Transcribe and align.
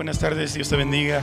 buenas 0.00 0.18
tardes, 0.18 0.54
Dios 0.54 0.66
te 0.70 0.76
bendiga. 0.76 1.20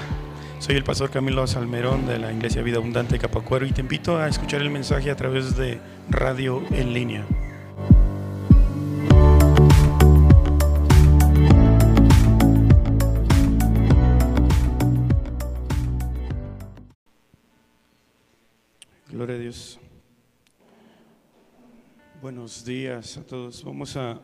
Soy 0.60 0.76
el 0.76 0.84
pastor 0.84 1.10
Camilo 1.10 1.48
Salmerón 1.48 2.06
de 2.06 2.20
la 2.20 2.32
Iglesia 2.32 2.62
Vida 2.62 2.78
Abundante 2.78 3.18
Capacuero 3.18 3.66
y 3.66 3.72
te 3.72 3.82
invito 3.82 4.20
a 4.20 4.28
escuchar 4.28 4.62
el 4.62 4.70
mensaje 4.70 5.10
a 5.10 5.16
través 5.16 5.58
de 5.58 5.80
radio 6.12 6.64
en 6.70 6.94
línea. 6.94 7.26
Gloria 19.10 19.38
a 19.38 19.40
Dios. 19.40 19.80
Buenos 22.22 22.64
días 22.64 23.18
a 23.18 23.24
todos. 23.26 23.64
Vamos 23.64 23.98
a 23.98 24.22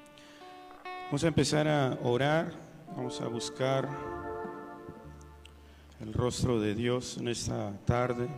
vamos 1.04 1.22
a 1.22 1.28
empezar 1.28 1.68
a 1.68 1.98
orar, 2.02 2.67
vamos 2.98 3.20
a 3.20 3.28
buscar 3.28 3.88
el 6.00 6.12
rostro 6.12 6.58
de 6.58 6.74
Dios 6.74 7.16
en 7.18 7.28
esta 7.28 7.72
tarde. 7.86 8.28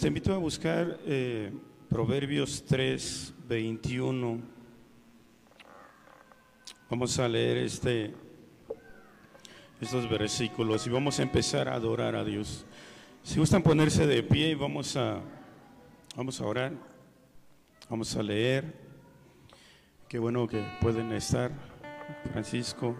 Te 0.00 0.08
invito 0.08 0.32
a 0.32 0.38
buscar 0.38 0.98
eh, 1.04 1.52
Proverbios 1.90 2.64
3, 2.64 3.34
21. 3.46 4.40
Vamos 6.88 7.18
a 7.18 7.28
leer 7.28 7.58
este, 7.58 8.14
estos 9.84 10.08
versículos 10.08 10.86
y 10.86 10.90
vamos 10.90 11.18
a 11.18 11.22
empezar 11.22 11.68
a 11.68 11.74
adorar 11.74 12.16
a 12.16 12.24
Dios. 12.24 12.64
Si 13.22 13.38
gustan 13.38 13.62
ponerse 13.62 14.06
de 14.06 14.22
pie 14.22 14.54
vamos 14.54 14.96
a, 14.96 15.20
vamos 16.16 16.40
a 16.40 16.46
orar, 16.46 16.72
vamos 17.90 18.16
a 18.16 18.22
leer. 18.22 18.74
Qué 20.08 20.18
bueno 20.18 20.48
que 20.48 20.64
pueden 20.80 21.12
estar, 21.12 21.52
Francisco. 22.32 22.96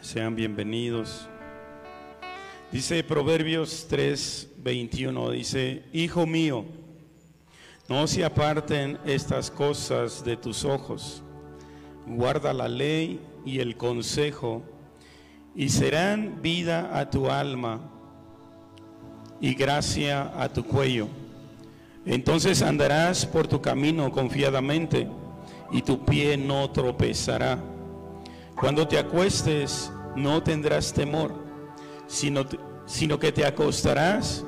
Sean 0.00 0.34
bienvenidos. 0.34 1.28
Dice 2.72 3.04
Proverbios 3.04 3.86
3, 3.88 4.54
21, 4.58 5.30
dice, 5.30 5.84
Hijo 5.92 6.26
mío, 6.26 6.64
no 7.88 8.08
se 8.08 8.24
aparten 8.24 8.98
estas 9.04 9.48
cosas 9.48 10.24
de 10.24 10.36
tus 10.36 10.64
ojos, 10.64 11.22
guarda 12.04 12.52
la 12.52 12.66
ley 12.66 13.20
y 13.44 13.60
el 13.60 13.76
consejo, 13.76 14.62
y 15.54 15.68
serán 15.68 16.40
vida 16.42 16.98
a 16.98 17.10
tu 17.10 17.30
alma 17.30 17.80
y 19.40 19.54
gracia 19.54 20.32
a 20.36 20.48
tu 20.48 20.64
cuello. 20.64 21.08
Entonces 22.06 22.62
andarás 22.62 23.26
por 23.26 23.46
tu 23.46 23.60
camino 23.60 24.10
confiadamente, 24.10 25.08
y 25.70 25.82
tu 25.82 26.04
pie 26.04 26.36
no 26.36 26.70
tropezará. 26.70 27.58
Cuando 28.56 28.86
te 28.86 28.98
acuestes, 28.98 29.90
no 30.14 30.42
tendrás 30.42 30.92
temor 30.92 31.42
sino, 32.12 32.44
sino 32.84 33.18
que 33.18 33.32
te 33.32 33.46
acostarás 33.46 34.44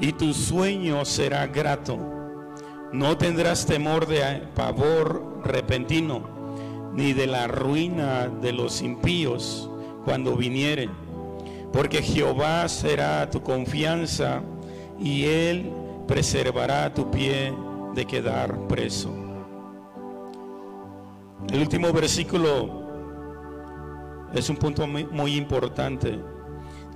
y 0.00 0.12
tu 0.12 0.32
sueño 0.32 1.04
será 1.04 1.46
grato. 1.46 1.98
No 2.92 3.18
tendrás 3.18 3.66
temor 3.66 4.06
de 4.06 4.42
pavor 4.54 5.42
repentino, 5.44 6.28
ni 6.94 7.12
de 7.12 7.26
la 7.26 7.46
ruina 7.46 8.28
de 8.28 8.52
los 8.52 8.82
impíos 8.82 9.68
cuando 10.04 10.36
vinieren, 10.36 10.90
porque 11.72 12.02
Jehová 12.02 12.68
será 12.68 13.28
tu 13.30 13.42
confianza 13.42 14.42
y 14.98 15.24
él 15.24 15.72
preservará 16.06 16.92
tu 16.92 17.10
pie 17.10 17.52
de 17.94 18.04
quedar 18.04 18.66
preso. 18.68 19.12
El 21.52 21.60
último 21.60 21.92
versículo 21.92 22.84
es 24.34 24.48
un 24.48 24.56
punto 24.56 24.86
muy, 24.86 25.04
muy 25.04 25.36
importante. 25.36 26.18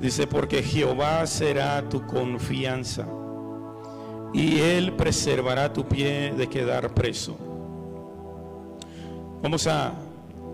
Dice, 0.01 0.27
porque 0.27 0.63
Jehová 0.63 1.27
será 1.27 1.89
tu 1.89 2.07
confianza 2.07 3.07
y 4.33 4.61
Él 4.61 4.93
preservará 4.93 5.73
tu 5.73 5.87
pie 5.87 6.33
de 6.37 6.49
quedar 6.49 6.95
preso. 6.95 7.37
Vamos 9.43 9.67
a 9.67 9.93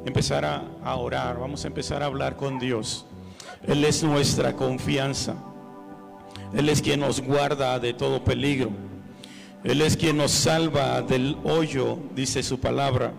empezar 0.04 0.44
a, 0.44 0.94
orar, 0.96 1.38
vamos 1.38 1.64
a 1.64 1.68
empezar 1.68 2.02
a 2.02 2.06
hablar 2.06 2.36
con 2.36 2.58
Dios. 2.58 3.06
Él 3.66 3.84
es 3.84 4.02
nuestra 4.02 4.54
confianza. 4.54 5.36
Él 6.54 6.68
es 6.68 6.82
quien 6.82 7.00
nos 7.00 7.20
guarda 7.20 7.78
de 7.78 7.94
todo 7.94 8.22
peligro. 8.22 8.70
Él 9.64 9.80
es 9.80 9.96
quien 9.96 10.18
nos 10.18 10.30
salva 10.30 11.00
del 11.00 11.38
hoyo, 11.44 11.98
dice 12.14 12.42
su 12.42 12.60
palabra. 12.60 13.12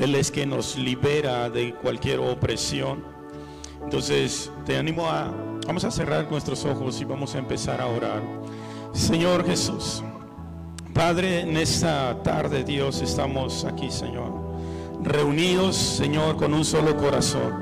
Él 0.00 0.14
es 0.14 0.30
quien 0.30 0.50
nos 0.50 0.78
libera 0.78 1.50
de 1.50 1.74
cualquier 1.74 2.18
opresión. 2.20 3.04
Entonces, 3.84 4.50
te 4.64 4.78
animo 4.78 5.06
a, 5.08 5.30
vamos 5.66 5.84
a 5.84 5.90
cerrar 5.90 6.30
nuestros 6.30 6.64
ojos 6.64 7.00
y 7.00 7.04
vamos 7.04 7.34
a 7.34 7.38
empezar 7.38 7.80
a 7.80 7.86
orar. 7.86 8.22
Señor 8.92 9.44
Jesús, 9.46 10.02
Padre, 10.94 11.40
en 11.40 11.56
esta 11.56 12.22
tarde, 12.22 12.64
Dios, 12.64 13.00
estamos 13.00 13.64
aquí, 13.64 13.90
Señor, 13.90 14.41
reunidos, 15.02 15.76
Señor, 15.76 16.36
con 16.36 16.54
un 16.54 16.64
solo 16.64 16.96
corazón, 16.96 17.52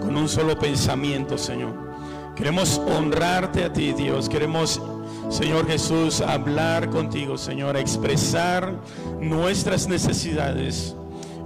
con 0.00 0.16
un 0.16 0.28
solo 0.28 0.58
pensamiento, 0.58 1.38
Señor. 1.38 1.74
Queremos 2.34 2.78
honrarte 2.78 3.64
a 3.64 3.72
ti, 3.72 3.92
Dios. 3.92 4.28
Queremos, 4.28 4.80
Señor 5.28 5.66
Jesús, 5.66 6.20
hablar 6.20 6.90
contigo, 6.90 7.36
Señor, 7.36 7.76
expresar 7.76 8.74
nuestras 9.20 9.88
necesidades, 9.88 10.94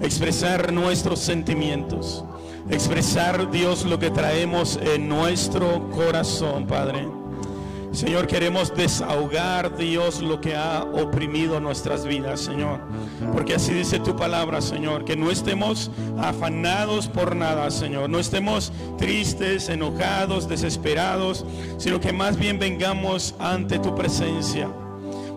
expresar 0.01 0.73
nuestros 0.73 1.19
sentimientos 1.19 2.25
expresar, 2.71 3.51
Dios, 3.51 3.85
lo 3.85 3.99
que 3.99 4.11
traemos 4.11 4.79
en 4.83 5.09
nuestro 5.09 5.91
corazón, 5.91 6.67
Padre. 6.67 7.07
Señor, 7.95 8.27
queremos 8.27 8.75
desahogar, 8.75 9.77
Dios, 9.77 10.21
lo 10.21 10.41
que 10.41 10.57
ha 10.57 10.83
oprimido 10.83 11.61
nuestras 11.61 12.05
vidas, 12.05 12.41
Señor. 12.41 12.81
Porque 13.33 13.55
así 13.55 13.73
dice 13.73 14.01
tu 14.01 14.17
palabra, 14.17 14.61
Señor, 14.61 15.05
que 15.05 15.17
no 15.17 15.31
estemos 15.31 15.93
afanados 16.19 17.07
por 17.07 17.37
nada, 17.37 17.71
Señor. 17.71 18.11
No 18.11 18.19
estemos 18.19 18.73
tristes, 18.99 19.69
enojados, 19.69 20.49
desesperados, 20.49 21.47
sino 21.79 22.01
que 22.01 22.13
más 22.13 22.37
bien 22.37 22.59
vengamos 22.59 23.37
ante 23.39 23.79
tu 23.79 23.95
presencia. 23.95 24.69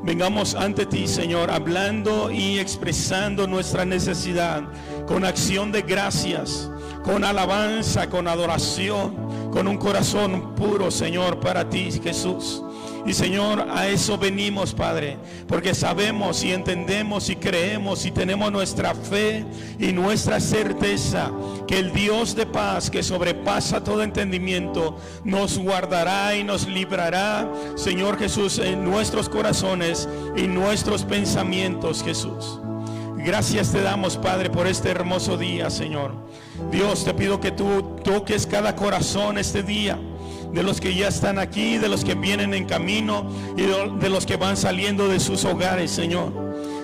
Vengamos 0.01 0.55
ante 0.55 0.87
ti, 0.87 1.07
Señor, 1.07 1.51
hablando 1.51 2.31
y 2.31 2.57
expresando 2.57 3.45
nuestra 3.45 3.85
necesidad 3.85 4.63
con 5.05 5.25
acción 5.25 5.71
de 5.71 5.83
gracias 5.83 6.71
con 7.07 7.23
alabanza, 7.23 8.09
con 8.09 8.27
adoración, 8.27 9.46
con 9.57 9.67
un 9.67 9.77
corazón 9.77 10.53
puro, 10.53 10.91
Señor, 10.91 11.39
para 11.39 11.67
ti, 11.67 11.89
Jesús. 11.91 12.61
Y 13.07 13.13
Señor, 13.13 13.65
a 13.71 13.87
eso 13.87 14.15
venimos, 14.15 14.71
Padre, 14.71 15.17
porque 15.47 15.73
sabemos 15.73 16.43
y 16.43 16.51
entendemos 16.51 17.27
y 17.31 17.37
creemos 17.37 18.05
y 18.05 18.11
tenemos 18.11 18.51
nuestra 18.51 18.93
fe 18.93 19.43
y 19.79 19.93
nuestra 19.93 20.39
certeza 20.39 21.31
que 21.65 21.79
el 21.79 21.91
Dios 21.91 22.35
de 22.35 22.45
paz 22.45 22.91
que 22.91 23.01
sobrepasa 23.01 23.83
todo 23.83 24.03
entendimiento 24.03 24.99
nos 25.23 25.57
guardará 25.57 26.35
y 26.35 26.43
nos 26.43 26.67
librará, 26.67 27.51
Señor 27.73 28.19
Jesús, 28.19 28.59
en 28.59 28.85
nuestros 28.85 29.27
corazones 29.27 30.07
y 30.35 30.43
nuestros 30.43 31.03
pensamientos, 31.03 32.03
Jesús. 32.03 32.59
Gracias 33.17 33.71
te 33.71 33.81
damos, 33.81 34.17
Padre, 34.17 34.51
por 34.51 34.67
este 34.67 34.91
hermoso 34.91 35.35
día, 35.35 35.71
Señor. 35.71 36.13
Dios, 36.71 37.05
te 37.05 37.13
pido 37.13 37.39
que 37.39 37.51
tú 37.51 37.95
toques 38.03 38.45
cada 38.45 38.75
corazón 38.75 39.37
este 39.37 39.63
día 39.63 39.97
de 40.51 40.63
los 40.63 40.79
que 40.79 40.95
ya 40.95 41.07
están 41.07 41.39
aquí, 41.39 41.77
de 41.77 41.89
los 41.89 42.03
que 42.03 42.15
vienen 42.15 42.53
en 42.53 42.65
camino 42.65 43.29
y 43.55 43.63
de 43.63 44.09
los 44.09 44.25
que 44.25 44.37
van 44.37 44.57
saliendo 44.57 45.07
de 45.07 45.19
sus 45.19 45.45
hogares, 45.45 45.91
Señor. 45.91 46.31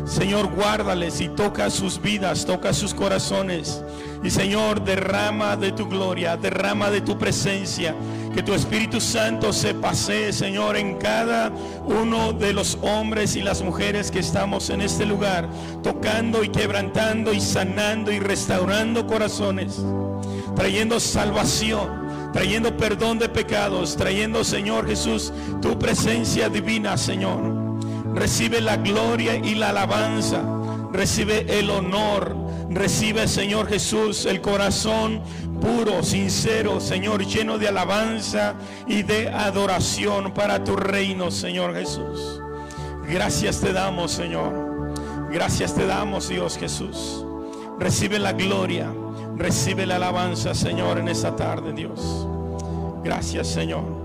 Señor, 0.05 0.47
guárdales 0.53 1.21
y 1.21 1.29
toca 1.29 1.69
sus 1.69 2.01
vidas, 2.01 2.45
toca 2.45 2.73
sus 2.73 2.93
corazones. 2.93 3.83
Y 4.23 4.29
Señor, 4.29 4.83
derrama 4.83 5.55
de 5.55 5.71
tu 5.71 5.87
gloria, 5.87 6.37
derrama 6.37 6.89
de 6.89 7.01
tu 7.01 7.17
presencia. 7.17 7.95
Que 8.33 8.43
tu 8.43 8.53
Espíritu 8.53 8.99
Santo 8.99 9.53
se 9.53 9.73
pasee, 9.73 10.33
Señor, 10.33 10.75
en 10.75 10.97
cada 10.97 11.51
uno 11.85 12.33
de 12.33 12.51
los 12.51 12.77
hombres 12.81 13.35
y 13.35 13.41
las 13.41 13.61
mujeres 13.61 14.11
que 14.11 14.19
estamos 14.19 14.69
en 14.69 14.81
este 14.81 15.05
lugar, 15.05 15.47
tocando 15.83 16.43
y 16.43 16.49
quebrantando 16.49 17.31
y 17.31 17.39
sanando 17.39 18.11
y 18.11 18.19
restaurando 18.19 19.05
corazones, 19.05 19.81
trayendo 20.55 20.99
salvación, 20.99 22.31
trayendo 22.33 22.75
perdón 22.75 23.19
de 23.19 23.29
pecados, 23.29 23.95
trayendo, 23.95 24.43
Señor 24.43 24.87
Jesús, 24.87 25.31
tu 25.61 25.77
presencia 25.77 26.49
divina, 26.49 26.97
Señor. 26.97 27.62
Recibe 28.15 28.61
la 28.61 28.77
gloria 28.77 29.35
y 29.35 29.55
la 29.55 29.69
alabanza, 29.69 30.43
recibe 30.91 31.45
el 31.59 31.69
honor 31.69 32.43
Recibe, 32.73 33.27
Señor 33.27 33.67
Jesús, 33.67 34.25
el 34.25 34.41
corazón 34.41 35.21
puro, 35.61 36.01
sincero, 36.01 36.79
Señor, 36.79 37.25
lleno 37.25 37.59
de 37.59 37.67
alabanza 37.67 38.55
y 38.87 39.03
de 39.03 39.29
adoración 39.29 40.33
para 40.33 40.63
tu 40.63 40.75
reino, 40.75 41.29
Señor 41.29 41.75
Jesús. 41.75 42.41
Gracias 43.07 43.61
te 43.61 43.73
damos, 43.73 44.11
Señor. 44.11 44.93
Gracias 45.31 45.75
te 45.75 45.85
damos, 45.85 46.29
Dios 46.29 46.57
Jesús. 46.57 47.23
Recibe 47.79 48.17
la 48.17 48.33
gloria, 48.33 48.91
recibe 49.35 49.85
la 49.85 49.97
alabanza, 49.97 50.55
Señor, 50.55 50.97
en 50.97 51.09
esta 51.09 51.35
tarde, 51.35 51.73
Dios. 51.73 52.27
Gracias, 53.03 53.47
Señor. 53.47 54.02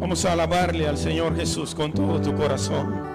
Vamos 0.00 0.24
a 0.24 0.32
alabarle 0.32 0.86
al 0.86 0.96
Señor 0.96 1.34
Jesús 1.34 1.74
con 1.74 1.92
todo 1.92 2.20
tu 2.20 2.32
corazón. 2.36 3.07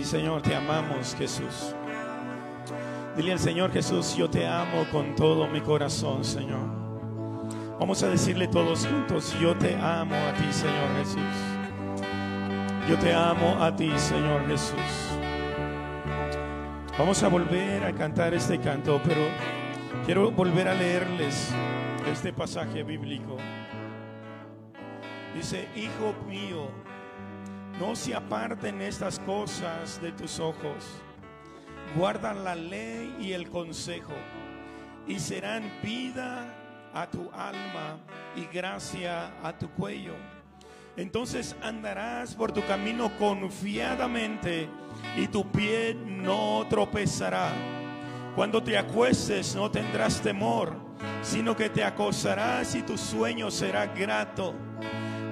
Sí, 0.00 0.06
Señor, 0.06 0.40
te 0.40 0.54
amamos, 0.56 1.14
Jesús. 1.14 1.74
Dile 3.14 3.32
al 3.32 3.38
Señor 3.38 3.70
Jesús, 3.70 4.16
yo 4.16 4.30
te 4.30 4.46
amo 4.46 4.86
con 4.90 5.14
todo 5.14 5.46
mi 5.46 5.60
corazón, 5.60 6.24
Señor. 6.24 6.66
Vamos 7.78 8.02
a 8.02 8.08
decirle 8.08 8.48
todos 8.48 8.86
juntos, 8.86 9.36
yo 9.38 9.54
te 9.58 9.74
amo 9.74 10.14
a 10.14 10.32
ti, 10.32 10.50
Señor 10.54 10.96
Jesús. 10.96 11.36
Yo 12.88 12.96
te 12.96 13.12
amo 13.12 13.62
a 13.62 13.76
ti, 13.76 13.92
Señor 13.98 14.46
Jesús. 14.46 14.80
Vamos 16.98 17.22
a 17.22 17.28
volver 17.28 17.84
a 17.84 17.92
cantar 17.92 18.32
este 18.32 18.58
canto, 18.58 19.02
pero 19.04 19.20
quiero 20.06 20.30
volver 20.30 20.66
a 20.68 20.72
leerles 20.72 21.52
este 22.10 22.32
pasaje 22.32 22.82
bíblico. 22.84 23.36
Dice, 25.34 25.68
Hijo 25.76 26.14
mío, 26.26 26.70
no 27.80 27.96
se 27.96 28.14
aparten 28.14 28.82
estas 28.82 29.18
cosas 29.20 30.00
de 30.02 30.12
tus 30.12 30.38
ojos. 30.38 31.00
Guarda 31.96 32.34
la 32.34 32.54
ley 32.54 33.16
y 33.18 33.32
el 33.32 33.48
consejo 33.48 34.12
y 35.06 35.18
serán 35.18 35.64
vida 35.82 36.54
a 36.92 37.08
tu 37.08 37.30
alma 37.32 37.98
y 38.36 38.44
gracia 38.54 39.32
a 39.42 39.56
tu 39.56 39.70
cuello. 39.70 40.14
Entonces 40.96 41.56
andarás 41.62 42.34
por 42.34 42.52
tu 42.52 42.64
camino 42.66 43.10
confiadamente 43.18 44.68
y 45.16 45.26
tu 45.28 45.50
pie 45.50 45.94
no 45.94 46.66
tropezará. 46.68 47.50
Cuando 48.36 48.62
te 48.62 48.76
acuestes 48.76 49.56
no 49.56 49.70
tendrás 49.70 50.20
temor, 50.20 50.76
sino 51.22 51.56
que 51.56 51.70
te 51.70 51.82
acosarás 51.82 52.74
y 52.74 52.82
tu 52.82 52.98
sueño 52.98 53.50
será 53.50 53.86
grato. 53.86 54.54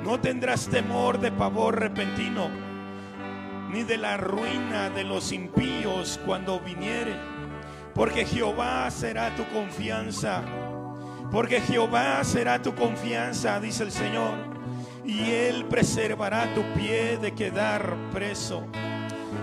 No 0.08 0.18
tendrás 0.18 0.68
temor 0.68 1.20
de 1.20 1.30
pavor 1.30 1.78
repentino, 1.78 2.48
ni 3.70 3.82
de 3.82 3.98
la 3.98 4.16
ruina 4.16 4.88
de 4.88 5.04
los 5.04 5.32
impíos 5.32 6.18
cuando 6.24 6.60
viniere, 6.60 7.14
porque 7.94 8.24
Jehová 8.24 8.90
será 8.90 9.36
tu 9.36 9.44
confianza. 9.48 10.40
Porque 11.30 11.60
Jehová 11.60 12.24
será 12.24 12.62
tu 12.62 12.74
confianza, 12.74 13.60
dice 13.60 13.82
el 13.82 13.92
Señor, 13.92 14.38
y 15.04 15.30
Él 15.30 15.66
preservará 15.66 16.54
tu 16.54 16.62
pie 16.72 17.18
de 17.18 17.34
quedar 17.34 17.94
preso. 18.10 18.66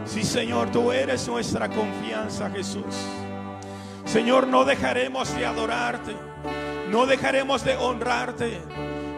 Sí, 0.03 0.23
Señor, 0.23 0.71
tú 0.71 0.91
eres 0.91 1.27
nuestra 1.27 1.69
confianza, 1.69 2.49
Jesús. 2.49 3.05
Señor, 4.03 4.47
no 4.47 4.65
dejaremos 4.65 5.31
de 5.35 5.45
adorarte, 5.45 6.15
no 6.89 7.05
dejaremos 7.05 7.63
de 7.63 7.75
honrarte, 7.75 8.61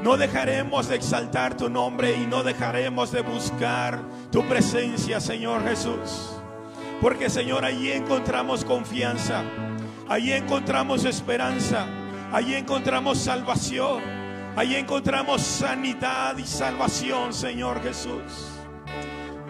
no 0.08 0.16
dejaremos 0.16 0.88
de 0.88 0.96
exaltar 0.96 1.58
tu 1.58 1.70
nombre 1.70 2.16
y 2.16 2.26
no 2.26 2.42
dejaremos 2.42 3.12
de 3.12 3.20
buscar 3.20 4.00
tu 4.32 4.42
presencia, 4.48 5.20
Señor 5.20 5.68
Jesús. 5.68 6.32
Porque, 7.02 7.30
Señor, 7.30 7.66
allí 7.66 7.92
encontramos 7.92 8.64
confianza, 8.64 9.44
allí 10.08 10.32
encontramos 10.32 11.04
esperanza, 11.04 11.88
allí 12.32 12.56
encontramos 12.56 13.18
salvación, 13.18 14.02
allí 14.56 14.78
encontramos 14.78 15.42
sanidad 15.42 16.38
y 16.38 16.46
salvación, 16.46 17.34
Señor 17.34 17.84
Jesús. 17.84 18.48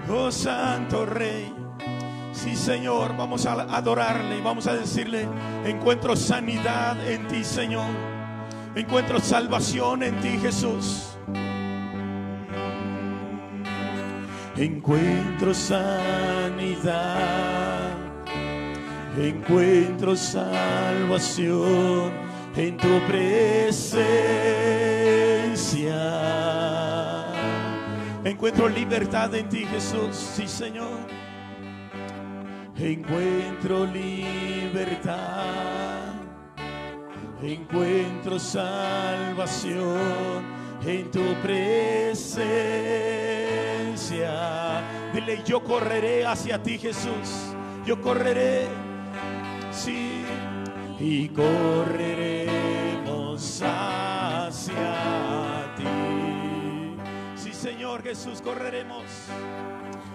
Oh 0.09 0.31
Santo 0.31 1.05
Rey. 1.05 1.53
Sí, 2.31 2.55
Señor, 2.55 3.15
vamos 3.15 3.45
a 3.45 3.51
adorarle 3.51 4.39
y 4.39 4.41
vamos 4.41 4.65
a 4.65 4.73
decirle, 4.73 5.27
encuentro 5.65 6.15
sanidad 6.15 6.97
en 7.07 7.27
ti, 7.27 7.43
Señor. 7.43 8.16
Encuentro 8.77 9.19
salvación 9.19 10.03
en 10.03 10.19
ti, 10.21 10.37
Jesús. 10.39 11.17
Encuentro 14.55 15.51
sanidad. 15.51 16.77
Encuentro 19.17 20.15
salvación 20.15 22.11
en 22.55 22.77
tu 22.77 22.99
presencia. 23.07 23.95
Encuentro 28.23 28.69
libertad 28.69 29.33
en 29.33 29.49
ti, 29.49 29.65
Jesús. 29.65 30.15
Sí, 30.15 30.47
Señor. 30.47 30.99
Encuentro 32.75 33.87
libertad. 33.87 35.27
Encuentro 37.41 38.39
salvación 38.39 39.97
en 40.83 41.11
tu 41.11 41.21
presencia. 41.43 42.33
Dile, 45.13 45.43
yo 45.45 45.63
correré 45.63 46.25
hacia 46.25 46.61
ti, 46.63 46.79
Jesús. 46.79 47.53
Yo 47.85 48.01
correré. 48.01 48.67
Sí. 49.71 50.23
Y 50.99 51.29
correremos 51.29 52.47
hacia 53.61 54.95
ti. 55.75 55.85
Sí, 57.35 57.53
Señor 57.53 58.01
Jesús, 58.01 58.41
correremos. 58.41 59.03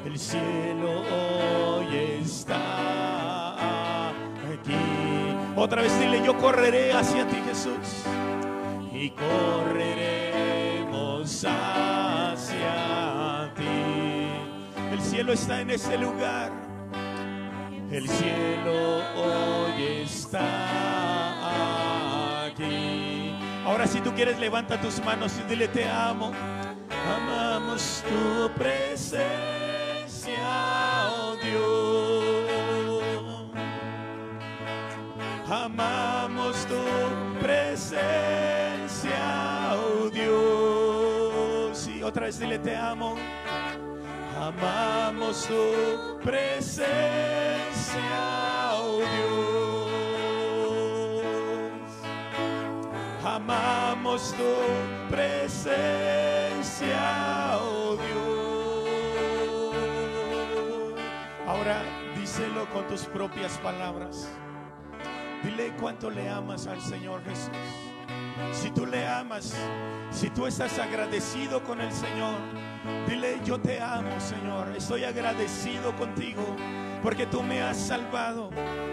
El 0.05 0.19
cielo 0.19 1.03
hoy 1.03 2.19
está. 2.21 3.22
Otra 5.55 5.83
vez 5.83 5.99
dile, 6.01 6.23
yo 6.25 6.37
correré 6.39 6.93
hacia 6.93 7.27
ti, 7.29 7.37
Jesús. 7.47 8.05
Y 8.93 9.11
correremos 9.11 10.25
hacia 11.45 12.73
ti. 13.55 14.31
El 14.93 15.01
cielo 15.03 15.33
está 15.35 15.61
en 15.61 15.71
ese 15.71 15.99
lugar. 15.99 16.51
El 17.91 18.09
cielo 18.09 19.03
hoy 19.17 20.03
está 20.05 20.47
aquí. 22.47 23.35
Ahora 23.67 23.87
si 23.87 24.01
tú 24.01 24.15
quieres, 24.15 24.39
levanta 24.39 24.81
tus 24.81 25.05
manos 25.05 25.35
y 25.39 25.43
dile, 25.51 25.69
te 25.69 25.87
amo. 25.89 26.33
Amamos 27.15 28.03
tu 28.09 28.51
presencia, 28.55 29.21
oh 31.11 31.37
Dios. 31.43 32.02
Amamos 35.75 36.67
tu 36.67 36.77
presencia, 37.41 37.97
oh 39.75 40.11
Dios. 40.11 41.89
Y 41.89 42.03
otra 42.03 42.27
vez 42.27 42.39
dile, 42.39 42.59
te 42.59 42.77
amo. 42.77 43.17
Amamos 44.39 45.47
tu 45.47 46.19
presencia, 46.23 46.91
oh 48.75 48.99
Dios. 48.99 49.81
Amamos 53.25 54.35
tu 54.35 54.53
presencia, 55.09 56.99
oh 57.63 57.97
Dios. 57.97 58.13
Ahora 61.47 61.83
díselo 62.15 62.69
con 62.75 62.87
tus 62.89 63.07
propias 63.07 63.57
palabras. 63.59 64.29
Dile 65.43 65.73
cuánto 65.81 66.11
le 66.11 66.29
amas 66.29 66.67
al 66.67 66.81
Señor 66.81 67.23
Jesús. 67.25 67.51
Si 68.53 68.71
tú 68.71 68.87
le 68.87 69.07
amas, 69.07 69.55
si 70.11 70.31
tú 70.31 70.47
estás 70.47 70.79
agradecido 70.79 71.63
con 71.65 71.81
el 71.81 71.93
Señor, 71.93 72.39
dile 73.09 73.41
yo 73.45 73.61
te 73.61 73.81
amo, 73.81 74.21
Señor. 74.21 74.75
Estoy 74.77 75.05
agradecido 75.05 75.95
contigo 75.97 76.45
porque 77.03 77.27
tú 77.27 77.43
me 77.43 77.61
has 77.63 77.77
salvado, 77.77 78.51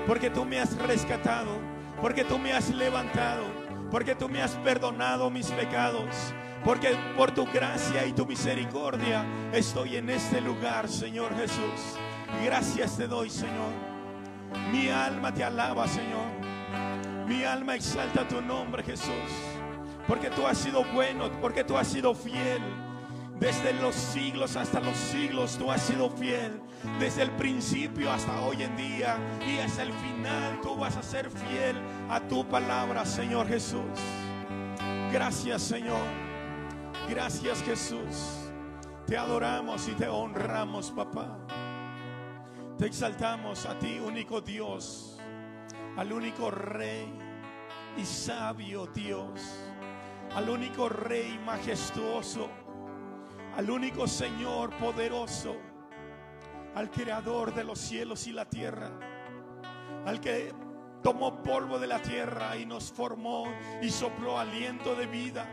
porque 0.08 0.30
tú 0.30 0.46
me 0.46 0.60
has 0.60 0.76
rescatado, 0.78 1.60
porque 2.02 2.24
tú 2.24 2.40
me 2.40 2.54
has 2.54 2.70
levantado, 2.70 3.44
porque 3.92 4.16
tú 4.16 4.28
me 4.28 4.42
has 4.42 4.56
perdonado 4.56 5.30
mis 5.30 5.48
pecados. 5.52 6.34
Porque 6.64 6.90
por 7.16 7.32
tu 7.32 7.46
gracia 7.46 8.06
y 8.06 8.12
tu 8.12 8.26
misericordia 8.26 9.26
estoy 9.54 9.96
en 9.96 10.10
este 10.10 10.42
lugar, 10.42 10.90
Señor 10.90 11.34
Jesús. 11.38 11.98
Gracias 12.44 12.98
te 12.98 13.08
doy, 13.08 13.30
Señor. 13.30 13.72
Mi 14.72 14.90
alma 14.90 15.34
te 15.34 15.44
alaba, 15.44 15.88
Señor. 15.88 16.39
Mi 17.30 17.44
alma 17.44 17.76
exalta 17.76 18.28
tu 18.28 18.42
nombre, 18.42 18.82
Jesús. 18.82 19.32
Porque 20.08 20.32
tú 20.32 20.48
has 20.48 20.58
sido 20.58 20.84
bueno, 20.96 21.30
porque 21.40 21.64
tú 21.64 21.78
has 21.78 21.88
sido 21.88 22.16
fiel. 22.16 22.60
Desde 23.40 23.72
los 23.74 23.94
siglos 23.94 24.56
hasta 24.56 24.80
los 24.80 24.98
siglos 24.98 25.56
tú 25.56 25.72
has 25.72 25.84
sido 25.84 26.10
fiel. 26.10 26.60
Desde 27.00 27.22
el 27.22 27.30
principio 27.32 28.12
hasta 28.12 28.42
hoy 28.42 28.64
en 28.64 28.76
día. 28.76 29.16
Y 29.48 29.60
hasta 29.60 29.84
el 29.84 29.94
final 29.94 30.60
tú 30.64 30.76
vas 30.76 30.98
a 30.98 31.04
ser 31.04 31.30
fiel 31.30 31.76
a 32.10 32.20
tu 32.20 32.44
palabra, 32.50 33.06
Señor 33.06 33.48
Jesús. 33.48 34.00
Gracias, 35.12 35.62
Señor. 35.62 36.08
Gracias, 37.08 37.62
Jesús. 37.62 38.50
Te 39.06 39.16
adoramos 39.16 39.88
y 39.88 39.92
te 39.92 40.08
honramos, 40.08 40.90
papá. 40.90 41.38
Te 42.80 42.88
exaltamos 42.88 43.68
a 43.68 43.78
ti, 43.78 44.00
único 44.00 44.42
Dios, 44.42 45.19
al 45.98 46.12
único 46.14 46.52
Rey 46.52 47.12
y 47.98 48.06
sabio 48.06 48.88
Dios, 48.88 49.42
al 50.36 50.50
único 50.50 50.90
Rey 50.90 51.40
majestuoso, 51.46 52.50
al 53.56 53.70
único 53.70 54.08
Señor 54.08 54.76
poderoso, 54.78 55.56
al 56.76 56.90
Creador 56.90 57.54
de 57.54 57.64
los 57.64 57.80
cielos 57.80 58.28
y 58.28 58.32
la 58.32 58.46
tierra, 58.46 58.92
al 60.06 60.20
que 60.22 60.54
tomó 61.02 61.42
polvo 61.42 61.80
de 61.80 61.88
la 61.88 62.02
tierra 62.02 62.58
y 62.58 62.66
nos 62.66 62.92
formó 62.92 63.46
y 63.82 63.90
sopló 63.90 64.38
aliento 64.40 64.96
de 64.96 65.08
vida. 65.08 65.48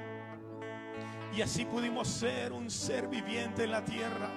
Y 1.34 1.42
así 1.42 1.64
pudimos 1.64 2.08
ser 2.08 2.52
un 2.52 2.70
ser 2.70 3.08
viviente 3.08 3.64
en 3.64 3.70
la 3.70 3.84
tierra. 3.84 4.30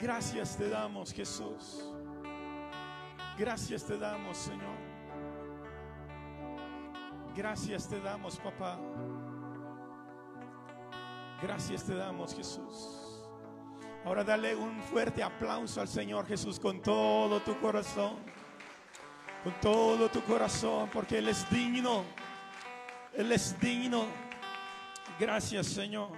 Gracias 0.00 0.56
te 0.56 0.68
damos, 0.68 1.12
Jesús. 1.12 1.89
Gracias 3.40 3.86
te 3.86 3.96
damos, 3.96 4.36
Señor. 4.36 4.76
Gracias 7.34 7.88
te 7.88 7.98
damos, 7.98 8.36
papá. 8.36 8.78
Gracias 11.40 11.84
te 11.84 11.94
damos, 11.94 12.34
Jesús. 12.34 13.24
Ahora 14.04 14.24
dale 14.24 14.54
un 14.54 14.78
fuerte 14.82 15.22
aplauso 15.22 15.80
al 15.80 15.88
Señor 15.88 16.26
Jesús 16.26 16.60
con 16.60 16.82
todo 16.82 17.40
tu 17.40 17.58
corazón. 17.60 18.18
Con 19.42 19.54
todo 19.62 20.10
tu 20.10 20.20
corazón, 20.24 20.90
porque 20.92 21.16
Él 21.16 21.28
es 21.28 21.48
digno. 21.48 22.04
Él 23.14 23.32
es 23.32 23.58
digno. 23.58 24.04
Gracias, 25.18 25.66
Señor. 25.68 26.10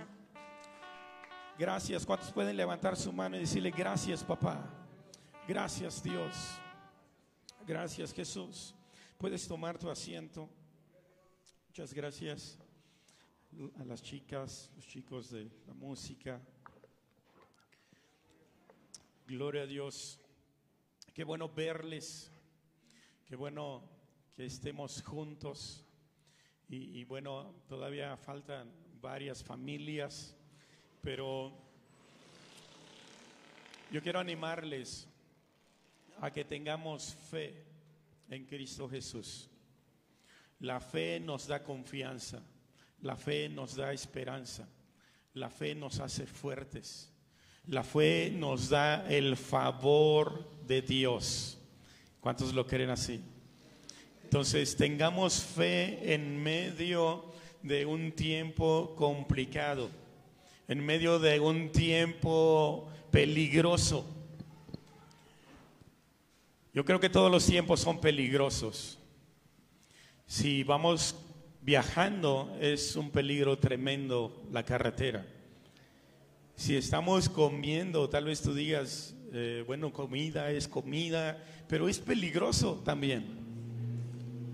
Gracias. 1.57 2.05
¿Cuántos 2.05 2.33
pueden 2.33 2.57
levantar 2.57 2.97
su 2.97 3.13
mano 3.13 3.37
y 3.37 3.41
decirle 3.41 3.71
gracias, 3.71 4.25
papá? 4.25 4.59
Gracias, 5.47 6.03
Dios. 6.03 6.59
Gracias, 7.64 8.12
Jesús. 8.12 8.75
Puedes 9.18 9.46
tomar 9.46 9.79
tu 9.79 9.88
asiento. 9.88 10.51
Muchas 11.68 11.94
gracias 11.94 12.59
a 13.79 13.85
las 13.85 14.03
chicas, 14.03 14.68
los 14.75 14.85
chicos 14.85 15.31
de 15.31 15.48
la 15.68 15.72
música. 15.72 16.40
Gloria 19.29 19.62
a 19.62 19.66
Dios. 19.66 20.18
Qué 21.14 21.22
bueno 21.22 21.48
verles. 21.48 22.33
Qué 23.27 23.37
bueno 23.37 23.88
que 24.35 24.44
estemos 24.46 25.01
juntos. 25.01 25.85
Y, 26.68 26.98
y 26.98 27.05
bueno, 27.05 27.55
todavía 27.68 28.16
faltan 28.16 28.72
varias 29.01 29.44
familias, 29.44 30.35
pero 31.01 31.53
yo 33.92 34.03
quiero 34.03 34.18
animarles 34.18 35.12
a 36.23 36.31
que 36.31 36.45
tengamos 36.45 37.17
fe 37.31 37.53
en 38.31 38.47
Cristo 38.47 38.89
Jesús. 38.89 39.51
La 40.61 40.79
fe 40.79 41.19
nos 41.19 41.49
da 41.49 41.65
confianza, 41.65 42.41
la 43.01 43.17
fe 43.17 43.49
nos 43.49 43.75
da 43.75 43.93
esperanza, 43.93 44.69
la 45.35 45.51
fe 45.51 45.75
nos 45.75 45.99
hace 45.99 46.25
fuertes, 46.25 47.11
la 47.67 47.83
fe 47.83 48.31
nos 48.31 48.69
da 48.69 49.05
el 49.09 49.37
favor 49.37 50.49
de 50.65 50.81
Dios. 50.81 51.59
¿Cuántos 52.21 52.55
lo 52.55 52.65
creen 52.69 52.91
así? 52.91 53.21
Entonces, 54.23 54.77
tengamos 54.77 55.43
fe 55.43 56.15
en 56.15 56.41
medio 56.41 57.33
de 57.65 57.85
un 57.85 58.13
tiempo 58.13 58.95
complicado, 58.95 59.91
en 60.69 60.87
medio 60.87 61.19
de 61.19 61.41
un 61.41 61.73
tiempo 61.73 62.89
peligroso. 63.11 64.22
Yo 66.75 66.87
creo 66.87 66.99
que 66.99 67.11
todos 67.11 67.31
los 67.31 67.45
tiempos 67.45 67.81
son 67.81 68.01
peligrosos. 68.01 68.99
Si 70.27 70.65
vamos 70.65 71.15
viajando, 71.61 72.57
es 72.61 72.97
un 72.97 73.11
peligro 73.11 73.59
tremendo 73.59 74.43
la 74.51 74.65
carretera. 74.65 75.27
Si 76.57 76.75
estamos 76.75 77.29
comiendo, 77.29 78.09
tal 78.09 78.25
vez 78.25 78.41
tú 78.41 78.55
digas, 78.55 79.15
eh, 79.35 79.63
bueno, 79.67 79.93
comida 79.93 80.51
es 80.51 80.67
comida, 80.67 81.45
pero 81.69 81.91
es 81.91 81.99
peligroso 81.99 82.81
también. 82.83 83.27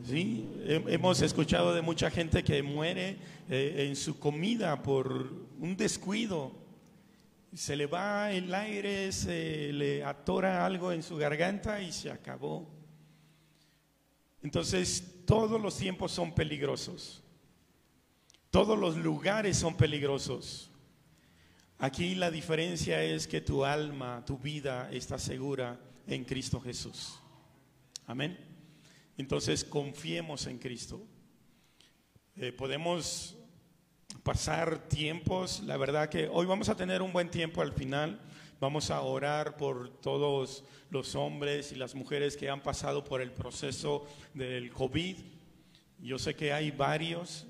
¿Sí? 0.04 0.44
Hemos 0.66 1.22
escuchado 1.22 1.72
de 1.72 1.82
mucha 1.82 2.10
gente 2.10 2.42
que 2.42 2.64
muere 2.64 3.16
eh, 3.48 3.86
en 3.88 3.94
su 3.94 4.18
comida 4.18 4.82
por 4.82 5.32
un 5.60 5.76
descuido. 5.76 6.50
Se 7.54 7.76
le 7.76 7.86
va 7.86 8.30
el 8.32 8.54
aire, 8.54 9.10
se 9.12 9.72
le 9.72 10.04
atora 10.04 10.66
algo 10.66 10.92
en 10.92 11.02
su 11.02 11.16
garganta 11.16 11.80
y 11.80 11.92
se 11.92 12.10
acabó. 12.10 12.68
Entonces, 14.42 15.24
todos 15.26 15.60
los 15.60 15.76
tiempos 15.76 16.12
son 16.12 16.34
peligrosos. 16.34 17.22
Todos 18.50 18.78
los 18.78 18.96
lugares 18.96 19.56
son 19.56 19.76
peligrosos. 19.76 20.70
Aquí 21.78 22.14
la 22.14 22.30
diferencia 22.30 23.02
es 23.02 23.28
que 23.28 23.40
tu 23.40 23.64
alma, 23.64 24.24
tu 24.26 24.38
vida 24.38 24.90
está 24.90 25.18
segura 25.18 25.78
en 26.06 26.24
Cristo 26.24 26.60
Jesús. 26.60 27.18
Amén. 28.06 28.38
Entonces 29.16 29.64
confiemos 29.64 30.46
en 30.46 30.58
Cristo. 30.58 31.00
Eh, 32.36 32.52
podemos 32.52 33.36
pasar 34.22 34.88
tiempos, 34.88 35.60
la 35.60 35.76
verdad 35.76 36.08
que 36.08 36.28
hoy 36.30 36.46
vamos 36.46 36.68
a 36.68 36.76
tener 36.76 37.02
un 37.02 37.12
buen 37.12 37.30
tiempo 37.30 37.62
al 37.62 37.72
final. 37.72 38.20
Vamos 38.60 38.90
a 38.90 39.00
orar 39.02 39.56
por 39.56 39.88
todos 40.00 40.64
los 40.90 41.14
hombres 41.14 41.72
y 41.72 41.76
las 41.76 41.94
mujeres 41.94 42.36
que 42.36 42.50
han 42.50 42.60
pasado 42.60 43.04
por 43.04 43.20
el 43.20 43.30
proceso 43.30 44.06
del 44.34 44.72
COVID. 44.72 45.16
Yo 46.00 46.18
sé 46.18 46.34
que 46.34 46.52
hay 46.52 46.70
varios 46.70 47.46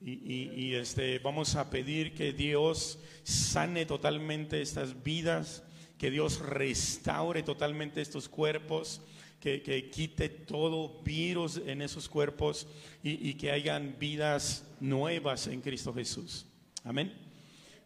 y, 0.00 0.74
este, 0.74 1.18
vamos 1.18 1.56
a 1.56 1.70
pedir 1.70 2.14
que 2.14 2.32
Dios 2.32 2.98
sane 3.24 3.84
totalmente 3.84 4.62
estas 4.62 5.02
vidas, 5.02 5.64
que 5.98 6.10
Dios 6.10 6.38
restaure 6.38 7.42
totalmente 7.42 8.00
estos 8.00 8.28
cuerpos, 8.28 9.02
que, 9.40 9.90
quite 9.90 10.28
todo 10.28 11.00
virus 11.02 11.60
en 11.64 11.82
esos 11.82 12.08
cuerpos 12.08 12.66
y, 13.02 13.34
que 13.34 13.50
hayan 13.50 13.96
vidas 13.98 14.64
nuevas 14.80 15.46
en 15.46 15.60
Cristo 15.60 15.92
Jesús. 15.94 16.46
Amén. 16.84 17.12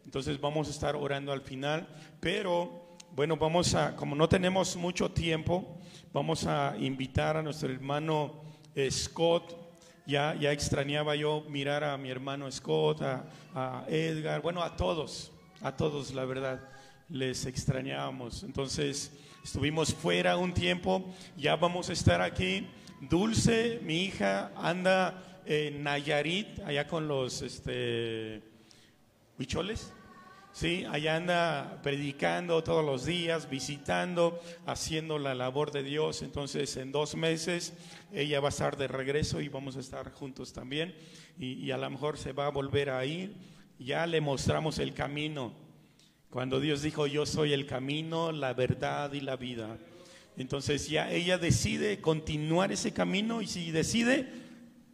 Entonces 0.04 0.40
vamos 0.40 0.68
a 0.68 0.70
estar 0.70 0.96
orando 0.96 1.32
al 1.32 1.42
final, 1.42 1.86
pero 2.20 2.96
bueno, 3.14 3.36
vamos 3.36 3.74
a, 3.74 3.94
como 3.94 4.16
no 4.16 4.28
tenemos 4.28 4.76
mucho 4.76 5.10
tiempo, 5.10 5.78
vamos 6.12 6.46
a 6.46 6.74
invitar 6.78 7.36
a 7.36 7.42
nuestro 7.42 7.70
hermano 7.70 8.42
Scott. 8.90 9.60
Ya, 10.04 10.34
ya 10.34 10.50
extrañaba 10.50 11.14
yo 11.14 11.44
mirar 11.48 11.84
a 11.84 11.96
mi 11.96 12.10
hermano 12.10 12.50
Scott, 12.50 13.02
a, 13.02 13.84
Edgar, 13.88 14.42
bueno, 14.42 14.62
a 14.62 14.74
todos, 14.74 15.30
a 15.60 15.76
todos, 15.76 16.12
la 16.12 16.24
verdad, 16.24 16.68
les 17.08 17.46
extrañábamos. 17.46 18.42
Entonces 18.42 19.12
estuvimos 19.42 19.94
fuera 19.94 20.36
un 20.36 20.54
tiempo, 20.54 21.04
ya 21.36 21.56
vamos 21.56 21.90
a 21.90 21.92
estar 21.92 22.20
aquí. 22.20 22.66
Dulce, 23.00 23.80
mi 23.82 24.04
hija, 24.04 24.52
anda 24.56 25.42
en 25.46 25.82
Nayarit, 25.82 26.60
allá 26.60 26.86
con 26.86 27.08
los, 27.08 27.42
este, 27.42 28.42
¿Huicholes? 29.38 29.92
Sí, 30.52 30.84
allá 30.90 31.16
anda 31.16 31.80
predicando 31.82 32.62
todos 32.62 32.84
los 32.84 33.06
días, 33.06 33.48
visitando, 33.48 34.38
haciendo 34.66 35.18
la 35.18 35.34
labor 35.34 35.72
de 35.72 35.82
Dios. 35.82 36.20
Entonces, 36.20 36.76
en 36.76 36.92
dos 36.92 37.16
meses 37.16 37.72
ella 38.12 38.38
va 38.40 38.48
a 38.48 38.50
estar 38.50 38.76
de 38.76 38.86
regreso 38.86 39.40
y 39.40 39.48
vamos 39.48 39.76
a 39.76 39.80
estar 39.80 40.12
juntos 40.12 40.52
también. 40.52 40.94
Y, 41.38 41.70
a 41.70 41.78
lo 41.78 41.88
mejor 41.88 42.18
se 42.18 42.32
va 42.32 42.46
a 42.46 42.50
volver 42.50 42.90
a 42.90 43.04
ir. 43.06 43.34
Ya 43.78 44.06
le 44.06 44.20
mostramos 44.20 44.78
el 44.78 44.92
camino. 44.92 45.54
Cuando 46.32 46.60
Dios 46.60 46.80
dijo, 46.80 47.06
yo 47.06 47.26
soy 47.26 47.52
el 47.52 47.66
camino, 47.66 48.32
la 48.32 48.54
verdad 48.54 49.12
y 49.12 49.20
la 49.20 49.36
vida. 49.36 49.76
Entonces 50.38 50.88
ya 50.88 51.10
ella 51.10 51.36
decide 51.36 52.00
continuar 52.00 52.72
ese 52.72 52.94
camino 52.94 53.42
y 53.42 53.46
si 53.46 53.70
decide, 53.70 54.32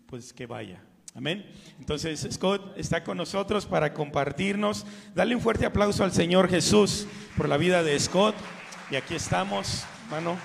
pues 0.07 0.33
que 0.33 0.47
vaya. 0.47 0.83
Amén. 1.15 1.47
Entonces, 1.79 2.27
Scott 2.29 2.77
está 2.77 3.05
con 3.05 3.17
nosotros 3.17 3.67
para 3.67 3.95
compartirnos. 3.95 4.85
Dale 5.15 5.37
un 5.37 5.41
fuerte 5.41 5.65
aplauso 5.65 6.03
al 6.03 6.11
Señor 6.11 6.49
Jesús 6.49 7.07
por 7.37 7.49
la 7.49 7.57
vida 7.57 7.85
de 7.85 7.97
Scott. 8.01 8.35
Y 8.91 8.97
aquí 8.97 9.15
estamos, 9.15 9.85
hermano. 10.07 10.37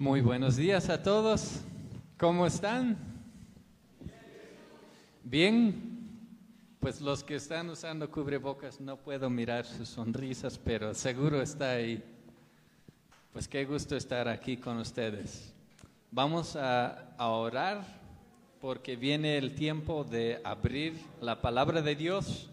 Muy 0.00 0.20
buenos 0.20 0.56
días 0.56 0.88
a 0.88 1.00
todos. 1.00 1.60
¿Cómo 2.18 2.44
están? 2.44 3.13
Bien. 5.34 5.74
Pues 6.78 7.00
los 7.00 7.24
que 7.24 7.34
están 7.34 7.68
usando 7.68 8.08
cubrebocas 8.08 8.80
no 8.80 8.96
puedo 8.96 9.28
mirar 9.28 9.66
sus 9.66 9.88
sonrisas, 9.88 10.56
pero 10.56 10.94
seguro 10.94 11.42
está 11.42 11.72
ahí. 11.72 12.00
Pues 13.32 13.48
qué 13.48 13.64
gusto 13.64 13.96
estar 13.96 14.28
aquí 14.28 14.56
con 14.56 14.78
ustedes. 14.78 15.52
Vamos 16.12 16.54
a, 16.54 17.16
orar 17.18 17.84
porque 18.60 18.94
viene 18.94 19.36
el 19.36 19.56
tiempo 19.56 20.04
de 20.04 20.40
abrir 20.44 20.94
la 21.20 21.40
palabra 21.40 21.82
de 21.82 21.96
Dios 21.96 22.48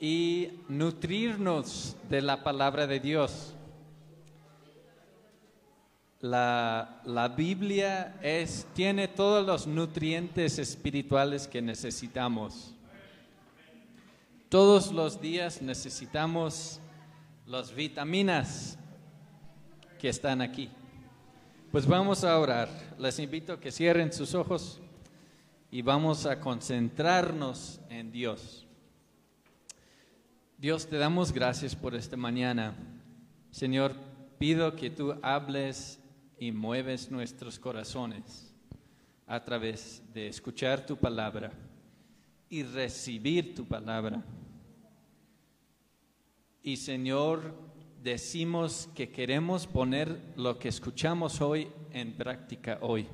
y 0.00 0.48
nutrirnos 0.70 1.94
de 2.08 2.22
la 2.22 2.42
palabra 2.42 2.86
de 2.86 3.00
Dios. 3.00 3.54
La, 6.20 7.02
la, 7.04 7.28
Biblia 7.28 8.18
es, 8.22 8.66
tiene 8.74 9.06
todos 9.06 9.46
los 9.46 9.66
nutrientes 9.66 10.58
espirituales 10.58 11.46
que 11.46 11.60
necesitamos. 11.60 12.74
Todos 14.48 14.92
los 14.92 15.20
días 15.20 15.60
necesitamos 15.60 16.80
las 17.46 17.74
vitaminas 17.74 18.78
que 19.98 20.08
están 20.08 20.40
aquí. 20.40 20.70
Pues 21.70 21.86
vamos 21.86 22.24
a 22.24 22.38
orar. 22.38 22.68
Les 22.98 23.18
invito 23.18 23.52
a 23.52 23.60
que 23.60 23.70
cierren 23.70 24.12
sus 24.12 24.34
ojos 24.34 24.80
y 25.70 25.82
vamos 25.82 26.24
a 26.24 26.40
concentrarnos 26.40 27.80
en 27.90 28.10
Dios. 28.10 28.66
Dios, 30.58 30.86
te 30.86 30.96
damos 30.96 31.32
gracias 31.32 31.76
por 31.76 31.94
esta 31.94 32.16
mañana. 32.16 32.74
Señor, 33.50 33.94
pido 34.38 34.74
que 34.74 34.88
tú 34.88 35.14
hables 35.22 36.00
y 36.38 36.52
mueves 36.52 37.10
nuestros 37.10 37.58
corazones 37.58 38.54
a 39.26 39.42
través 39.44 40.02
de 40.12 40.28
escuchar 40.28 40.84
tu 40.86 40.96
palabra 40.96 41.52
y 42.48 42.62
recibir 42.62 43.54
tu 43.54 43.64
palabra. 43.64 44.22
Y 46.62 46.76
Señor, 46.76 47.54
decimos 48.02 48.88
que 48.94 49.10
queremos 49.10 49.66
poner 49.66 50.20
lo 50.36 50.58
que 50.58 50.68
escuchamos 50.68 51.40
hoy 51.40 51.68
en 51.92 52.12
práctica 52.12 52.78
hoy. 52.80 53.06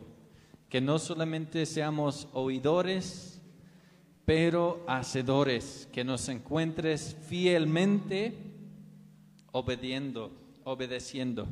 que 0.69 0.81
no 0.81 0.99
solamente 0.99 1.67
seamos 1.67 2.29
oidores, 2.33 3.43
pero 4.25 4.83
hacedores, 4.89 5.87
que 5.93 6.03
nos 6.03 6.31
encuentres 6.31 7.15
fielmente 7.29 8.35
obediendo, 9.53 10.33
obedeciendo, 10.65 11.47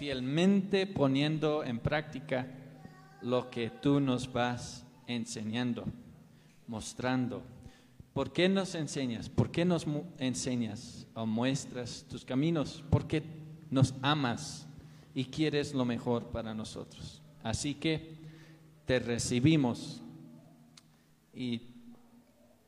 fielmente 0.00 0.86
poniendo 0.86 1.62
en 1.62 1.78
práctica 1.78 2.46
lo 3.20 3.50
que 3.50 3.68
tú 3.68 4.00
nos 4.00 4.32
vas 4.32 4.86
enseñando, 5.06 5.84
mostrando. 6.66 7.42
¿Por 8.14 8.32
qué 8.32 8.48
nos 8.48 8.74
enseñas? 8.74 9.28
¿Por 9.28 9.50
qué 9.50 9.66
nos 9.66 9.86
enseñas 10.16 11.06
o 11.12 11.26
muestras 11.26 12.06
tus 12.08 12.24
caminos? 12.24 12.82
Porque 12.88 13.22
nos 13.70 13.92
amas 14.00 14.66
y 15.14 15.26
quieres 15.26 15.74
lo 15.74 15.84
mejor 15.84 16.28
para 16.28 16.54
nosotros. 16.54 17.20
Así 17.42 17.74
que 17.74 18.14
te 18.86 19.00
recibimos 19.00 20.00
y 21.34 21.60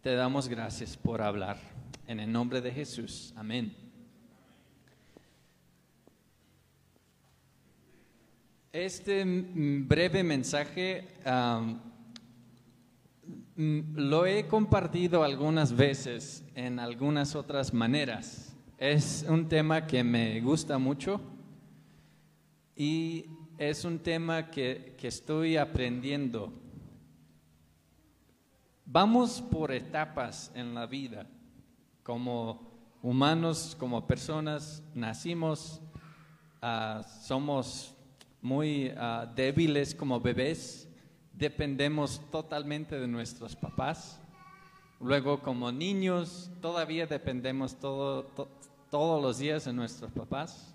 te 0.02 0.14
damos 0.14 0.48
gracias 0.48 0.98
por 0.98 1.22
hablar. 1.22 1.56
En 2.06 2.20
el 2.20 2.30
nombre 2.30 2.60
de 2.60 2.72
Jesús. 2.72 3.32
Amén. 3.36 3.81
Este 8.72 9.22
breve 9.26 10.22
mensaje 10.22 11.06
lo 13.54 14.24
he 14.24 14.46
compartido 14.48 15.22
algunas 15.22 15.76
veces 15.76 16.42
en 16.54 16.78
algunas 16.78 17.36
otras 17.36 17.74
maneras. 17.74 18.56
Es 18.78 19.26
un 19.28 19.46
tema 19.46 19.86
que 19.86 20.02
me 20.02 20.40
gusta 20.40 20.78
mucho 20.78 21.20
y 22.74 23.26
es 23.58 23.84
un 23.84 23.98
tema 23.98 24.50
que, 24.50 24.94
que 24.96 25.08
estoy 25.08 25.58
aprendiendo. 25.58 26.50
Vamos 28.86 29.42
por 29.42 29.70
etapas 29.70 30.50
en 30.54 30.72
la 30.72 30.86
vida. 30.86 31.26
Como 32.02 32.72
humanos, 33.02 33.76
como 33.78 34.06
personas, 34.06 34.82
nacimos, 34.94 35.82
ah, 36.62 37.02
somos 37.20 37.91
muy 38.42 38.92
ah, 38.96 39.32
débiles 39.34 39.94
como 39.94 40.20
bebés, 40.20 40.88
dependemos 41.32 42.20
totalmente 42.30 42.98
de 42.98 43.06
nuestros 43.06 43.56
papás. 43.56 44.20
Luego 45.00 45.40
como 45.40 45.72
niños 45.72 46.50
todavía 46.60 47.06
dependemos 47.06 47.76
todos 47.78 49.22
los 49.22 49.38
días 49.38 49.64
de 49.64 49.72
nuestros 49.72 50.10
papás. 50.12 50.74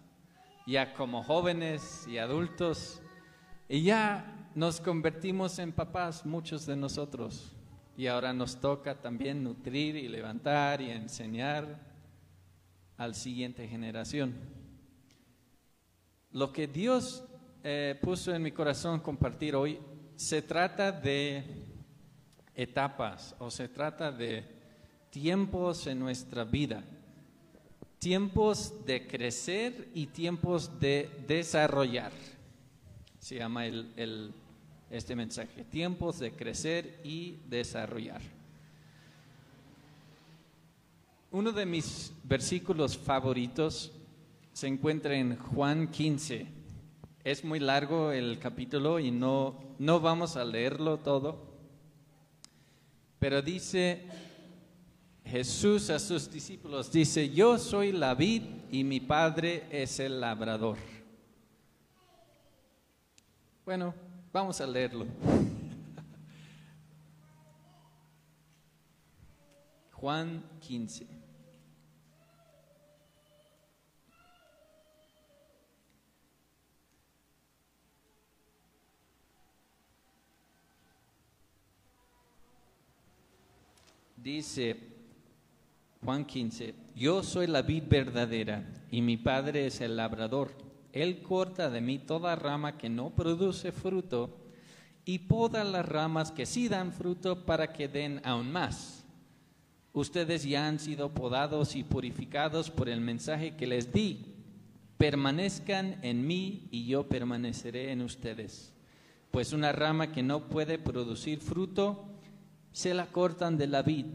Ya 0.65 0.93
como 0.93 1.24
jóvenes 1.24 2.05
y 2.07 2.18
adultos. 2.18 3.01
Y 3.70 3.84
ya 3.84 4.49
nos 4.55 4.82
convertimos 4.82 5.59
en 5.59 5.72
papás, 5.72 6.26
muchos 6.26 6.65
de 6.65 6.76
nosotros. 6.76 7.53
Y 7.97 8.07
ahora 8.07 8.34
nos 8.34 8.59
toca 8.59 8.95
también 8.95 9.43
nutrir 9.43 9.95
y 9.95 10.07
levantar 10.07 10.82
y 10.82 10.89
enseñar 10.89 11.80
al 12.97 13.15
siguiente 13.15 13.68
generación. 13.68 14.36
Lo 16.32 16.51
que 16.51 16.68
Dios 16.68 17.24
eh, 17.70 17.99
puso 17.99 18.34
en 18.34 18.41
mi 18.41 18.53
corazón 18.53 19.01
compartir 19.01 19.53
hoy 19.53 19.78
se 20.15 20.41
trata 20.41 20.89
de 20.89 21.43
etapas 22.55 23.36
o 23.39 23.51
se 23.51 23.68
trata 23.68 24.09
de 24.09 24.45
tiempos 25.09 25.86
en 25.86 25.99
nuestra 25.99 26.45
vida, 26.45 26.82
tiempos 27.99 28.86
de 28.86 29.05
crecer 29.05 29.89
y 29.93 30.05
tiempos 30.05 30.80
de 30.80 31.09
desarrollar. 31.28 32.13
Se 33.20 33.36
llama 33.36 33.65
el, 33.65 34.34
este 34.89 35.13
mensaje, 35.13 35.65
tiempos 35.65 36.20
de 36.20 36.32
crecer 36.32 37.01
y 37.03 37.39
desarrollar. 37.49 38.22
Uno 41.32 41.51
de 41.51 41.65
mis 41.65 42.13
versículos 42.24 42.97
favoritos 42.97 43.91
se 44.53 44.68
encuentra 44.68 45.18
en 45.18 45.36
Juan 45.36 45.91
15 45.91 46.55
es 47.30 47.43
muy 47.43 47.59
largo 47.59 48.13
el 48.13 48.39
capítulo 48.39 49.01
y 49.01 49.11
no, 49.11 49.59
no 49.80 49.99
vamos 49.99 50.38
a 50.38 50.45
leerlo 50.45 50.99
todo, 50.99 51.38
pero 53.19 53.41
dice 53.41 54.05
Jesús 55.25 55.89
a 55.89 55.99
sus 55.99 56.32
discípulos, 56.32 56.89
dice, 56.89 57.30
yo 57.30 57.57
soy 57.57 57.91
la 57.91 58.15
vid 58.15 58.43
y 58.71 58.86
mi 58.86 59.01
padre 59.01 59.65
es 59.69 59.99
el 59.99 60.21
labrador. 60.21 60.78
Bueno, 63.65 63.93
vamos 64.32 64.61
a 64.61 64.67
leerlo. 64.67 65.05
Juan 69.91 70.45
15. 70.61 71.16
Dice 84.28 84.75
Juan 86.03 86.25
15, 86.25 86.75
yo 86.97 87.23
soy 87.23 87.47
la 87.47 87.61
vid 87.61 87.84
verdadera 87.88 88.61
y 88.91 89.01
mi 89.01 89.15
padre 89.15 89.67
es 89.67 89.80
el 89.80 89.95
labrador. 89.95 90.51
Él 90.91 91.21
corta 91.21 91.69
de 91.69 91.80
mí 91.80 91.97
toda 91.97 92.36
rama 92.36 92.78
que 92.78 92.89
no 92.89 93.11
produce 93.11 93.71
fruto 93.71 94.38
y 95.05 95.19
poda 95.19 95.63
las 95.63 95.86
ramas 95.86 96.34
que 96.34 96.45
sí 96.45 96.67
dan 96.67 96.91
fruto 96.91 97.45
para 97.45 97.71
que 97.71 97.88
den 97.88 98.19
aún 98.25 98.51
más. 98.51 99.05
Ustedes 99.93 100.43
ya 100.43 100.67
han 100.67 100.80
sido 100.80 101.13
podados 101.13 101.78
y 101.78 101.86
purificados 101.86 102.69
por 102.69 102.89
el 102.89 102.99
mensaje 102.99 103.55
que 103.55 103.65
les 103.65 103.93
di. 103.93 104.25
Permanezcan 104.97 105.99
en 106.01 106.28
mí 106.28 106.67
y 106.69 106.86
yo 106.86 107.07
permaneceré 107.07 107.93
en 107.93 108.01
ustedes. 108.01 108.73
Pues 109.32 109.53
una 109.53 109.71
rama 109.71 110.11
que 110.11 110.21
no 110.21 110.49
puede 110.49 110.78
producir 110.78 111.39
fruto, 111.39 112.16
se 112.78 112.93
la 112.93 113.07
cortan 113.07 113.57
de 113.57 113.65
la 113.65 113.82
vid 113.82 114.05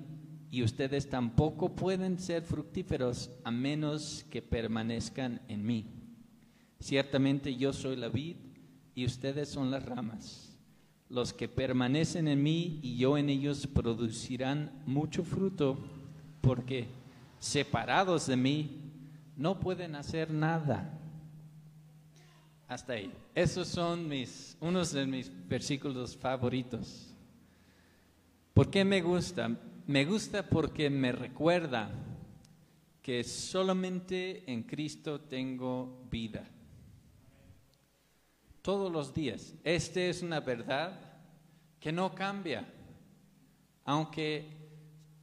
y 0.48 0.62
ustedes 0.62 1.10
tampoco 1.10 1.74
pueden 1.74 2.20
ser 2.20 2.44
fructíferos 2.44 3.28
a 3.42 3.50
menos 3.50 4.24
que 4.30 4.40
permanezcan 4.40 5.40
en 5.48 5.66
mí. 5.66 5.86
Ciertamente 6.78 7.56
yo 7.56 7.72
soy 7.72 7.96
la 7.96 8.08
vid 8.08 8.36
y 8.94 9.04
ustedes 9.04 9.48
son 9.48 9.72
las 9.72 9.84
ramas. 9.84 10.56
Los 11.08 11.32
que 11.32 11.48
permanecen 11.48 12.28
en 12.28 12.40
mí 12.40 12.78
y 12.84 12.98
yo 12.98 13.18
en 13.18 13.30
ellos 13.30 13.66
producirán 13.66 14.70
mucho 14.86 15.24
fruto, 15.24 15.76
porque 16.40 16.86
separados 17.40 18.28
de 18.28 18.36
mí 18.36 18.80
no 19.36 19.58
pueden 19.58 19.96
hacer 19.96 20.30
nada. 20.30 21.00
Hasta 22.68 22.92
ahí. 22.92 23.12
Esos 23.34 23.66
son 23.66 24.06
mis, 24.06 24.56
unos 24.60 24.92
de 24.92 25.04
mis 25.04 25.32
versículos 25.48 26.16
favoritos. 26.16 27.11
¿Por 28.54 28.70
qué 28.70 28.84
me 28.84 29.00
gusta? 29.00 29.48
Me 29.86 30.04
gusta 30.04 30.46
porque 30.46 30.90
me 30.90 31.10
recuerda 31.10 31.90
que 33.00 33.24
solamente 33.24 34.50
en 34.50 34.64
Cristo 34.64 35.22
tengo 35.22 36.06
vida. 36.10 36.46
Todos 38.60 38.92
los 38.92 39.14
días. 39.14 39.54
Esta 39.64 40.02
es 40.02 40.22
una 40.22 40.40
verdad 40.40 41.00
que 41.80 41.92
no 41.92 42.14
cambia. 42.14 42.70
Aunque 43.84 44.46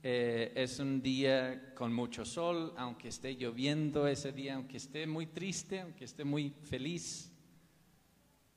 eh, 0.01 0.51
es 0.55 0.79
un 0.79 0.99
día 0.99 1.75
con 1.75 1.93
mucho 1.93 2.25
sol, 2.25 2.73
aunque 2.77 3.09
esté 3.09 3.35
lloviendo 3.35 4.07
ese 4.07 4.31
día, 4.31 4.55
aunque 4.55 4.77
esté 4.77 5.05
muy 5.05 5.27
triste, 5.27 5.81
aunque 5.81 6.05
esté 6.05 6.23
muy 6.25 6.49
feliz, 6.63 7.31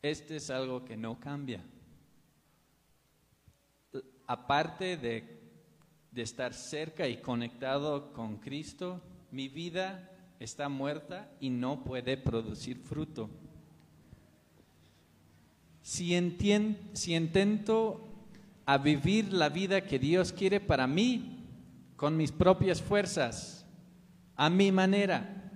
este 0.00 0.36
es 0.36 0.48
algo 0.48 0.82
que 0.82 0.96
no 0.96 1.20
cambia 1.20 1.62
aparte 4.26 4.96
de, 4.96 5.40
estar 6.14 6.52
cerca 6.52 7.08
y 7.08 7.18
conectado 7.18 8.12
con 8.12 8.36
Cristo, 8.36 9.00
mi 9.30 9.48
vida 9.48 10.10
está 10.38 10.68
muerta 10.68 11.30
y 11.40 11.48
no 11.50 11.84
puede 11.84 12.16
producir 12.16 12.78
fruto. 12.78 13.30
Si, 15.82 16.14
si 16.92 17.14
intento 17.14 18.08
a 18.66 18.78
vivir 18.78 19.32
la 19.32 19.48
vida 19.48 19.80
que 19.80 19.98
Dios 19.98 20.32
quiere 20.32 20.60
para 20.60 20.86
mí, 20.86 21.38
con 21.96 22.16
mis 22.16 22.32
propias 22.32 22.82
fuerzas, 22.82 23.64
a 24.36 24.50
mi 24.50 24.72
manera, 24.72 25.50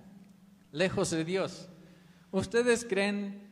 lejos 0.73 1.11
de 1.11 1.25
Dios, 1.25 1.69
¿ustedes 2.31 2.85
creen 2.85 3.51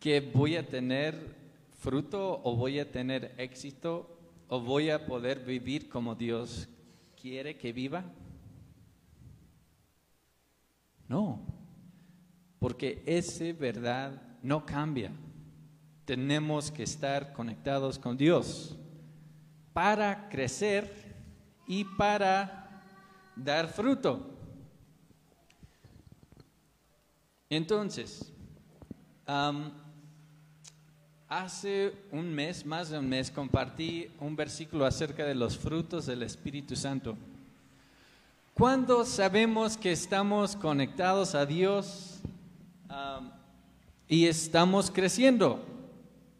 que 0.00 0.20
voy 0.20 0.56
a 0.56 0.66
tener 0.66 1.36
fruto 1.78 2.40
o 2.42 2.56
voy 2.56 2.78
a 2.78 2.90
tener 2.90 3.34
éxito 3.38 4.15
o 4.48 4.60
voy 4.60 4.90
a 4.90 5.04
poder 5.06 5.40
vivir 5.44 5.88
como 5.88 6.14
Dios 6.14 6.68
quiere 7.20 7.56
que 7.56 7.72
viva? 7.72 8.04
No, 11.08 11.40
porque 12.58 13.02
esa 13.06 13.52
verdad 13.52 14.20
no 14.42 14.64
cambia. 14.66 15.12
tenemos 16.06 16.70
que 16.70 16.84
estar 16.84 17.32
conectados 17.32 17.98
con 17.98 18.16
Dios 18.16 18.76
para 19.72 20.28
crecer 20.28 21.16
y 21.66 21.84
para 21.84 22.80
dar 23.34 23.68
fruto. 23.68 24.30
Entonces, 27.50 28.32
am, 29.26 29.72
hace 31.28 31.92
un 32.12 32.32
mes, 32.32 32.64
más 32.64 32.90
de 32.90 32.98
un 32.98 33.08
mes, 33.08 33.30
compartí 33.30 34.08
un 34.20 34.36
versículo 34.36 34.84
acerca 34.86 35.24
de 35.24 35.34
los 35.34 35.58
frutos 35.58 36.06
del 36.06 36.22
Espíritu 36.22 36.76
Santo. 36.76 37.16
Cuando 38.54 39.04
sabemos 39.04 39.76
que 39.76 39.92
estamos 39.92 40.56
conectados 40.56 41.34
a 41.34 41.44
Dios 41.44 42.20
y 44.08 44.26
estamos 44.26 44.90
creciendo, 44.90 45.62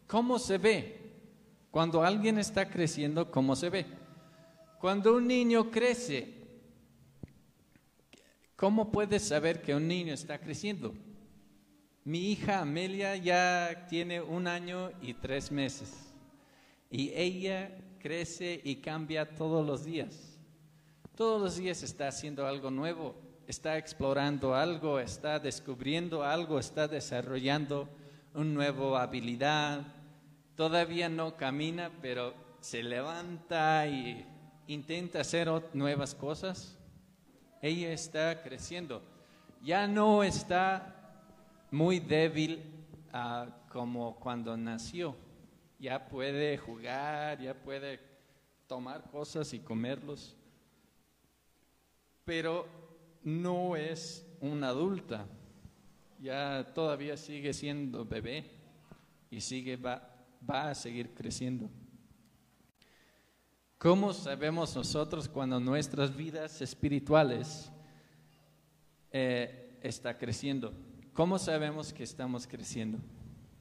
¿cómo 0.07 0.39
se 0.39 0.57
ve? 0.57 0.97
Cuando 1.69 2.03
alguien 2.03 2.39
está 2.39 2.69
creciendo, 2.69 3.29
¿cómo 3.29 3.55
se 3.55 3.69
ve? 3.69 3.85
Cuando 4.79 5.15
un 5.15 5.27
niño 5.27 5.69
crece, 5.69 6.33
¿cómo 8.55 8.91
puedes 8.91 9.27
saber 9.27 9.61
que 9.61 9.75
un 9.75 9.87
niño 9.87 10.13
está 10.13 10.39
creciendo? 10.39 10.95
Mi 12.07 12.31
hija 12.31 12.61
Amelia 12.61 13.17
ya 13.17 13.85
tiene 13.89 14.21
un 14.21 14.47
año 14.47 14.91
y 15.01 15.13
tres 15.13 15.51
meses 15.51 15.91
y 16.89 17.09
ella 17.09 17.69
crece 17.99 18.61
y 18.63 18.77
cambia 18.77 19.35
todos 19.35 19.67
los 19.67 19.83
días. 19.83 20.39
Todos 21.17 21.41
los 21.41 21.57
días 21.57 21.83
está 21.83 22.07
haciendo 22.07 22.47
algo 22.47 22.71
nuevo, 22.71 23.13
está 23.45 23.77
explorando 23.77 24.55
algo, 24.55 25.01
está 25.01 25.37
descubriendo 25.37 26.23
algo, 26.23 26.59
está 26.59 26.87
desarrollando 26.87 27.89
una 28.33 28.51
nueva 28.51 29.03
habilidad. 29.03 29.81
Todavía 30.55 31.09
no 31.09 31.35
camina, 31.35 31.91
pero 32.01 32.33
se 32.61 32.83
levanta 32.83 33.85
y 33.85 34.25
intenta 34.67 35.19
hacer 35.19 35.49
nuevas 35.73 36.15
cosas. 36.15 36.77
Ella 37.61 37.91
está 37.91 38.43
creciendo. 38.43 39.01
Ya 39.61 39.87
no 39.87 40.23
está 40.23 40.96
muy 41.71 41.99
débil 41.99 42.63
ah, 43.11 43.47
como 43.71 44.15
cuando 44.19 44.55
nació. 44.55 45.15
Ya 45.79 46.07
puede 46.07 46.57
jugar, 46.57 47.39
ya 47.39 47.53
puede 47.53 47.99
tomar 48.67 49.09
cosas 49.09 49.53
y 49.53 49.59
comerlos. 49.59 50.35
Pero 52.25 52.67
no 53.23 53.75
es 53.75 54.25
una 54.41 54.69
adulta. 54.69 55.27
Ya 56.19 56.65
todavía 56.73 57.15
sigue 57.15 57.53
siendo 57.53 58.03
bebé 58.05 58.49
y 59.29 59.41
sigue 59.41 59.75
va, 59.77 60.09
va 60.49 60.69
a 60.71 60.75
seguir 60.75 61.13
creciendo. 61.13 61.69
¿Cómo 63.77 64.11
sabemos 64.11 64.75
nosotros 64.75 65.29
cuando 65.29 65.59
nuestras 65.59 66.15
vidas 66.15 66.61
espirituales 66.61 67.71
eh, 69.11 69.77
está 69.83 70.17
creciendo? 70.17 70.73
¿Cómo 71.17 71.39
sabemos 71.39 71.93
que 71.93 72.03
estamos 72.03 72.45
creciendo? 72.45 72.99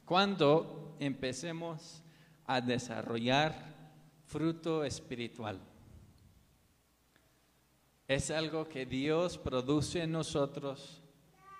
Cuando 0.04 0.94
empecemos 1.00 2.02
a 2.44 2.61
desarrollar 2.61 3.54
fruto 4.26 4.84
espiritual. 4.84 5.59
Es 8.07 8.30
algo 8.30 8.68
que 8.68 8.84
Dios 8.84 9.38
produce 9.38 10.02
en 10.02 10.12
nosotros 10.12 11.00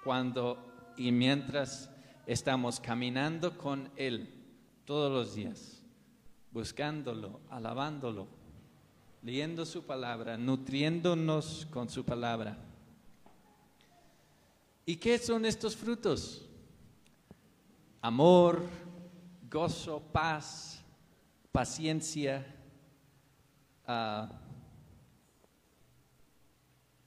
cuando 0.05 0.93
y 0.99 1.13
mientras 1.13 1.91
estamos 2.27 2.79
caminando 2.79 3.57
con 3.57 3.91
Él 3.97 4.29
todos 4.85 5.11
los 5.11 5.35
días, 5.35 5.83
buscándolo, 6.53 7.41
alabándolo, 7.49 8.27
leyendo 9.23 9.65
su 9.65 9.87
palabra, 9.87 10.37
nutriéndonos 10.37 11.67
con 11.71 11.89
su 11.89 12.05
palabra. 12.05 12.66
¿Y 14.87 14.97
qué 14.97 15.19
son 15.19 15.45
estos 15.45 15.75
frutos? 15.77 16.49
Amor, 18.01 18.63
gozo, 19.51 20.01
paz, 20.13 20.81
paciencia. 21.51 22.47
ah, 23.85 24.31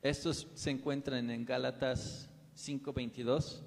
estos 0.02 0.48
se 0.56 0.72
encuentran 0.72 1.30
en 1.30 1.46
Gálatas 1.46 2.30
5:22. 2.56 3.64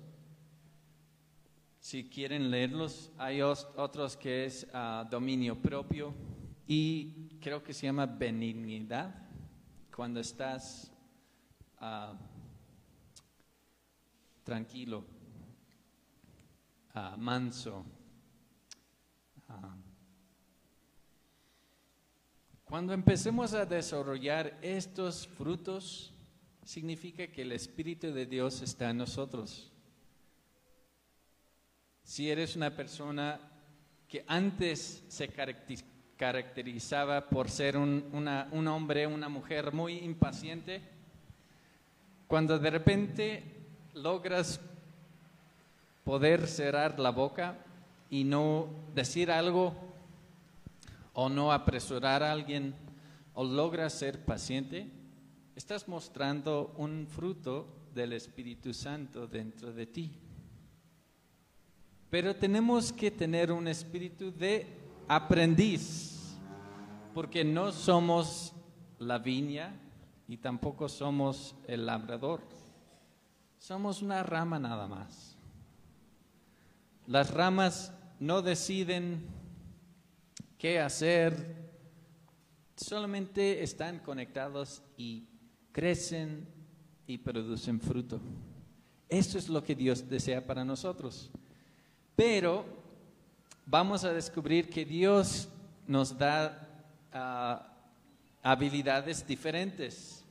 Si 1.81 2.09
quieren 2.09 2.51
leerlos, 2.51 3.11
hay 3.19 3.43
os- 3.43 3.67
otros 3.77 4.17
que 4.17 4.45
es 4.45 4.67
ah, 4.75 5.07
dominio 5.11 5.61
propio 5.61 6.15
y 6.67 7.39
creo 7.41 7.63
que 7.63 7.73
se 7.75 7.87
llama 7.87 8.07
benignidad, 8.07 9.15
cuando 9.95 10.21
estás 10.21 10.91
ah, 11.79 12.15
tranquilo, 14.45 15.05
ah, 16.95 17.17
manso. 17.19 17.85
ah. 19.49 19.77
Cuando 22.65 22.93
empecemos 22.95 23.53
a 23.53 23.67
desarrollar 23.67 24.59
estos 24.63 25.27
frutos, 25.27 26.13
significa 26.65 27.27
que 27.27 27.43
el 27.43 27.53
Espíritu 27.53 28.13
de 28.13 28.25
Dios 28.25 28.63
está 28.63 28.91
en 28.91 28.97
nosotros. 28.97 29.71
Si 32.03 32.31
eres 32.31 32.57
una 32.57 32.75
persona 32.75 33.39
que 34.09 34.25
antes 34.27 35.05
se 35.09 35.29
caracterizaba 36.17 37.29
por 37.29 37.51
ser 37.51 37.77
un 37.77 38.69
hombre, 38.69 39.07
una 39.07 39.29
mujer 39.29 39.73
muy 39.73 39.99
impaciente, 39.99 40.81
cuando 42.27 42.59
de 42.59 42.71
repente 42.71 43.62
logras 43.95 44.61
poder 46.05 46.47
cerrar 46.47 46.99
la 46.99 47.11
boca 47.11 47.59
y 48.11 48.25
no 48.25 48.69
decir 48.95 49.31
algo 49.31 49.75
o 51.15 51.29
no 51.29 51.53
apresurar 51.53 52.23
a 52.23 52.33
alguien 52.33 52.75
o 53.35 53.45
logras 53.45 53.93
ser 53.95 54.25
paciente, 54.25 54.91
estás 55.57 55.89
mostrando 55.89 56.75
un 56.77 57.07
fruto 57.07 57.67
del 57.95 58.13
Espíritu 58.13 58.73
Santo 58.73 59.27
dentro 59.27 59.73
de 59.73 59.87
ti. 59.87 60.11
Pero 62.11 62.37
tenemos 62.37 62.93
que 62.93 63.11
tener 63.11 63.51
un 63.51 63.69
espíritu 63.69 64.31
de 64.31 64.67
aprendiz, 65.09 66.37
porque 67.15 67.45
no 67.45 67.73
somos 67.73 68.53
la 68.99 69.19
viña 69.19 69.75
y 70.29 70.37
tampoco 70.37 70.89
somos 70.89 71.55
el 71.67 71.87
labrador. 71.87 72.41
Somos 73.63 74.03
una 74.03 74.25
rama 74.25 74.59
nada 74.59 74.89
más. 74.89 75.37
Las 77.07 77.31
ramas 77.31 77.93
no 78.19 78.43
deciden 78.43 79.25
qué 80.59 80.81
hacer, 80.81 81.71
solamente 82.75 83.63
están 83.63 84.01
conectados 84.01 84.83
y 84.97 85.29
crecen 85.71 86.45
y 87.07 87.19
producen 87.19 87.81
fruto. 87.81 88.21
Eso 89.09 89.39
es 89.39 89.49
lo 89.49 89.63
que 89.63 89.77
Dios 89.77 90.09
desea 90.11 90.45
para 90.45 90.65
nosotros. 90.65 91.31
Pero 92.17 92.65
vamos 93.65 94.03
a 94.03 94.13
descubrir 94.13 94.71
que 94.71 94.85
Dios 94.85 95.49
nos 95.87 96.19
da 96.19 96.69
ah, 97.13 97.73
habilidades 98.43 99.25
diferentes. 99.25 100.25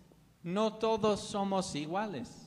No 0.43 0.73
todos 0.73 1.21
somos 1.21 1.73
iguales. 1.75 2.40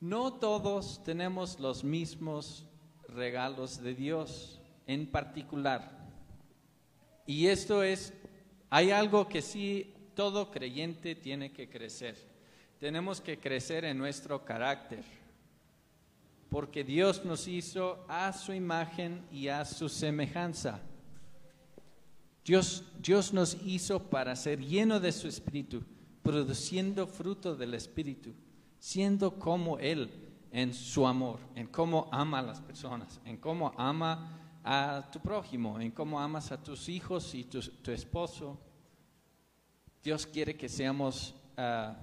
No 0.00 0.32
todos 0.34 1.02
tenemos 1.04 1.58
los 1.58 1.82
mismos 1.82 2.64
regalos 3.08 3.82
de 3.82 3.94
Dios 3.94 4.60
en 4.86 5.06
particular. 5.06 5.98
Y 7.26 7.48
esto 7.48 7.82
es, 7.82 8.14
hay 8.70 8.90
algo 8.90 9.28
que 9.28 9.42
sí 9.42 9.94
todo 10.14 10.50
creyente 10.50 11.14
tiene 11.14 11.52
que 11.52 11.68
crecer. 11.68 12.16
Tenemos 12.78 13.20
que 13.20 13.38
crecer 13.38 13.84
en 13.84 13.98
nuestro 13.98 14.44
carácter, 14.44 15.04
porque 16.48 16.84
Dios 16.84 17.24
nos 17.24 17.48
hizo 17.48 18.04
a 18.08 18.32
su 18.32 18.52
imagen 18.52 19.26
y 19.32 19.48
a 19.48 19.64
su 19.64 19.88
semejanza. 19.88 20.80
Dios, 22.44 22.84
Dios 23.00 23.32
nos 23.32 23.58
hizo 23.64 24.04
para 24.10 24.34
ser 24.36 24.60
lleno 24.60 25.00
de 25.00 25.12
su 25.12 25.28
espíritu, 25.28 25.82
produciendo 26.22 27.06
fruto 27.06 27.54
del 27.54 27.74
espíritu, 27.74 28.32
siendo 28.78 29.38
como 29.38 29.78
Él 29.78 30.10
en 30.50 30.72
su 30.72 31.06
amor, 31.06 31.40
en 31.54 31.66
cómo 31.66 32.08
ama 32.10 32.38
a 32.38 32.42
las 32.42 32.60
personas, 32.60 33.20
en 33.24 33.36
cómo 33.36 33.72
ama 33.76 34.38
a 34.64 35.08
tu 35.12 35.20
prójimo, 35.20 35.80
en 35.80 35.90
cómo 35.90 36.20
amas 36.20 36.52
a 36.52 36.62
tus 36.62 36.88
hijos 36.88 37.34
y 37.34 37.44
tu, 37.44 37.60
tu 37.60 37.90
esposo. 37.90 38.58
Dios 40.02 40.26
quiere 40.26 40.56
que 40.56 40.68
seamos 40.68 41.34
ah, 41.56 41.96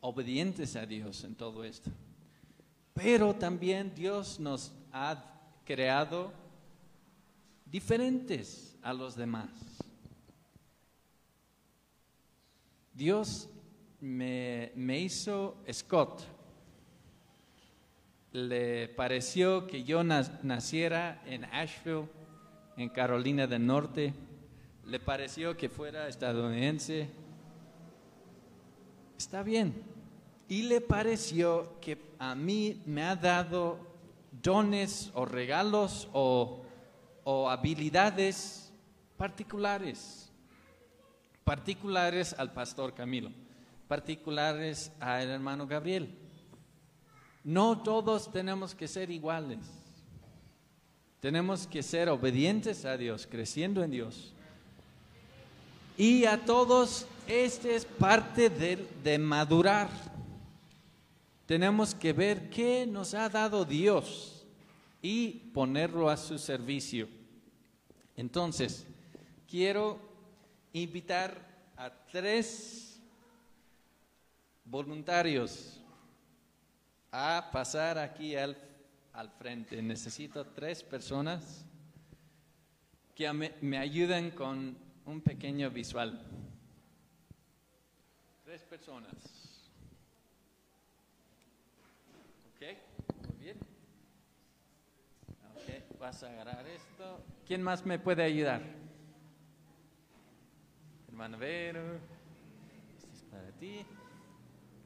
obedientes 0.00 0.76
a 0.76 0.86
Dios 0.86 1.24
en 1.24 1.34
todo 1.34 1.64
esto. 1.64 1.90
Pero 2.94 3.34
también 3.34 3.94
Dios 3.94 4.40
nos 4.40 4.72
ha 4.92 5.22
creado 5.64 6.32
diferentes 7.64 8.76
a 8.82 8.92
los 8.92 9.16
demás. 9.16 9.50
Dios 12.94 13.48
me, 14.00 14.98
hizo 14.98 15.56
Scott. 15.72 16.22
Le 18.32 18.88
pareció 18.88 19.66
que 19.66 19.84
yo 19.84 20.04
naciera 20.04 21.22
en 21.26 21.44
Asheville, 21.46 22.08
en 22.76 22.88
Carolina 22.90 23.46
del 23.46 23.64
Norte. 23.66 24.12
Le 24.84 25.00
pareció 25.00 25.56
que 25.56 25.68
fuera 25.68 26.08
estadounidense. 26.08 27.08
Está 29.16 29.42
bien. 29.42 29.82
Y 30.48 30.62
le 30.62 30.80
pareció 30.80 31.80
que 31.80 31.98
a 32.18 32.34
mí 32.34 32.82
me 32.84 33.02
ha 33.02 33.16
dado 33.16 33.78
dones 34.30 35.10
o 35.14 35.24
regalos 35.24 36.08
o 36.12 36.62
habilidades 37.48 38.72
particulares. 39.16 40.30
Particulares 41.42 42.34
al 42.38 42.52
pastor 42.52 42.92
Camilo. 42.92 43.45
Particulares 43.88 44.92
al 45.00 45.28
hermano 45.28 45.66
Gabriel. 45.66 46.14
No 47.44 47.82
todos 47.82 48.32
tenemos 48.32 48.74
que 48.74 48.88
ser 48.88 49.10
iguales. 49.10 49.60
Tenemos 51.20 51.66
que 51.66 51.82
ser 51.82 52.08
obedientes 52.08 52.84
a 52.84 52.96
Dios, 52.96 53.26
creciendo 53.30 53.82
en 53.82 53.90
Dios. 53.90 54.32
Y 55.96 56.24
a 56.24 56.44
todos, 56.44 57.06
este 57.26 57.74
es 57.74 57.84
parte 57.84 58.50
de, 58.50 58.88
de 59.02 59.18
madurar. 59.18 59.88
Tenemos 61.46 61.94
que 61.94 62.12
ver 62.12 62.50
qué 62.50 62.86
nos 62.86 63.14
ha 63.14 63.28
dado 63.28 63.64
Dios 63.64 64.44
y 65.00 65.28
ponerlo 65.54 66.10
a 66.10 66.16
su 66.16 66.38
servicio. 66.38 67.08
Entonces, 68.16 68.86
quiero 69.48 69.98
invitar 70.72 71.40
a 71.76 71.90
tres 72.10 72.85
voluntarios 74.66 75.80
a 77.10 77.48
pasar 77.52 77.98
aquí 77.98 78.36
al, 78.36 78.56
al 79.12 79.30
frente. 79.30 79.80
Necesito 79.80 80.44
tres 80.46 80.82
personas 80.82 81.64
que 83.14 83.32
me, 83.32 83.54
me 83.62 83.78
ayuden 83.78 84.30
con 84.32 84.76
un 85.06 85.20
pequeño 85.20 85.70
visual. 85.70 86.20
Tres 88.44 88.62
personas. 88.64 89.14
Ok, 92.54 92.62
muy 93.28 93.38
bien. 93.38 93.56
Ok, 95.54 95.98
vas 95.98 96.22
a 96.22 96.30
agarrar 96.30 96.66
esto. 96.66 97.20
¿Quién 97.46 97.62
más 97.62 97.86
me 97.86 97.98
puede 97.98 98.24
ayudar? 98.24 98.62
Hermano 101.08 101.38
Vero. 101.38 101.98
Este 102.96 103.12
es 103.14 103.22
para 103.30 103.50
ti. 103.52 103.86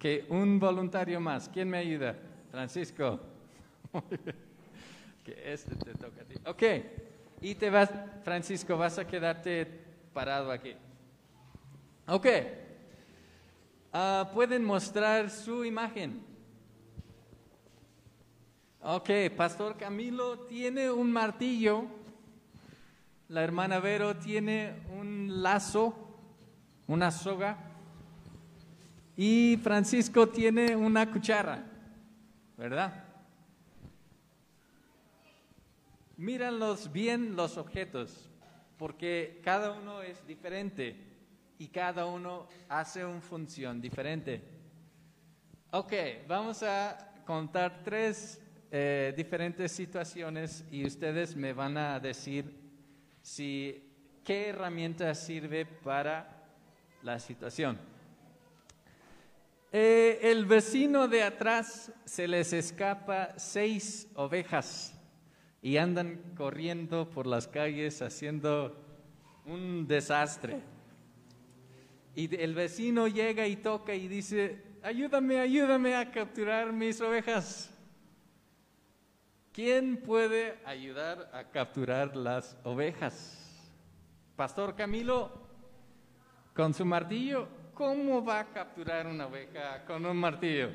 Que 0.00 0.24
un 0.30 0.58
voluntario 0.58 1.20
más. 1.20 1.48
¿Quién 1.48 1.68
me 1.68 1.78
ayuda? 1.78 2.16
Francisco. 2.50 3.20
que 5.24 5.52
este 5.52 5.76
te 5.76 5.92
toca 5.92 6.22
a 6.22 6.24
ti. 6.24 6.34
Ok. 6.46 6.62
Y 7.42 7.54
te 7.54 7.68
vas, 7.70 7.90
Francisco, 8.24 8.76
vas 8.76 8.98
a 8.98 9.06
quedarte 9.06 9.66
parado 10.12 10.50
aquí. 10.50 10.74
Ok. 12.08 12.26
Ah, 13.92 14.30
Pueden 14.32 14.64
mostrar 14.64 15.30
su 15.30 15.64
imagen. 15.64 16.22
Ok, 18.82 19.10
Pastor 19.36 19.76
Camilo 19.76 20.38
tiene 20.46 20.90
un 20.90 21.12
martillo. 21.12 21.84
La 23.28 23.42
hermana 23.44 23.78
Vero 23.78 24.16
tiene 24.16 24.80
un 24.98 25.42
lazo, 25.42 25.94
una 26.86 27.10
soga. 27.10 27.69
Y 29.22 29.58
Francisco 29.62 30.30
tiene 30.30 30.74
una 30.74 31.10
cuchara, 31.10 31.62
¿verdad? 32.56 33.04
Míranlos 36.16 36.90
bien 36.90 37.36
los 37.36 37.58
objetos, 37.58 38.30
porque 38.78 39.42
cada 39.44 39.72
uno 39.72 40.00
es 40.00 40.26
diferente 40.26 40.96
y 41.58 41.68
cada 41.68 42.06
uno 42.06 42.46
hace 42.70 43.04
una 43.04 43.20
función 43.20 43.78
diferente. 43.78 44.42
Ok, 45.72 45.92
vamos 46.26 46.62
a 46.62 47.12
contar 47.26 47.82
tres 47.84 48.40
eh, 48.70 49.12
diferentes 49.14 49.70
situaciones 49.70 50.64
y 50.70 50.86
ustedes 50.86 51.36
me 51.36 51.52
van 51.52 51.76
a 51.76 52.00
decir 52.00 52.58
si 53.20 53.86
qué 54.24 54.48
herramienta 54.48 55.14
sirve 55.14 55.66
para 55.66 56.42
la 57.02 57.20
situación. 57.20 57.89
Eh, 59.72 60.18
el 60.22 60.46
vecino 60.46 61.06
de 61.06 61.22
atrás 61.22 61.92
se 62.04 62.26
les 62.26 62.52
escapa 62.52 63.34
seis 63.36 64.08
ovejas 64.14 64.98
y 65.62 65.76
andan 65.76 66.34
corriendo 66.36 67.08
por 67.08 67.26
las 67.26 67.46
calles 67.46 68.02
haciendo 68.02 68.76
un 69.46 69.86
desastre. 69.86 70.60
Y 72.16 72.34
el 72.34 72.54
vecino 72.54 73.06
llega 73.06 73.46
y 73.46 73.54
toca 73.56 73.94
y 73.94 74.08
dice, 74.08 74.60
ayúdame, 74.82 75.38
ayúdame 75.38 75.94
a 75.94 76.10
capturar 76.10 76.72
mis 76.72 77.00
ovejas. 77.00 77.70
¿Quién 79.52 79.98
puede 79.98 80.58
ayudar 80.64 81.30
a 81.32 81.44
capturar 81.44 82.16
las 82.16 82.56
ovejas? 82.64 83.70
Pastor 84.34 84.74
Camilo, 84.74 85.30
con 86.54 86.74
su 86.74 86.84
martillo, 86.84 87.46
¿cómo 87.80 88.22
va 88.22 88.40
a 88.40 88.44
capturar 88.44 89.06
una 89.06 89.26
oveja 89.26 89.82
con 89.86 90.04
un 90.04 90.14
martillo? 90.14 90.68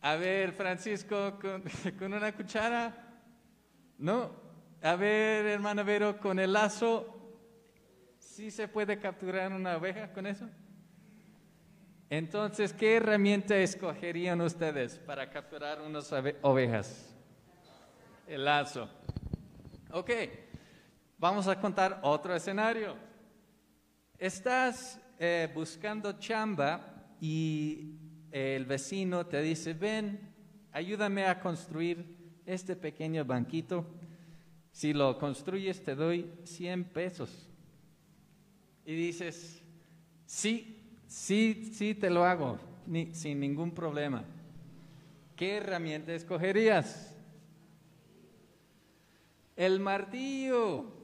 A 0.00 0.14
ver, 0.14 0.52
Francisco, 0.52 1.36
con, 1.40 1.64
una 2.14 2.32
cuchara. 2.32 2.94
No. 3.98 4.30
A 4.80 4.94
ver, 4.94 5.46
hermana 5.46 5.82
Vero, 5.82 6.16
con 6.20 6.38
el 6.38 6.52
lazo, 6.52 7.34
¿sí 8.20 8.52
se 8.52 8.68
puede 8.68 9.00
capturar 9.00 9.52
una 9.52 9.76
oveja 9.76 10.12
con 10.12 10.28
eso? 10.28 10.48
Entonces, 12.08 12.72
¿qué 12.72 12.94
herramienta 12.98 13.56
escogerían 13.56 14.40
ustedes 14.42 15.00
para 15.00 15.28
capturar 15.28 15.80
unas 15.80 16.12
ove- 16.12 16.36
ovejas? 16.42 17.12
El 18.28 18.44
lazo. 18.44 18.88
Ok, 19.90 20.10
vamos 21.18 21.48
a 21.48 21.60
contar 21.60 21.98
otro 22.02 22.32
escenario. 22.32 22.94
Estás 24.18 25.00
eh, 25.24 25.48
buscando 25.54 26.18
chamba 26.18 27.14
y 27.20 27.92
el 28.32 28.66
vecino 28.66 29.24
te 29.24 29.40
dice, 29.40 29.72
ven, 29.72 30.18
ayúdame 30.72 31.26
a 31.26 31.38
construir 31.38 32.04
este 32.44 32.74
pequeño 32.74 33.24
banquito. 33.24 33.86
Si 34.72 34.92
lo 34.92 35.16
construyes 35.20 35.80
te 35.84 35.94
doy 35.94 36.28
100 36.42 36.84
pesos. 36.86 37.48
Y 38.84 38.96
dices, 38.96 39.62
sí, 40.26 40.76
sí, 41.06 41.70
sí 41.72 41.94
te 41.94 42.10
lo 42.10 42.24
hago, 42.24 42.58
sin 43.12 43.38
ningún 43.38 43.70
problema. 43.70 44.24
¿Qué 45.36 45.58
herramienta 45.58 46.12
escogerías? 46.12 47.14
El 49.54 49.78
martillo. 49.78 51.00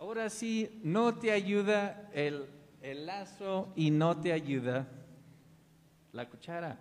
Ahora 0.00 0.28
sí, 0.28 0.80
no 0.82 1.14
te 1.14 1.30
ayuda 1.30 2.10
el, 2.12 2.48
el 2.82 3.06
lazo 3.06 3.72
y 3.76 3.90
no 3.90 4.20
te 4.20 4.32
ayuda 4.32 4.86
la 6.12 6.28
cuchara. 6.28 6.78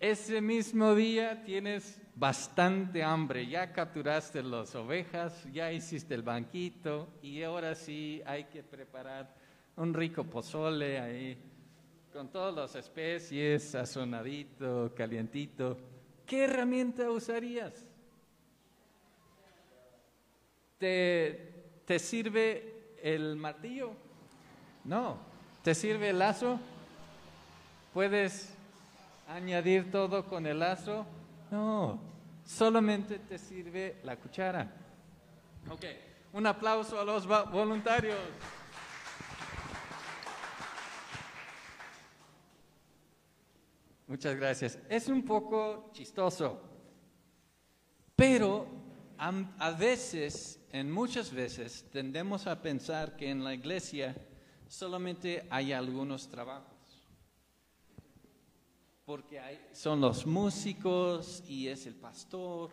Ese 0.00 0.40
mismo 0.40 0.94
día 0.94 1.44
tienes 1.44 2.00
bastante 2.14 3.02
hambre, 3.02 3.46
ya 3.46 3.72
capturaste 3.72 4.42
las 4.42 4.74
ovejas, 4.74 5.46
ya 5.52 5.72
hiciste 5.72 6.14
el 6.14 6.22
banquito 6.22 7.08
y 7.22 7.42
ahora 7.42 7.74
sí 7.74 8.22
hay 8.26 8.44
que 8.44 8.62
preparar 8.62 9.34
un 9.76 9.94
rico 9.94 10.24
pozole 10.24 10.98
ahí 10.98 11.38
con 12.12 12.28
todas 12.28 12.54
las 12.54 12.74
especies, 12.76 13.62
sazonadito, 13.70 14.92
calientito. 14.94 15.76
¿Qué 16.26 16.44
herramienta 16.44 17.10
usarías? 17.10 17.86
¿Te, 20.78 21.80
te 21.86 21.98
sirve 21.98 22.94
el 23.02 23.36
martillo? 23.36 24.03
No. 24.84 25.16
¿Te 25.62 25.74
sirve 25.74 26.10
el 26.10 26.18
lazo? 26.18 26.58
¿Puedes 27.94 28.52
añadir 29.28 29.90
todo 29.90 30.26
con 30.26 30.46
el 30.46 30.58
lazo? 30.58 31.06
No. 31.50 31.98
Solamente 32.44 33.18
te 33.18 33.38
sirve 33.38 33.96
la 34.04 34.16
cuchara. 34.16 34.70
Ok. 35.70 35.84
Un 36.34 36.46
aplauso 36.46 37.00
a 37.00 37.04
los 37.04 37.26
voluntarios. 37.26 38.18
Muchas 44.06 44.36
gracias. 44.36 44.78
Es 44.88 45.08
un 45.08 45.22
poco 45.24 45.90
chistoso. 45.92 46.60
Pero 48.14 48.66
am- 49.18 49.54
a 49.58 49.70
veces, 49.70 50.60
en 50.72 50.90
muchas 50.90 51.32
veces, 51.32 51.86
tendemos 51.90 52.46
a 52.46 52.60
pensar 52.60 53.16
que 53.16 53.30
en 53.30 53.42
la 53.42 53.54
iglesia 53.54 54.14
solamente 54.74 55.46
hay 55.50 55.72
algunos 55.72 56.28
trabajos. 56.28 56.72
Porque 59.04 59.38
hay- 59.38 59.60
son 59.72 60.00
los 60.00 60.26
músicos 60.26 61.42
y 61.46 61.68
es 61.68 61.86
el 61.86 61.94
pastor. 61.94 62.70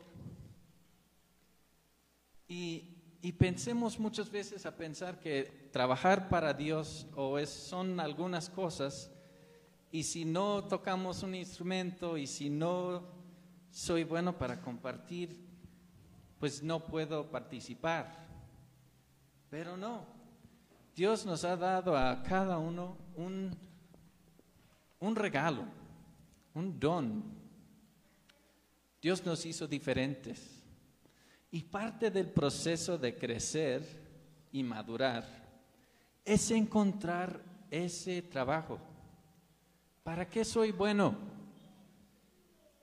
Y, 2.48 3.18
y 3.22 3.32
pensemos 3.34 4.00
muchas 4.00 4.30
veces 4.32 4.66
a 4.66 4.76
pensar 4.76 5.20
que 5.20 5.70
trabajar 5.72 6.28
para 6.30 6.54
Dios 6.54 7.08
o 7.16 7.38
es, 7.38 7.50
son 7.50 8.00
algunas 8.00 8.50
cosas 8.50 9.12
y 9.92 10.04
si 10.04 10.26
no 10.26 10.64
tocamos 10.64 11.22
un 11.24 11.36
instrumento 11.36 12.18
y 12.18 12.26
si 12.28 12.50
no 12.50 13.04
soy 13.70 14.04
bueno 14.06 14.38
para 14.38 14.62
compartir, 14.62 15.38
pues 16.40 16.64
no 16.64 16.86
puedo 16.88 17.30
participar. 17.30 18.28
Pero 19.50 19.76
no, 19.78 20.06
Dios 20.96 21.26
nos 21.26 21.46
ha 21.46 21.56
dado 21.56 21.96
a 21.96 22.22
cada 22.22 22.58
uno 22.58 22.98
un, 23.16 23.56
un 25.00 25.16
regalo, 25.16 25.66
un 26.54 26.80
don. 26.80 27.24
Dios 29.02 29.26
nos 29.26 29.46
hizo 29.46 29.68
diferentes. 29.68 30.62
Y 31.50 31.64
parte 31.64 32.12
del 32.12 32.30
proceso 32.30 32.98
de 32.98 33.18
crecer 33.18 33.84
y 34.52 34.64
madurar 34.64 35.26
es 36.24 36.52
encontrar 36.52 37.42
ese 37.70 38.22
trabajo. 38.22 38.80
¿Para 40.04 40.30
qué 40.30 40.44
soy 40.44 40.72
bueno? 40.72 41.16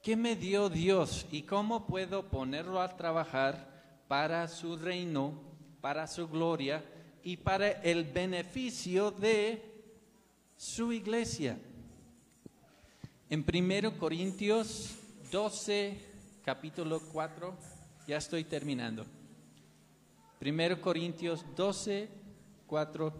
¿Qué 0.03 0.17
me 0.17 0.35
dio 0.37 0.71
Dios 0.71 1.27
y 1.31 1.43
cómo 1.43 1.87
puedo 1.87 2.29
ponerlo 2.29 2.81
a 2.81 2.97
trabajar 2.97 4.05
para 4.09 4.49
su 4.49 4.77
reino, 4.77 5.35
para 5.81 6.07
su 6.07 6.29
gloria 6.29 6.83
y 7.23 7.37
para 7.37 7.71
el 7.71 8.05
beneficio 8.05 9.11
de 9.11 9.63
su 10.57 10.93
iglesia? 10.93 11.59
En 13.31 13.45
1 13.47 13.99
Corintios 13.99 14.97
12, 15.31 15.99
capítulo 16.45 17.01
4, 17.13 17.55
ya 18.07 18.17
estoy 18.17 18.45
terminando. 18.45 19.05
1 20.41 20.81
Corintios 20.81 21.45
12, 21.55 22.09
4. 22.67 23.13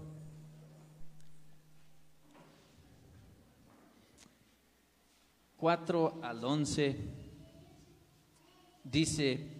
Cuatro 5.57 6.21
al 6.23 6.45
11 6.45 6.97
dice, 8.85 9.58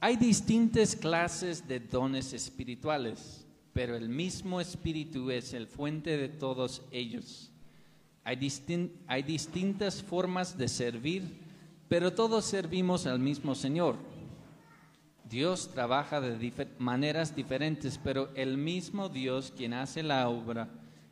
hay 0.00 0.16
distintas 0.16 0.96
clases 0.96 1.68
de 1.68 1.78
dones 1.78 2.32
espirituales, 2.32 3.44
pero 3.72 3.96
el 3.96 4.08
mismo 4.08 4.60
espíritu 4.60 5.30
es 5.30 5.52
el 5.52 5.66
fuente 5.66 6.16
de 6.16 6.28
todos 6.28 6.82
ellos. 6.90 7.50
Hay, 8.24 8.36
distin- 8.36 8.90
hay 9.06 9.22
distintas 9.22 10.02
formas 10.02 10.56
de 10.56 10.68
servir, 10.68 11.22
pero 11.88 12.12
todos 12.12 12.44
servimos 12.44 13.06
al 13.06 13.18
mismo 13.18 13.54
Señor. 13.54 13.96
Dios 15.28 15.70
trabaja 15.72 16.20
de 16.20 16.66
maneras 16.78 17.36
diferentes, 17.36 17.98
pero 18.02 18.30
el 18.34 18.56
mismo 18.56 19.08
Dios 19.08 19.52
quien 19.56 19.74
hace 19.74 20.02
la 20.02 20.28
obra 20.28 20.68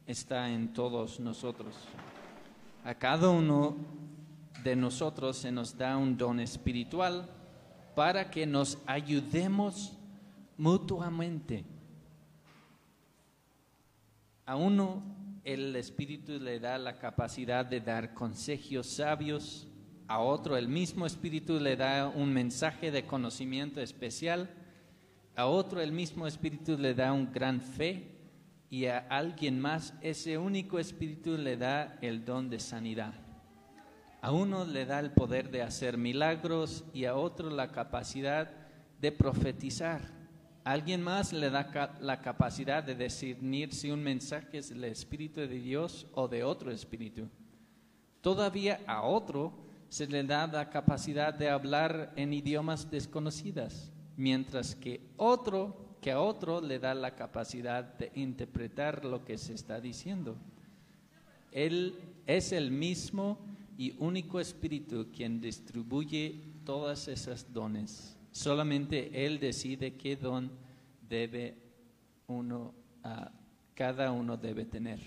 está 0.06 0.50
en 0.50 0.72
todos 0.72 1.20
nosotros. 1.20 1.74
A 2.84 2.94
cada 2.94 3.28
uno 3.28 3.76
de 4.64 4.74
nosotros 4.74 5.36
se 5.36 5.52
nos 5.52 5.76
da 5.76 5.96
un 5.96 6.16
don 6.16 6.40
espiritual 6.40 7.28
para 7.98 8.30
que 8.30 8.46
nos 8.46 8.78
ayudemos 8.86 9.92
mutuamente. 10.56 11.64
A 14.46 14.54
uno 14.54 15.02
el 15.42 15.74
Espíritu 15.74 16.38
le 16.38 16.60
da 16.60 16.78
la 16.78 16.96
capacidad 16.96 17.66
de 17.66 17.80
dar 17.80 18.14
consejos 18.14 18.86
sabios, 18.86 19.66
a 20.06 20.20
otro 20.20 20.56
el 20.56 20.68
mismo 20.68 21.06
Espíritu 21.06 21.58
le 21.58 21.74
da 21.74 22.06
un 22.06 22.32
mensaje 22.32 22.92
de 22.92 23.04
conocimiento 23.04 23.80
especial, 23.80 24.48
a 25.34 25.46
otro 25.46 25.80
el 25.80 25.90
mismo 25.90 26.28
Espíritu 26.28 26.78
le 26.78 26.94
da 26.94 27.12
un 27.12 27.32
gran 27.32 27.60
fe 27.60 28.12
y 28.70 28.84
a 28.84 28.98
alguien 29.10 29.58
más 29.58 29.92
ese 30.02 30.38
único 30.38 30.78
Espíritu 30.78 31.36
le 31.36 31.56
da 31.56 31.98
el 32.00 32.24
don 32.24 32.48
de 32.48 32.60
sanidad. 32.60 33.27
A 34.20 34.32
uno 34.32 34.64
le 34.64 34.84
da 34.84 34.98
el 34.98 35.12
poder 35.12 35.50
de 35.50 35.62
hacer 35.62 35.96
milagros 35.96 36.84
y 36.92 37.04
a 37.04 37.14
otro 37.14 37.50
la 37.50 37.70
capacidad 37.70 38.50
de 39.00 39.12
profetizar. 39.12 40.00
Alguien 40.64 41.02
más 41.02 41.32
le 41.32 41.50
da 41.50 41.96
la 42.00 42.20
capacidad 42.20 42.82
de 42.82 42.94
discernir 42.94 43.72
si 43.72 43.90
un 43.90 44.02
mensaje 44.02 44.58
es 44.58 44.70
del 44.70 44.84
Espíritu 44.84 45.40
de 45.40 45.48
Dios 45.48 46.06
o 46.14 46.26
de 46.26 46.42
otro 46.42 46.70
Espíritu. 46.70 47.28
Todavía 48.20 48.80
a 48.86 49.02
otro 49.02 49.52
se 49.88 50.06
le 50.06 50.24
da 50.24 50.46
la 50.46 50.68
capacidad 50.68 51.32
de 51.32 51.48
hablar 51.48 52.12
en 52.16 52.34
idiomas 52.34 52.90
desconocidas, 52.90 53.90
mientras 54.16 54.74
que 54.74 55.00
otro 55.16 55.88
que 56.00 56.12
a 56.12 56.20
otro 56.20 56.60
le 56.60 56.78
da 56.78 56.94
la 56.94 57.14
capacidad 57.14 57.82
de 57.82 58.10
interpretar 58.14 59.04
lo 59.04 59.24
que 59.24 59.38
se 59.38 59.54
está 59.54 59.80
diciendo. 59.80 60.36
Él 61.50 61.94
es 62.26 62.52
el 62.52 62.70
mismo 62.70 63.38
y 63.78 63.94
único 63.98 64.40
Espíritu 64.40 65.06
quien 65.14 65.40
distribuye 65.40 66.40
todas 66.66 67.06
esas 67.06 67.50
dones. 67.52 68.16
Solamente 68.32 69.24
Él 69.24 69.38
decide 69.38 69.94
qué 69.94 70.16
don 70.16 70.50
debe 71.08 71.56
uno, 72.26 72.74
ah, 73.04 73.30
cada 73.74 74.10
uno 74.10 74.36
debe 74.36 74.64
tener. 74.64 74.98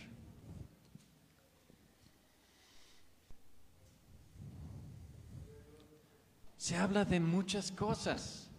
Se 6.56 6.78
habla 6.78 7.04
de 7.04 7.20
muchas 7.20 7.74
cosas 7.74 8.50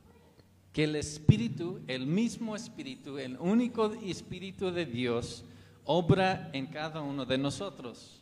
que 0.75 0.85
el 0.85 0.97
Espíritu, 0.97 1.81
el 1.87 2.07
mismo 2.07 2.55
Espíritu, 2.55 3.17
el 3.17 3.39
único 3.39 3.91
Espíritu 3.95 4.71
de 4.71 4.85
Dios, 4.85 5.43
obra 5.87 6.51
en 6.53 6.67
cada 6.67 7.01
uno 7.01 7.25
de 7.25 7.39
nosotros. 7.39 8.22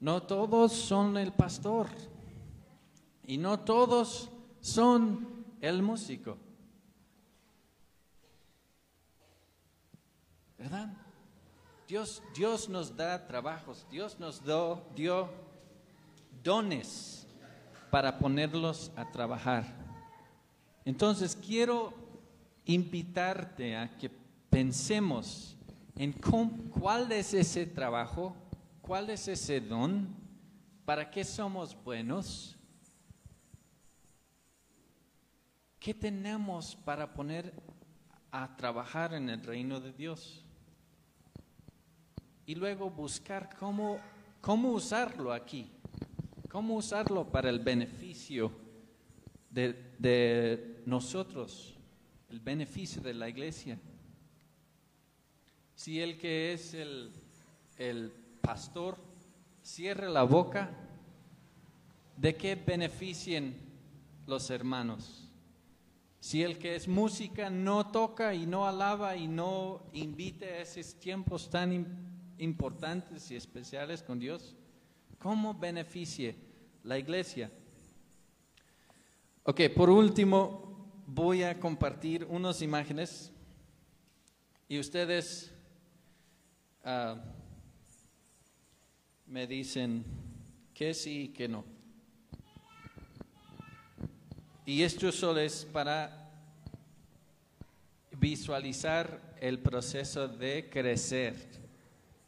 No 0.00 0.22
todos 0.22 0.72
son 0.72 1.16
el 1.18 1.32
pastor 1.32 1.86
y 3.26 3.36
no 3.36 3.60
todos 3.60 4.30
son 4.60 5.44
el 5.60 5.82
músico. 5.82 6.36
¿Verdad? 10.58 10.90
Dios, 11.88 12.22
Dios 12.34 12.68
nos 12.68 12.96
da 12.96 13.26
trabajos, 13.26 13.86
Dios 13.90 14.18
nos 14.20 14.42
do- 14.44 14.82
dio 14.94 15.28
dones 16.42 17.26
para 17.90 18.18
ponerlos 18.18 18.92
a 18.96 19.10
trabajar. 19.10 19.64
Entonces 20.84 21.36
quiero 21.36 21.92
invitarte 22.64 23.76
a 23.76 23.96
que 23.98 24.10
pensemos 24.48 25.56
en 25.96 26.12
cuál 26.12 27.10
es 27.12 27.34
ese 27.34 27.66
trabajo, 27.66 28.34
cuál 28.90 29.08
es 29.10 29.28
ese 29.28 29.60
don, 29.60 30.08
para 30.84 31.08
qué 31.12 31.22
somos 31.22 31.80
buenos, 31.84 32.56
qué 35.78 35.94
tenemos 35.94 36.74
para 36.74 37.14
poner 37.14 37.54
a 38.32 38.56
trabajar 38.56 39.14
en 39.14 39.30
el 39.30 39.44
reino 39.44 39.78
de 39.78 39.92
Dios. 39.92 40.44
Y 42.44 42.56
luego 42.56 42.90
buscar 42.90 43.56
cómo, 43.60 44.00
cómo 44.40 44.72
usarlo 44.72 45.32
aquí, 45.32 45.70
cómo 46.48 46.74
usarlo 46.74 47.30
para 47.30 47.48
el 47.48 47.60
beneficio 47.60 48.50
de, 49.50 50.82
nosotros, 50.84 51.76
el 52.28 52.40
beneficio 52.40 53.00
de 53.00 53.14
la 53.14 53.28
iglesia. 53.28 53.78
Si 55.76 56.00
el 56.00 56.18
que 56.18 56.54
es 56.54 56.74
el 56.74 58.19
pastor 58.40 58.96
cierra 59.62 60.08
la 60.08 60.22
boca, 60.24 60.70
¿de 62.16 62.36
qué 62.36 62.54
beneficien 62.54 63.56
los 64.26 64.50
hermanos? 64.50 65.26
Si 66.20 66.42
el 66.42 66.58
que 66.58 66.76
es 66.76 66.86
música 66.86 67.48
no 67.48 67.86
toca 67.86 68.34
y 68.34 68.46
no 68.46 68.66
alaba 68.66 69.16
y 69.16 69.26
no 69.26 69.82
invita 69.94 70.44
a 70.44 70.58
esos 70.58 70.94
tiempos 70.94 71.48
tan 71.48 71.72
im- 71.72 71.86
importantes 72.38 73.30
y 73.30 73.36
especiales 73.36 74.02
con 74.02 74.18
Dios, 74.18 74.54
¿cómo 75.18 75.54
beneficie 75.54 76.36
la 76.84 76.98
iglesia? 76.98 77.50
Ok, 79.44 79.62
por 79.74 79.88
último, 79.88 80.92
voy 81.06 81.42
a 81.42 81.58
compartir 81.58 82.26
unas 82.28 82.60
imágenes 82.60 83.32
y 84.68 84.78
ustedes 84.78 85.50
ah, 86.84 87.16
me 89.30 89.46
dicen 89.46 90.04
que 90.74 90.92
sí 90.92 91.22
y 91.22 91.28
que 91.28 91.46
no. 91.46 91.64
Y 94.66 94.82
esto 94.82 95.12
solo 95.12 95.40
es 95.40 95.64
para 95.64 96.30
visualizar 98.18 99.36
el 99.40 99.60
proceso 99.60 100.26
de 100.26 100.68
crecer, 100.68 101.36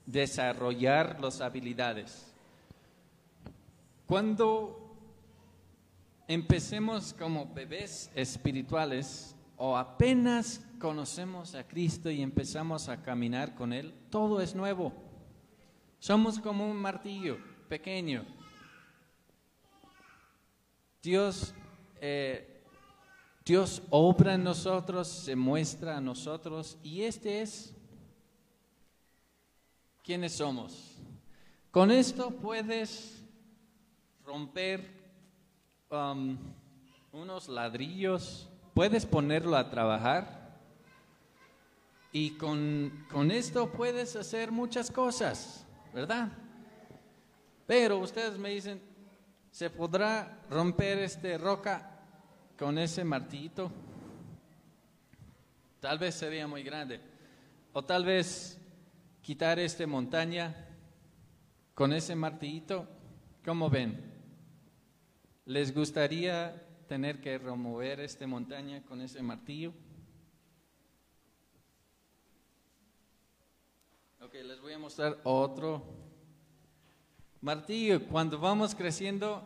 desarrollar 0.06 1.20
las 1.20 1.40
habilidades. 1.40 2.32
Cuando 4.06 4.96
empecemos 6.28 7.12
como 7.14 7.52
bebés 7.52 8.10
espirituales 8.14 9.34
o 9.56 9.76
apenas 9.76 10.64
conocemos 10.78 11.56
a 11.56 11.66
Cristo 11.66 12.10
y 12.10 12.22
empezamos 12.22 12.88
a 12.88 13.02
caminar 13.02 13.54
con 13.56 13.72
Él, 13.72 13.92
todo 14.08 14.40
es 14.40 14.54
nuevo. 14.54 15.11
Somos 16.02 16.40
como 16.40 16.68
un 16.68 16.78
martillo 16.78 17.38
pequeño. 17.68 18.24
Dios, 21.00 21.54
eh, 22.00 22.64
Dios 23.44 23.80
obra 23.88 24.34
en 24.34 24.42
nosotros, 24.42 25.06
se 25.06 25.36
muestra 25.36 25.98
a 25.98 26.00
nosotros 26.00 26.76
y 26.82 27.02
este 27.02 27.40
es 27.40 27.72
quiénes 30.02 30.32
somos. 30.32 30.98
Con 31.70 31.92
esto 31.92 32.32
puedes 32.32 33.22
romper 34.24 34.84
um, 35.88 36.36
unos 37.12 37.48
ladrillos, 37.48 38.50
puedes 38.74 39.06
ponerlo 39.06 39.56
a 39.56 39.70
trabajar 39.70 40.58
y 42.10 42.30
con, 42.30 43.06
con 43.08 43.30
esto 43.30 43.70
puedes 43.70 44.16
hacer 44.16 44.50
muchas 44.50 44.90
cosas, 44.90 45.61
¿verdad? 45.92 46.28
Pero 47.66 47.98
ustedes 47.98 48.38
me 48.38 48.50
dicen, 48.50 48.80
¿se 49.50 49.70
podrá 49.70 50.40
romper 50.50 50.98
este 50.98 51.38
roca 51.38 52.00
con 52.58 52.78
ese 52.78 53.04
martillito? 53.04 53.70
Tal 55.80 55.98
vez 55.98 56.14
sería 56.14 56.46
muy 56.46 56.62
grande. 56.62 57.00
O 57.72 57.84
tal 57.84 58.04
vez 58.04 58.58
quitar 59.22 59.58
esta 59.58 59.86
montaña 59.86 60.54
con 61.74 61.92
ese 61.92 62.14
martillito. 62.14 62.86
¿Cómo 63.44 63.68
ven? 63.68 64.12
¿Les 65.46 65.74
gustaría 65.74 66.66
tener 66.86 67.20
que 67.20 67.38
remover 67.38 68.00
esta 68.00 68.26
montaña 68.26 68.82
con 68.82 69.00
ese 69.00 69.22
martillo? 69.22 69.72
Ok, 74.24 74.34
les 74.34 74.60
voy 74.60 74.72
a 74.72 74.78
mostrar 74.78 75.18
otro 75.24 75.82
martillo. 77.40 78.06
Cuando 78.06 78.38
vamos 78.38 78.72
creciendo, 78.72 79.42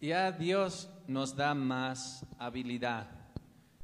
ya 0.00 0.32
Dios 0.32 0.88
nos 1.06 1.36
da 1.36 1.54
más 1.54 2.26
habilidad. 2.36 3.06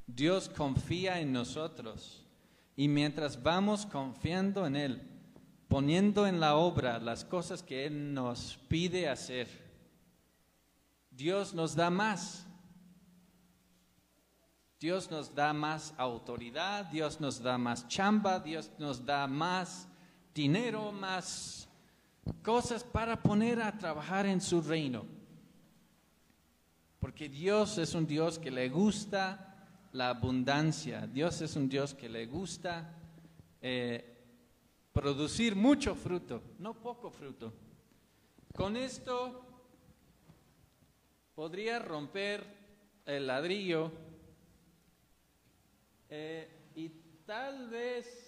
Dios 0.09 0.49
confía 0.49 1.21
en 1.21 1.33
nosotros. 1.33 2.27
Y 2.75 2.89
mientras 2.89 3.41
vamos 3.41 3.87
confiando 3.87 4.66
en 4.66 4.75
Él, 4.75 5.09
poniendo 5.69 6.27
en 6.27 6.41
la 6.41 6.57
obra 6.57 6.99
las 6.99 7.25
cosas 7.25 7.62
que 7.62 7.87
Él 7.87 8.12
nos 8.12 8.59
pide 8.66 9.09
hacer, 9.09 9.47
Dios 11.12 11.55
nos 11.55 11.77
da 11.77 11.91
más. 11.91 12.45
Dios 14.81 15.12
nos 15.12 15.33
da 15.33 15.53
más 15.53 15.95
autoridad, 15.97 16.87
Dios 16.87 17.21
nos 17.21 17.41
da 17.41 17.57
más 17.57 17.87
chamba, 17.87 18.41
Dios 18.41 18.73
nos 18.81 19.07
da 19.07 19.29
más 19.29 19.89
dinero, 20.39 20.93
más 20.93 21.68
cosas 22.45 22.84
para 22.84 23.20
poner 23.20 23.61
a 23.61 23.76
trabajar 23.76 24.24
en 24.24 24.41
su 24.41 24.62
reino. 24.62 25.05
Porque 27.01 27.28
Dios 27.28 27.76
es 27.78 27.93
un 27.95 28.07
Dios 28.07 28.39
que 28.39 28.53
le 28.53 28.68
gusta 28.68 29.66
la 29.93 30.11
abundancia, 30.11 31.09
Dios 31.09 31.41
es 31.41 31.57
un 31.57 31.68
Dios 31.68 31.93
que 31.93 32.09
le 32.09 32.26
gusta 32.26 32.95
eh, 33.61 34.16
producir 34.93 35.57
mucho 35.57 35.97
fruto, 35.97 36.41
no 36.61 36.72
poco 36.74 37.11
fruto. 37.11 37.53
Con 38.55 38.76
esto 38.76 39.45
podría 41.34 41.80
romper 41.80 42.45
el 43.07 43.26
ladrillo 43.26 43.91
eh, 46.09 46.49
y 46.76 46.91
tal 47.26 47.68
vez 47.70 48.28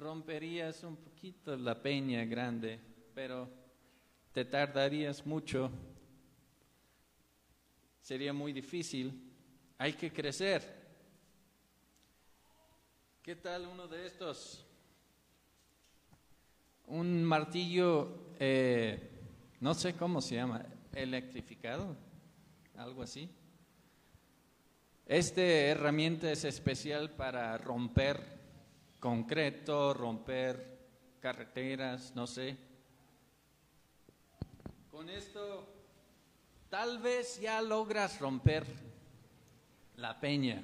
romperías 0.00 0.82
un 0.82 0.96
poquito 0.96 1.54
la 1.56 1.80
peña 1.80 2.24
grande, 2.24 2.80
pero 3.14 3.48
te 4.32 4.46
tardarías 4.46 5.26
mucho. 5.26 5.70
Sería 8.00 8.32
muy 8.32 8.54
difícil. 8.54 9.30
Hay 9.76 9.92
que 9.92 10.10
crecer. 10.10 10.80
¿Qué 13.22 13.36
tal 13.36 13.66
uno 13.66 13.86
de 13.86 14.06
estos? 14.06 14.66
Un 16.86 17.22
martillo, 17.22 18.32
eh, 18.38 19.10
no 19.60 19.74
sé 19.74 19.94
cómo 19.94 20.22
se 20.22 20.36
llama, 20.36 20.64
electrificado, 20.94 21.94
algo 22.74 23.02
así. 23.02 23.28
Esta 25.04 25.42
herramienta 25.42 26.32
es 26.32 26.44
especial 26.44 27.10
para 27.10 27.58
romper 27.58 28.39
concreto, 29.00 29.94
romper 29.94 30.78
carreteras, 31.20 32.14
no 32.14 32.26
sé. 32.26 32.56
Con 34.90 35.08
esto 35.08 35.66
tal 36.68 36.98
vez 36.98 37.40
ya 37.40 37.62
logras 37.62 38.20
romper 38.20 38.64
la 39.96 40.20
peña. 40.20 40.62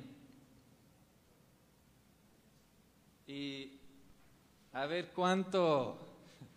Y 3.27 3.81
a 4.73 4.87
ver 4.87 5.13
cuánto 5.13 5.99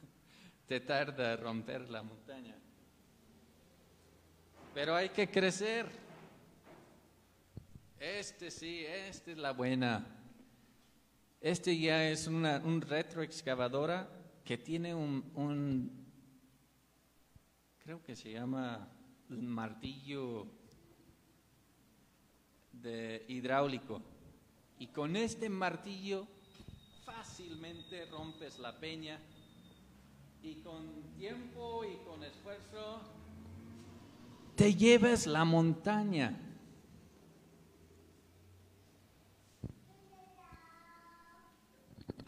te 0.68 0.82
tarda 0.82 1.36
romper 1.38 1.90
la 1.90 2.04
montaña. 2.04 2.56
Pero 4.74 4.96
hay 4.96 5.10
que 5.10 5.30
crecer. 5.30 5.88
Este 8.00 8.52
sí, 8.52 8.86
esta 8.86 9.32
es 9.32 9.38
la 9.38 9.52
buena. 9.52 10.19
Este 11.42 11.78
ya 11.78 12.10
es 12.10 12.28
una 12.28 12.62
un 12.66 12.82
retroexcavadora 12.82 14.10
que 14.44 14.58
tiene 14.58 14.94
un, 14.94 15.32
un, 15.36 16.06
creo 17.78 18.04
que 18.04 18.16
se 18.16 18.32
llama 18.32 18.90
un 19.30 19.48
martillo 19.48 20.48
de 22.74 23.26
hidráulico. 23.28 24.02
Y 24.80 24.88
con 24.88 25.16
este 25.16 25.50
martillo 25.50 26.28
fácilmente 27.06 28.06
rompes 28.06 28.60
la 28.60 28.80
peña 28.80 29.20
y 30.42 30.56
con 30.56 31.14
tiempo 31.16 31.84
y 31.86 31.96
con 32.06 32.24
esfuerzo 32.24 33.02
te 34.56 34.76
llevas 34.76 35.26
la 35.26 35.46
montaña. 35.46 36.49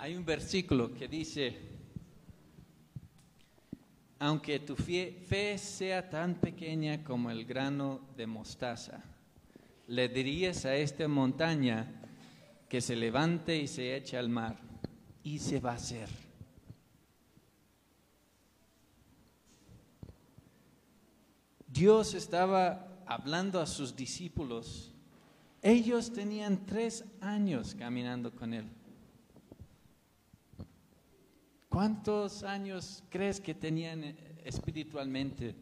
Hay 0.01 0.15
un 0.15 0.25
versículo 0.25 0.91
que 0.95 1.07
dice, 1.07 1.55
aunque 4.17 4.57
tu 4.57 4.75
fe, 4.75 5.59
sea 5.59 6.09
tan 6.09 6.41
pequeña 6.41 7.03
como 7.03 7.29
el 7.29 7.45
grano 7.45 8.01
de 8.17 8.25
mostaza, 8.25 9.03
le 9.85 10.09
dirías 10.09 10.65
a 10.65 10.75
esta 10.75 11.07
montaña 11.07 12.01
que 12.67 12.81
se 12.81 12.95
levante 12.95 13.55
y 13.55 13.67
se 13.67 13.95
eche 13.95 14.17
al 14.17 14.27
mar, 14.27 14.57
y 15.21 15.37
se 15.37 15.59
va 15.59 15.73
a 15.73 15.75
hacer. 15.75 16.09
Dios 21.67 22.15
estaba 22.15 23.03
hablando 23.05 23.59
a 23.59 23.67
sus 23.67 23.95
discípulos. 23.95 24.95
Ellos 25.61 26.11
tenían 26.11 26.65
tres 26.65 27.05
años 27.21 27.75
caminando 27.75 28.31
con 28.31 28.55
Él. 28.55 28.80
¿Cuántos 31.71 32.43
años 32.43 33.01
crees 33.09 33.39
que 33.39 33.55
tenían 33.55 34.03
eh, 34.03 34.15
espiritualmente? 34.43 35.55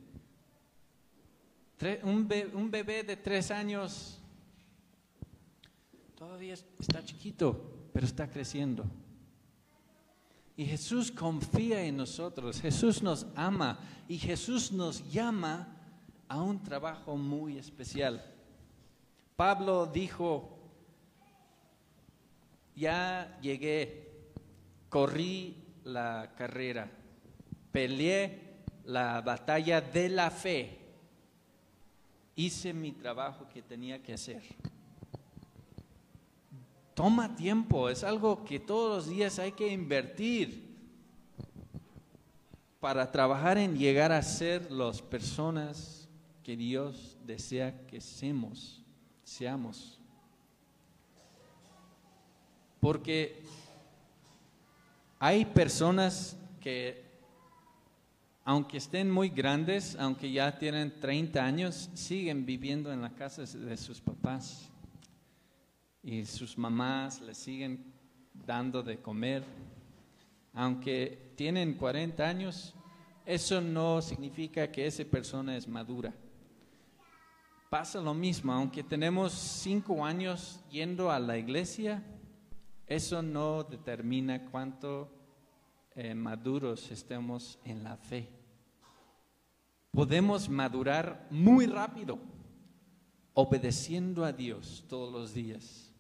Un 2.02 2.28
bebé, 2.72 3.04
de 3.04 3.16
tres 3.16 3.52
años 3.52 4.20
todavía 6.16 6.56
está 6.80 7.06
chiquito, 7.06 7.92
pero 7.94 8.08
está 8.08 8.28
creciendo. 8.28 8.86
Y 10.58 10.66
Jesús 10.66 11.12
confía 11.12 11.84
en 11.84 11.98
nosotros, 11.98 12.60
Jesús 12.60 13.04
nos 13.04 13.28
ama 13.36 13.80
y 14.08 14.18
Jesús 14.18 14.72
nos 14.72 15.08
llama 15.12 15.78
a 16.28 16.42
un 16.42 16.64
trabajo 16.64 17.18
muy 17.18 17.60
especial. 17.60 18.26
Pablo 19.36 19.86
dijo, 19.86 20.58
ya 22.76 23.38
llegué, 23.44 24.34
corrí 24.90 25.59
la 25.84 26.34
carrera, 26.38 26.90
peleé 27.72 28.62
la 28.86 29.22
batalla 29.22 29.82
de 29.82 30.10
la 30.10 30.32
fe 30.32 30.80
hice 32.40 32.74
mi 32.74 32.94
trabajo 32.94 33.46
que 33.54 33.62
tenía 33.62 34.02
que 34.02 34.14
hacer. 34.14 34.42
Toma 36.94 37.36
tiempo, 37.36 37.90
es 37.90 38.04
algo 38.04 38.46
que 38.46 38.60
todos 38.60 38.96
los 38.96 39.14
días 39.14 39.40
hay 39.40 39.52
que 39.52 39.68
invertir 39.68 40.78
para 42.80 43.12
trabajar 43.12 43.58
en 43.58 43.78
llegar 43.78 44.14
a 44.14 44.22
ser 44.22 44.72
las 44.72 45.02
personas 45.02 46.08
que 46.42 46.56
Dios 46.56 47.18
desea 47.26 47.86
que 47.86 48.00
seamos, 48.00 48.82
seamos. 49.24 50.00
Porque 52.80 53.44
hay 55.20 55.44
personas 55.44 56.38
que, 56.62 57.04
aunque 58.46 58.78
estén 58.78 59.12
muy 59.12 59.28
grandes, 59.28 59.98
aunque 60.00 60.32
ya 60.32 60.58
tienen 60.58 60.98
30 60.98 61.44
años, 61.44 61.90
siguen 61.94 62.46
viviendo 62.46 62.92
en 62.94 63.02
la 63.02 63.14
casa 63.14 63.42
de 63.42 63.76
sus 63.76 64.00
papás. 64.00 64.70
Y 66.02 66.24
sus 66.24 66.58
mamás 66.58 67.20
les 67.22 67.38
siguen 67.38 67.94
dando 68.34 68.82
de 68.82 68.98
comer. 68.98 69.44
Aunque 70.54 71.34
tienen 71.36 71.74
40 71.74 72.26
años, 72.26 72.74
eso 73.26 73.60
no 73.60 74.02
significa 74.02 74.72
que 74.72 74.88
esa 74.88 75.04
persona 75.04 75.58
es 75.58 75.68
madura. 75.68 76.14
Pasa 77.70 78.00
lo 78.00 78.14
mismo, 78.14 78.54
aunque 78.54 78.84
tenemos 78.84 79.34
cinco 79.34 80.04
años 80.06 80.62
yendo 80.72 81.12
a 81.12 81.20
la 81.20 81.38
iglesia, 81.38 82.02
eso 82.90 83.22
no 83.22 83.64
determina 83.64 84.50
cuánto 84.50 85.12
eh, 85.96 86.16
maduros 86.16 86.90
estemos 86.90 87.60
en 87.64 87.84
la 87.84 87.96
fe. 87.96 88.28
Podemos 89.92 90.50
madurar 90.50 91.28
muy 91.30 91.68
rápido, 91.68 92.18
obedeciendo 93.36 94.26
a 94.26 94.32
Dios 94.32 94.84
todos 94.90 95.14
los 95.14 95.34
días, 95.36 95.94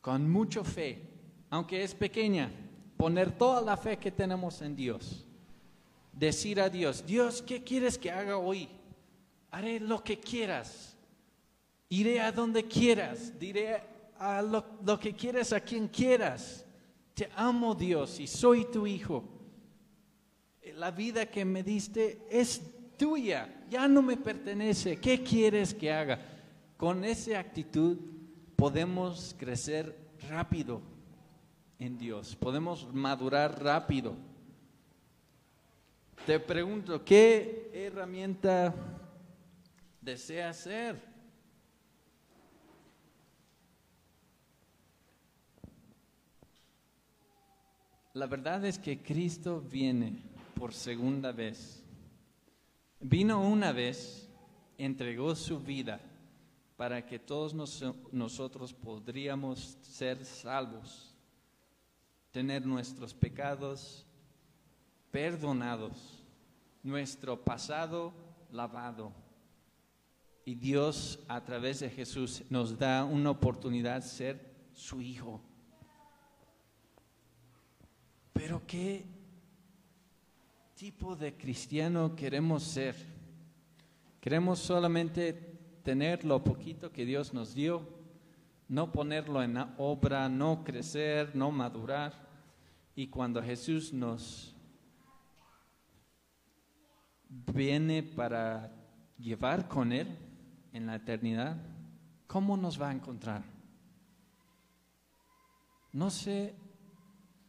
con 0.00 0.28
mucha 0.28 0.64
fe, 0.64 1.02
aunque 1.50 1.84
es 1.84 1.94
pequeña, 1.94 2.50
poner 2.96 3.30
toda 3.30 3.60
la 3.60 3.76
fe 3.76 3.96
que 3.96 4.10
tenemos 4.10 4.60
en 4.60 4.74
Dios. 4.74 5.24
Decir 6.12 6.60
a 6.60 6.68
Dios, 6.68 7.06
Dios, 7.06 7.42
¿qué 7.42 7.62
quieres 7.62 7.96
que 7.96 8.10
haga 8.10 8.38
hoy? 8.38 8.68
Haré 9.52 9.78
lo 9.78 10.02
que 10.02 10.18
quieras. 10.18 10.96
Iré 11.88 12.20
a 12.20 12.32
donde 12.32 12.64
quieras. 12.66 13.38
Diré 13.38 13.93
a 14.18 14.42
lo, 14.42 14.98
que 14.98 15.14
quieras 15.14 15.52
a 15.52 15.60
quien 15.60 15.88
quieras. 15.88 16.64
Te 17.14 17.28
amo 17.36 17.74
Dios 17.74 18.18
y 18.20 18.26
soy 18.26 18.66
tu 18.70 18.86
hijo. 18.86 19.24
La 20.76 20.90
vida 20.90 21.26
que 21.26 21.44
me 21.44 21.62
diste 21.62 22.26
es 22.30 22.62
tuya, 22.96 23.64
ya 23.68 23.86
no 23.86 24.02
me 24.02 24.16
pertenece. 24.16 24.98
¿Qué 24.98 25.22
quieres 25.22 25.74
que 25.74 25.92
haga? 25.92 26.20
Con 26.76 27.04
esa 27.04 27.38
actitud 27.38 27.98
podemos 28.56 29.34
crecer 29.38 29.96
rápido 30.28 30.80
en 31.78 31.98
Dios, 31.98 32.34
podemos 32.36 32.92
madurar 32.92 33.62
rápido. 33.62 34.16
Te 36.26 36.40
pregunto, 36.40 37.04
¿qué 37.04 37.70
herramienta 37.74 38.74
deseas 40.00 40.56
ser? 40.56 41.13
La 48.14 48.28
verdad 48.28 48.64
es 48.64 48.78
que 48.78 49.02
Cristo 49.02 49.60
viene 49.60 50.22
por 50.54 50.72
segunda 50.72 51.32
vez. 51.32 51.82
Vino 53.00 53.42
una 53.42 53.72
vez, 53.72 54.28
entregó 54.78 55.34
su 55.34 55.58
vida 55.58 56.00
para 56.76 57.04
que 57.04 57.18
todos 57.18 57.52
nosotros 58.12 58.72
podríamos 58.72 59.78
ser 59.82 60.24
salvos, 60.24 61.12
tener 62.30 62.64
nuestros 62.64 63.12
pecados 63.12 64.06
perdonados, 65.10 66.22
nuestro 66.84 67.44
pasado 67.44 68.14
lavado. 68.52 69.12
Y 70.44 70.54
Dios 70.54 71.18
a 71.26 71.44
través 71.44 71.80
de 71.80 71.90
Jesús 71.90 72.44
nos 72.48 72.78
da 72.78 73.02
una 73.04 73.30
oportunidad 73.30 74.02
de 74.02 74.08
ser 74.08 74.54
su 74.72 75.00
hijo. 75.00 75.40
Pero 78.34 78.66
¿qué 78.66 79.06
tipo 80.74 81.16
de 81.16 81.36
cristiano 81.36 82.14
queremos 82.14 82.64
ser? 82.64 82.94
¿Queremos 84.20 84.58
solamente 84.58 85.32
tener 85.82 86.24
lo 86.24 86.42
poquito 86.42 86.90
que 86.92 87.06
Dios 87.06 87.32
nos 87.32 87.54
dio? 87.54 87.88
No 88.68 88.90
ponerlo 88.90 89.42
en 89.42 89.56
obra, 89.78 90.28
no 90.28 90.64
crecer, 90.64 91.34
no 91.36 91.52
madurar. 91.52 92.12
Y 92.96 93.06
cuando 93.06 93.40
Jesús 93.40 93.92
nos 93.92 94.54
viene 97.28 98.02
para 98.02 98.72
llevar 99.16 99.68
con 99.68 99.92
Él 99.92 100.08
en 100.72 100.86
la 100.86 100.96
eternidad, 100.96 101.56
¿cómo 102.26 102.56
nos 102.56 102.80
va 102.82 102.88
a 102.88 102.94
encontrar? 102.94 103.44
No 105.92 106.10
sé 106.10 106.56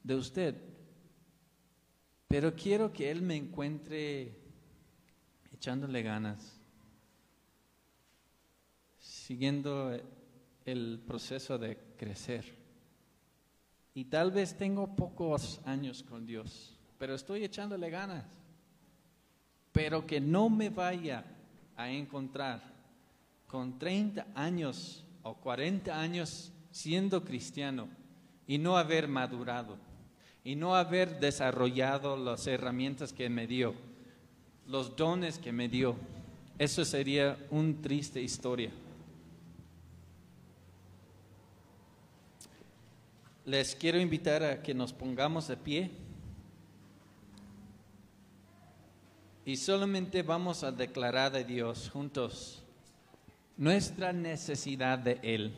de 0.04 0.16
usted, 0.16 0.75
pero 2.36 2.54
quiero 2.54 2.92
que 2.92 3.10
Él 3.10 3.22
me 3.22 3.38
encuentre 3.38 4.30
echándole 5.54 6.04
ganas, 6.04 6.60
siguiendo 9.00 9.98
el 10.66 11.02
proceso 11.08 11.58
de 11.58 11.78
crecer. 11.96 12.44
Y 13.94 14.04
tal 14.04 14.32
vez 14.32 14.58
tengo 14.58 14.98
pocos 14.98 15.62
años 15.64 16.04
con 16.04 16.26
Dios, 16.26 16.78
pero 16.98 17.16
estoy 17.16 17.46
echándole 17.46 17.90
ganas. 17.90 18.26
Pero 19.72 20.06
que 20.06 20.20
no 20.20 20.50
me 20.50 20.70
vaya 20.70 21.24
a 21.78 21.90
encontrar 21.90 22.62
con 23.48 23.80
30 23.80 24.28
años 24.36 25.06
o 25.24 25.36
40 25.36 25.98
años 25.98 26.52
siendo 26.70 27.24
cristiano 27.24 27.88
y 28.46 28.58
no 28.58 28.76
haber 28.76 29.08
madurado 29.08 29.85
y 30.46 30.56
no 30.56 30.76
haber 30.76 31.20
desarrollado 31.20 32.16
las 32.16 32.46
herramientas 32.46 33.12
que 33.12 33.30
me 33.30 33.48
dio, 33.48 33.74
los 34.68 34.96
dones 34.96 35.40
que 35.40 35.52
me 35.52 35.68
dio. 35.68 35.96
Eso 36.60 36.86
sería 36.86 37.38
una 37.50 37.82
triste 37.82 38.22
historia. 38.22 38.70
Les 43.44 43.76
quiero 43.76 44.00
invitar 44.00 44.44
a 44.44 44.62
que 44.62 44.76
nos 44.76 44.94
pongamos 44.94 45.48
de 45.48 45.58
pie 45.58 45.92
y 49.46 49.58
solamente 49.58 50.22
vamos 50.22 50.64
a 50.64 50.72
declarar 50.72 51.36
a 51.36 51.44
Dios 51.44 51.90
juntos 51.90 52.64
nuestra 53.58 54.14
necesidad 54.14 55.00
de 55.00 55.20
Él. 55.24 55.54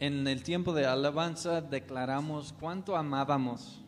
En 0.00 0.28
el 0.28 0.44
tiempo 0.44 0.72
de 0.72 0.86
alabanza 0.86 1.60
declaramos 1.60 2.52
cuánto 2.52 2.96
amábamos 2.96 3.82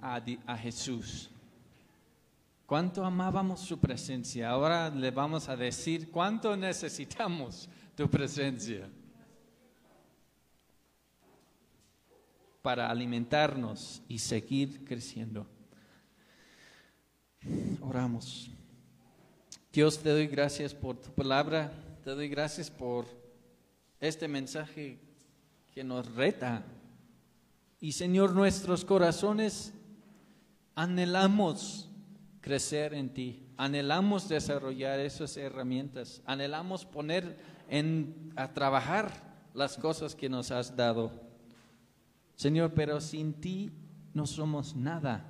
a, 0.00 0.20
Jesús, 0.56 1.28
cuánto 2.66 3.04
amábamos 3.04 3.58
su 3.58 3.80
presencia. 3.80 4.48
Ahora 4.48 4.90
le 4.90 5.10
vamos 5.10 5.48
a 5.48 5.56
decir 5.56 6.12
cuánto 6.12 6.56
necesitamos 6.56 7.68
tu 7.96 8.08
presencia 8.08 8.88
para 12.62 12.88
alimentarnos 12.88 14.00
y 14.06 14.20
seguir 14.20 14.84
creciendo. 14.84 15.48
Oramos. 17.80 18.52
Dios, 19.72 19.98
te 19.98 20.10
doy 20.10 20.28
gracias 20.28 20.72
por 20.72 20.96
tu 20.96 21.10
palabra, 21.10 21.72
te 22.04 22.10
doy 22.10 22.28
gracias 22.28 22.70
por 22.70 23.04
este 24.00 24.28
mensaje 24.28 25.07
que 25.78 25.84
nos 25.84 26.12
reta. 26.16 26.64
Y 27.78 27.92
Señor, 27.92 28.34
nuestros 28.34 28.84
corazones 28.84 29.72
anhelamos 30.74 31.88
crecer 32.40 32.94
en 32.94 33.14
ti, 33.14 33.46
anhelamos 33.56 34.28
desarrollar 34.28 34.98
esas 34.98 35.36
herramientas, 35.36 36.20
anhelamos 36.26 36.84
poner 36.84 37.38
en, 37.68 38.32
a 38.34 38.52
trabajar 38.52 39.12
las 39.54 39.76
cosas 39.76 40.16
que 40.16 40.28
nos 40.28 40.50
has 40.50 40.74
dado. 40.74 41.12
Señor, 42.34 42.72
pero 42.74 43.00
sin 43.00 43.34
ti 43.34 43.70
no 44.14 44.26
somos 44.26 44.74
nada. 44.74 45.24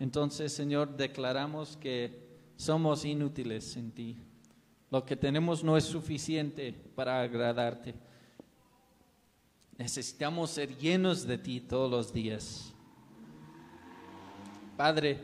Entonces, 0.00 0.52
Señor, 0.52 0.96
declaramos 0.96 1.76
que 1.76 2.40
somos 2.56 3.04
inútiles 3.04 3.76
en 3.76 3.92
ti. 3.92 4.18
Lo 4.90 5.04
que 5.04 5.14
tenemos 5.14 5.62
no 5.62 5.76
es 5.76 5.84
suficiente 5.84 6.72
para 6.96 7.22
agradarte. 7.22 8.10
Necesitamos 9.78 10.50
ser 10.50 10.76
llenos 10.76 11.26
de 11.26 11.38
ti 11.38 11.60
todos 11.60 11.90
los 11.90 12.12
días. 12.12 12.72
Padre, 14.76 15.18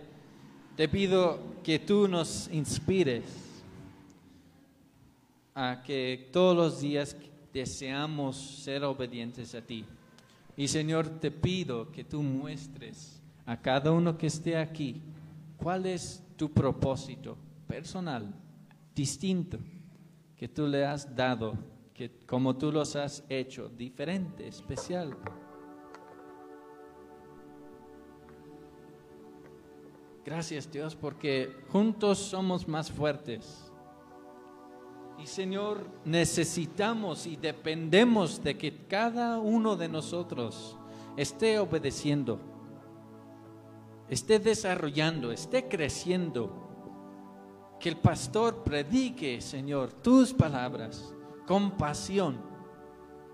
te 0.76 0.88
pido 0.88 1.38
que 1.62 1.78
tú 1.78 2.08
nos 2.08 2.48
inspires, 2.52 3.24
a 5.54 5.82
que 5.84 6.28
todos 6.32 6.56
los 6.56 6.80
días 6.80 7.16
deseamos 7.52 8.36
ser 8.36 8.84
obedientes 8.84 9.54
a 9.54 9.60
ti. 9.60 9.84
Y 10.56 10.68
Señor, 10.68 11.08
te 11.20 11.30
pido 11.30 11.90
que 11.90 12.04
tú 12.04 12.22
muestres 12.22 13.20
a 13.44 13.60
cada 13.60 13.90
uno 13.90 14.16
que 14.16 14.28
esté 14.28 14.56
aquí 14.56 15.02
cuál 15.56 15.86
es 15.86 16.22
tu 16.36 16.50
propósito 16.52 17.36
personal, 17.66 18.32
distinto, 18.94 19.58
que 20.36 20.46
tú 20.46 20.66
le 20.66 20.84
has 20.84 21.14
dado, 21.16 21.54
que 21.98 22.12
como 22.28 22.56
tú 22.56 22.70
los 22.70 22.94
has 22.94 23.24
hecho, 23.28 23.68
diferente, 23.76 24.46
especial. 24.46 25.16
Gracias 30.24 30.70
Dios 30.70 30.94
porque 30.94 31.52
juntos 31.70 32.18
somos 32.18 32.68
más 32.68 32.92
fuertes. 32.92 33.72
Y 35.18 35.26
Señor, 35.26 35.90
necesitamos 36.04 37.26
y 37.26 37.34
dependemos 37.34 38.44
de 38.44 38.56
que 38.56 38.86
cada 38.86 39.40
uno 39.40 39.74
de 39.74 39.88
nosotros 39.88 40.76
esté 41.16 41.58
obedeciendo, 41.58 42.38
esté 44.08 44.38
desarrollando, 44.38 45.32
esté 45.32 45.66
creciendo. 45.66 46.64
Que 47.80 47.88
el 47.88 47.96
pastor 47.96 48.62
predique, 48.62 49.40
Señor, 49.40 49.92
tus 49.92 50.32
palabras 50.32 51.12
con 51.48 51.72
pasión. 51.72 52.38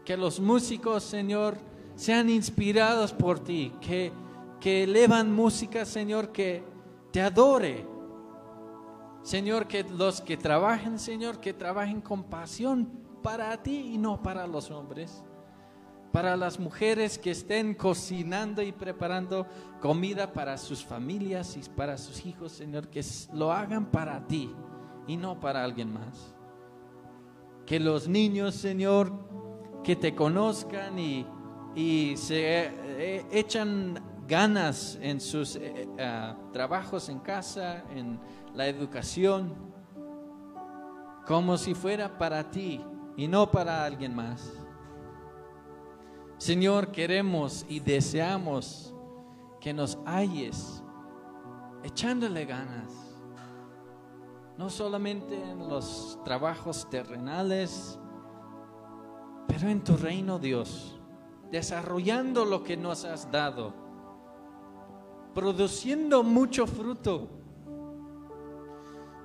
Que 0.07 0.17
los 0.17 0.41
músicos, 0.41 1.03
Señor, 1.03 1.59
sean 1.97 2.31
inspirados 2.31 3.13
por 3.13 3.41
ti. 3.41 3.75
Que, 3.83 4.11
que 4.61 4.85
elevan 4.85 5.35
música, 5.35 5.85
Señor, 5.85 6.33
que 6.33 6.63
te 7.11 7.21
adore 7.21 7.95
Señor, 9.25 9.67
que 9.67 9.83
los 9.85 10.21
que 10.21 10.37
trabajen, 10.37 10.99
Señor, 10.99 11.41
que 11.41 11.55
trabajen 11.55 12.03
con 12.03 12.25
pasión 12.25 12.87
para 13.23 13.57
ti 13.63 13.93
y 13.95 13.99
no 13.99 14.23
para 14.23 14.47
los 14.47 14.71
hombres. 14.71 15.25
Para 16.13 16.37
las 16.37 16.61
mujeres 16.61 17.19
que 17.19 17.31
estén 17.31 17.75
cocinando 17.75 18.61
y 18.61 18.71
preparando 18.71 19.47
comida 19.81 20.31
para 20.31 20.59
sus 20.59 20.85
familias 20.85 21.57
y 21.57 21.63
para 21.71 21.97
sus 21.97 22.27
hijos, 22.27 22.53
Señor, 22.53 22.89
que 22.89 23.03
lo 23.33 23.51
hagan 23.51 23.87
para 23.87 24.27
ti 24.27 24.55
y 25.07 25.17
no 25.17 25.41
para 25.41 25.65
alguien 25.65 25.91
más. 25.91 26.34
Que 27.67 27.81
los 27.81 28.09
niños, 28.09 28.55
Señor, 28.55 29.13
que 29.83 29.97
te 29.97 30.15
conozcan 30.15 30.99
y, 30.99 31.27
se 32.17 32.71
eh, 32.71 33.27
echan 33.33 34.01
ganas 34.29 34.99
en 35.03 35.21
sus 35.21 35.57
eh, 35.57 35.89
eh, 35.99 36.35
trabajos 36.53 37.09
en 37.09 37.19
casa, 37.19 37.85
en 37.91 38.21
la 38.55 38.69
educación 38.69 39.75
como 41.27 41.57
si 41.57 41.75
fuera 41.75 42.19
para 42.19 42.51
ti 42.51 42.81
y 43.17 43.29
no 43.29 43.51
para 43.51 43.85
alguien 43.85 44.15
más. 44.15 44.53
Señor, 46.37 46.91
queremos 46.91 47.65
y 47.69 47.81
deseamos 47.81 48.95
que 49.61 49.73
nos 49.73 49.99
halles 50.05 50.83
echándole 51.83 52.45
ganas, 52.45 53.04
no 54.57 54.71
solamente 54.71 55.43
en 55.43 55.69
los 55.69 56.19
trabajos 56.25 56.89
terrenales, 56.91 57.99
pero 59.47 59.69
en 59.69 59.83
tu 59.83 59.97
reino, 59.97 60.39
Dios, 60.39 61.01
desarrollando 61.51 62.45
lo 62.45 62.63
que 62.63 62.77
nos 62.77 63.05
has 63.05 63.31
dado, 63.31 63.75
produciendo 65.35 66.23
mucho 66.23 66.67
fruto 66.67 67.29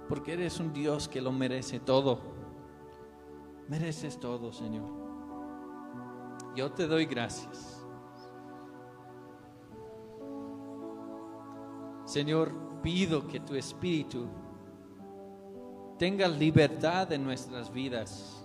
porque 0.10 0.34
eres 0.34 0.60
un 0.60 0.74
Dios 0.74 1.08
que 1.08 1.22
lo 1.22 1.32
merece 1.32 1.80
todo. 1.80 2.20
Mereces 3.68 4.20
todo, 4.20 4.52
Señor. 4.52 4.90
Yo 6.56 6.72
te 6.72 6.88
doy 6.88 7.06
gracias. 7.06 7.86
Señor, 12.06 12.52
pido 12.82 13.28
que 13.28 13.40
tu 13.40 13.54
Espíritu 13.54 14.26
tenga 16.00 16.28
libertad 16.28 17.12
en 17.12 17.24
nuestras 17.24 17.72
vidas 17.72 18.44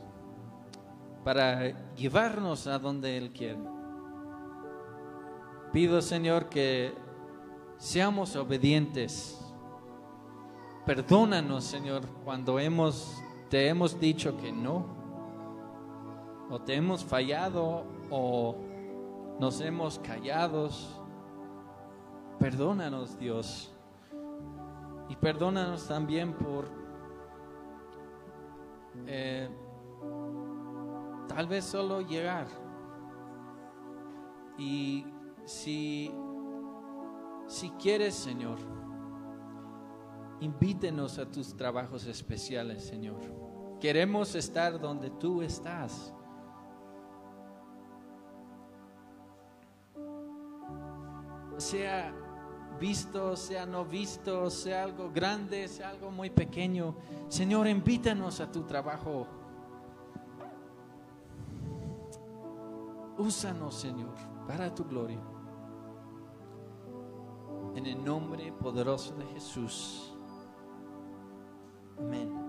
para 1.25 1.95
llevarnos 1.95 2.67
a 2.67 2.79
donde 2.79 3.17
Él 3.17 3.33
quiere. 3.33 3.59
Pido, 5.73 6.03
Señor, 6.03 6.51
que 6.51 6.93
seamos 7.79 8.37
obedientes 8.37 9.41
Perdónanos, 10.85 11.65
Señor, 11.65 12.03
cuando 12.27 12.59
hemos, 12.59 13.23
te 13.49 13.69
hemos 13.69 13.99
dicho 13.99 14.37
que 14.37 14.53
no, 14.53 14.85
o 16.51 16.61
te 16.61 16.75
hemos 16.75 17.03
fallado, 17.03 17.87
o 18.11 18.55
nos 19.41 19.63
hemos 19.63 19.99
callado. 20.01 20.69
Perdónanos, 22.39 23.19
Dios. 23.19 23.73
Y 25.09 25.17
perdónanos 25.17 25.89
también 25.89 26.35
por 26.35 26.69
eh, 29.07 29.49
tal 31.29 31.47
vez 31.47 31.65
solo 31.65 32.01
llegar. 32.01 32.47
Y 34.57 35.05
si, 35.45 36.13
si 37.47 37.71
quieres, 37.71 38.15
Señor, 38.15 38.59
Invítenos 40.45 41.19
a 41.19 41.31
tus 41.31 41.57
trabajos 41.57 42.07
especiales, 42.07 42.85
Señor. 42.85 43.79
Queremos 43.81 44.35
estar 44.35 44.79
donde 44.79 45.11
tú 45.11 45.41
estás. 45.43 46.13
Sea 51.57 52.13
visto, 52.79 53.37
sea 53.37 53.67
no 53.67 53.85
visto, 53.85 54.51
sea 54.51 54.85
algo 54.85 55.11
grande, 55.11 55.69
sea 55.69 55.91
algo 55.91 56.11
muy 56.11 56.31
pequeño. 56.31 56.95
Señor, 57.29 57.67
invítanos 57.67 58.41
a 58.41 58.51
tu 58.51 58.63
trabajo. 58.63 59.27
Úsanos, 63.19 63.75
Señor, 63.75 64.15
para 64.47 64.75
tu 64.75 64.85
gloria. 64.85 65.21
En 67.75 67.87
el 67.87 68.05
nombre 68.05 68.53
poderoso 68.53 69.15
de 69.15 69.27
Jesús. 69.27 70.17
Amén. 71.99 72.44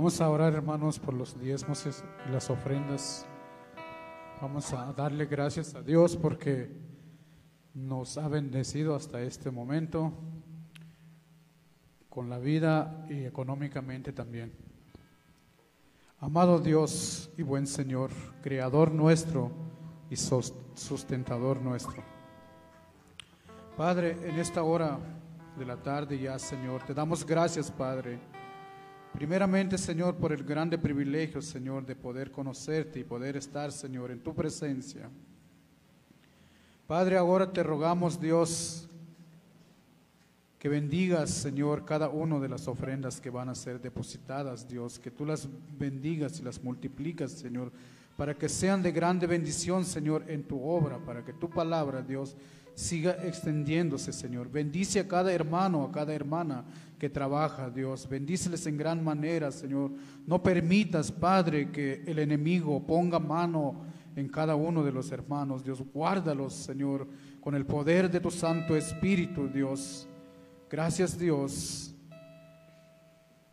Vamos 0.00 0.18
a 0.22 0.30
orar, 0.30 0.54
hermanos, 0.54 0.98
por 0.98 1.12
los 1.12 1.38
diezmos 1.38 1.84
y 1.84 2.32
las 2.32 2.48
ofrendas. 2.48 3.26
Vamos 4.40 4.72
a 4.72 4.94
darle 4.94 5.26
gracias 5.26 5.74
a 5.74 5.82
Dios 5.82 6.16
porque 6.16 6.74
nos 7.74 8.16
ha 8.16 8.26
bendecido 8.26 8.94
hasta 8.94 9.20
este 9.20 9.50
momento 9.50 10.14
con 12.08 12.30
la 12.30 12.38
vida 12.38 13.04
y 13.10 13.26
económicamente 13.26 14.10
también. 14.14 14.54
Amado 16.18 16.60
Dios 16.60 17.30
y 17.36 17.42
buen 17.42 17.66
Señor, 17.66 18.10
Creador 18.40 18.92
nuestro 18.92 19.52
y 20.08 20.16
sustentador 20.16 21.60
nuestro. 21.60 22.02
Padre, 23.76 24.16
en 24.24 24.38
esta 24.38 24.62
hora 24.62 24.98
de 25.58 25.66
la 25.66 25.76
tarde 25.76 26.18
ya, 26.18 26.38
Señor, 26.38 26.84
te 26.84 26.94
damos 26.94 27.26
gracias, 27.26 27.70
Padre 27.70 28.39
Primeramente, 29.12 29.76
Señor, 29.76 30.16
por 30.16 30.32
el 30.32 30.44
grande 30.44 30.78
privilegio, 30.78 31.42
Señor, 31.42 31.84
de 31.84 31.96
poder 31.96 32.30
conocerte 32.30 33.00
y 33.00 33.04
poder 33.04 33.36
estar, 33.36 33.72
Señor, 33.72 34.10
en 34.10 34.20
tu 34.20 34.34
presencia. 34.34 35.10
Padre, 36.86 37.16
ahora 37.16 37.52
te 37.52 37.62
rogamos, 37.62 38.20
Dios, 38.20 38.88
que 40.58 40.68
bendigas, 40.68 41.30
Señor, 41.30 41.84
cada 41.84 42.08
una 42.08 42.38
de 42.38 42.48
las 42.48 42.68
ofrendas 42.68 43.20
que 43.20 43.30
van 43.30 43.48
a 43.48 43.54
ser 43.54 43.80
depositadas, 43.80 44.68
Dios, 44.68 44.98
que 44.98 45.10
tú 45.10 45.24
las 45.24 45.48
bendigas 45.78 46.38
y 46.38 46.42
las 46.42 46.62
multiplicas, 46.62 47.32
Señor, 47.32 47.72
para 48.16 48.34
que 48.34 48.48
sean 48.48 48.82
de 48.82 48.92
grande 48.92 49.26
bendición, 49.26 49.84
Señor, 49.84 50.24
en 50.28 50.44
tu 50.44 50.62
obra, 50.62 50.98
para 50.98 51.24
que 51.24 51.32
tu 51.32 51.48
palabra, 51.48 52.02
Dios, 52.02 52.36
siga 52.74 53.12
extendiéndose, 53.24 54.12
Señor. 54.12 54.50
Bendice 54.50 55.00
a 55.00 55.08
cada 55.08 55.32
hermano, 55.32 55.84
a 55.84 55.92
cada 55.92 56.14
hermana 56.14 56.64
que 57.00 57.08
trabaja, 57.08 57.70
Dios. 57.70 58.06
Bendíceles 58.06 58.66
en 58.66 58.76
gran 58.76 59.02
manera, 59.02 59.50
Señor. 59.50 59.90
No 60.26 60.42
permitas, 60.42 61.10
Padre, 61.10 61.72
que 61.72 62.04
el 62.06 62.18
enemigo 62.18 62.86
ponga 62.86 63.18
mano 63.18 63.86
en 64.14 64.28
cada 64.28 64.54
uno 64.54 64.84
de 64.84 64.92
los 64.92 65.10
hermanos. 65.10 65.64
Dios, 65.64 65.82
guárdalos, 65.92 66.52
Señor, 66.52 67.08
con 67.40 67.54
el 67.54 67.64
poder 67.64 68.10
de 68.10 68.20
tu 68.20 68.30
Santo 68.30 68.76
Espíritu, 68.76 69.48
Dios. 69.48 70.06
Gracias, 70.70 71.18
Dios. 71.18 71.94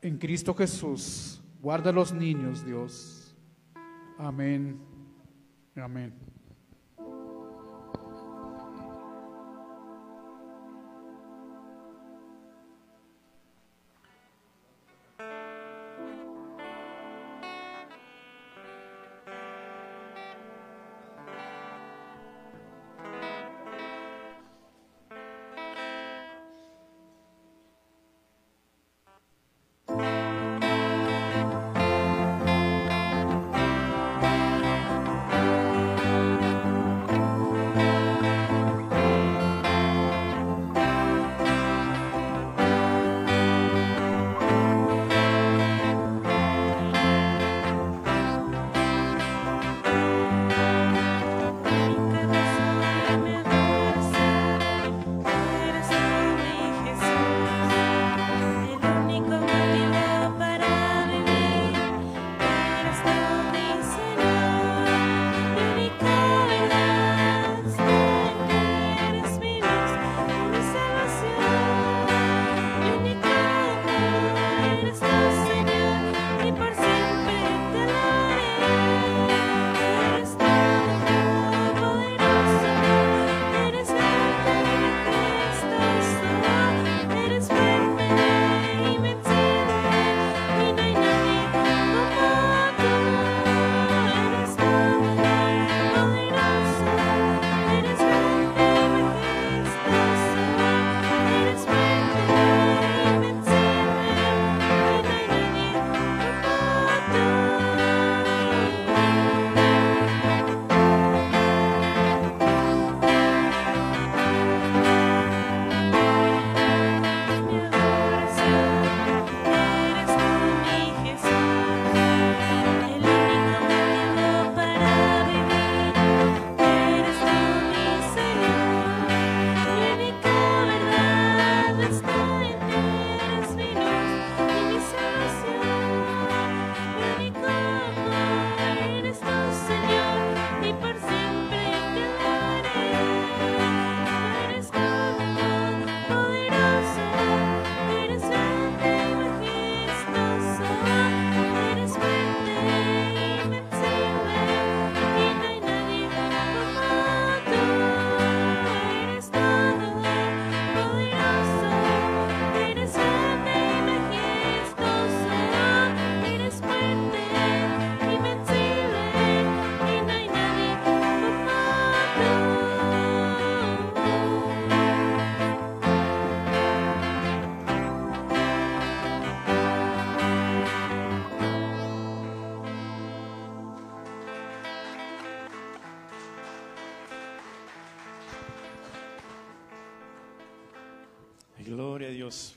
En 0.02 0.18
Cristo 0.18 0.54
Jesús, 0.54 1.42
guarda 1.62 1.90
a 1.90 1.94
los 1.94 2.14
niños, 2.14 2.66
Dios. 2.66 3.34
Amén. 4.20 4.78
Amén. 5.74 6.27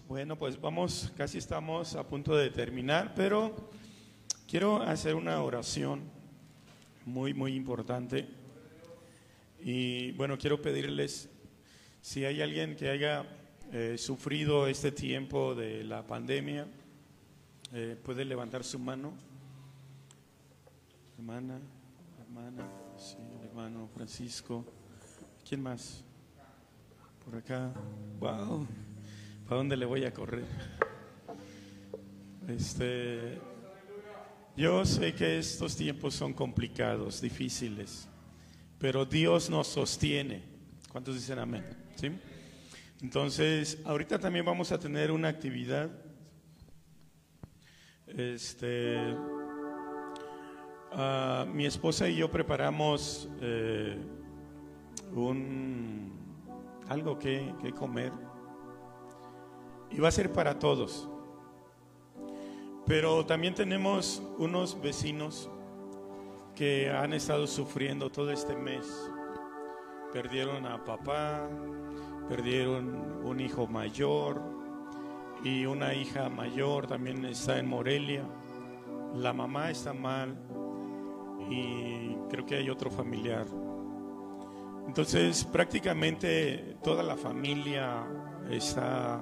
Bueno, 0.09 0.36
pues 0.36 0.60
vamos, 0.60 1.12
casi 1.16 1.38
estamos 1.38 1.94
a 1.94 2.02
punto 2.02 2.34
de 2.34 2.51
terminar, 2.51 3.14
pero 3.14 3.70
quiero 4.48 4.82
hacer 4.82 5.14
una 5.14 5.40
oración 5.44 6.02
muy, 7.06 7.34
muy 7.34 7.55
importante. 7.55 8.28
Y 9.60 10.10
bueno, 10.12 10.36
quiero 10.36 10.60
pedirles, 10.60 11.28
si 12.01 12.24
hay 12.24 12.42
alguien 12.42 12.74
que 12.74 12.88
haya 12.88 13.24
eh, 13.70 13.97
sufrido 13.97 14.66
este 14.66 14.90
tiempo 14.90 15.55
de 15.55 15.84
la 15.84 16.05
pandemia, 16.05 16.66
eh, 17.72 17.97
puede 18.02 18.24
levantar 18.24 18.64
su 18.64 18.76
mano. 18.76 19.12
Hermana, 21.16 21.60
hermana, 22.20 22.66
sí, 22.97 23.18
hermano 23.44 23.88
Francisco. 23.94 24.64
¿Quién 25.48 25.62
más? 25.62 26.02
Por 27.24 27.36
acá. 27.36 27.72
Wow. 28.18 28.66
¿Para 29.51 29.59
dónde 29.59 29.77
le 29.77 29.85
voy 29.85 30.05
a 30.05 30.14
correr? 30.14 30.44
Este, 32.47 33.40
yo 34.56 34.85
sé 34.85 35.12
que 35.12 35.40
estos 35.40 35.74
tiempos 35.74 36.14
son 36.14 36.32
complicados, 36.32 37.20
difíciles, 37.20 38.06
pero 38.78 39.05
Dios 39.05 39.51
nos 39.51 39.66
sostiene. 39.66 40.44
¿Cuántos 40.93 41.16
dicen 41.16 41.40
amén? 41.40 41.64
¿Sí? 41.97 42.12
Entonces, 43.02 43.78
ahorita 43.85 44.20
también 44.20 44.44
vamos 44.44 44.70
a 44.70 44.78
tener 44.78 45.10
una 45.10 45.27
actividad. 45.27 45.90
Este, 48.06 49.16
ah, 50.93 51.44
mi 51.52 51.66
esposa 51.66 52.09
y 52.09 52.14
yo 52.14 52.31
preparamos 52.31 53.28
eh, 53.40 53.98
un 55.12 56.12
algo 56.89 57.18
que, 57.18 57.52
que 57.60 57.72
comer 57.72 58.30
y 59.90 59.98
va 59.98 60.08
a 60.08 60.12
ser 60.12 60.32
para 60.32 60.58
todos. 60.58 61.08
Pero 62.86 63.24
también 63.24 63.54
tenemos 63.54 64.22
unos 64.38 64.80
vecinos 64.80 65.48
que 66.54 66.90
han 66.90 67.12
estado 67.12 67.46
sufriendo 67.46 68.10
todo 68.10 68.30
este 68.30 68.56
mes. 68.56 69.10
Perdieron 70.12 70.66
a 70.66 70.84
papá, 70.84 71.48
perdieron 72.28 73.24
un 73.24 73.40
hijo 73.40 73.66
mayor 73.66 74.42
y 75.44 75.66
una 75.66 75.94
hija 75.94 76.28
mayor 76.28 76.86
también 76.86 77.24
está 77.24 77.58
en 77.58 77.68
Morelia. 77.68 78.24
La 79.14 79.32
mamá 79.32 79.70
está 79.70 79.92
mal 79.92 80.36
y 81.48 82.16
creo 82.28 82.44
que 82.44 82.56
hay 82.56 82.70
otro 82.70 82.90
familiar. 82.90 83.46
Entonces 84.86 85.44
prácticamente 85.44 86.76
toda 86.82 87.02
la 87.02 87.16
familia 87.16 88.04
está 88.50 89.20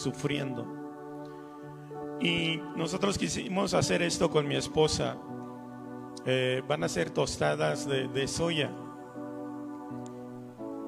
sufriendo. 0.00 0.66
Y 2.20 2.60
nosotros 2.76 3.16
quisimos 3.16 3.74
hacer 3.74 4.02
esto 4.02 4.30
con 4.30 4.46
mi 4.46 4.56
esposa. 4.56 5.16
Eh, 6.26 6.62
van 6.66 6.84
a 6.84 6.88
ser 6.88 7.10
tostadas 7.10 7.86
de, 7.86 8.08
de 8.08 8.28
soya. 8.28 8.70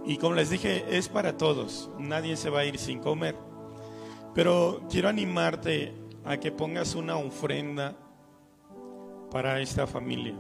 Y 0.05 0.17
como 0.17 0.35
les 0.35 0.51
dije, 0.51 0.85
es 0.91 1.09
para 1.09 1.37
todos. 1.37 1.91
Nadie 1.99 2.37
se 2.37 2.51
va 2.51 2.61
a 2.61 2.65
ir 2.65 2.79
sin 2.79 2.99
comer. 2.99 3.37
Pero 4.35 4.83
quiero 4.91 5.09
animarte 5.09 5.95
a 6.25 6.37
que 6.39 6.53
pongas 6.53 6.95
una 6.95 7.17
ofrenda 7.17 7.97
para 9.31 9.61
esta 9.61 9.87
familia. 9.87 10.35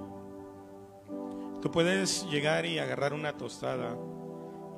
Tú 1.60 1.70
puedes 1.70 2.28
llegar 2.28 2.66
y 2.66 2.78
agarrar 2.78 3.12
una 3.12 3.36
tostada. 3.36 3.96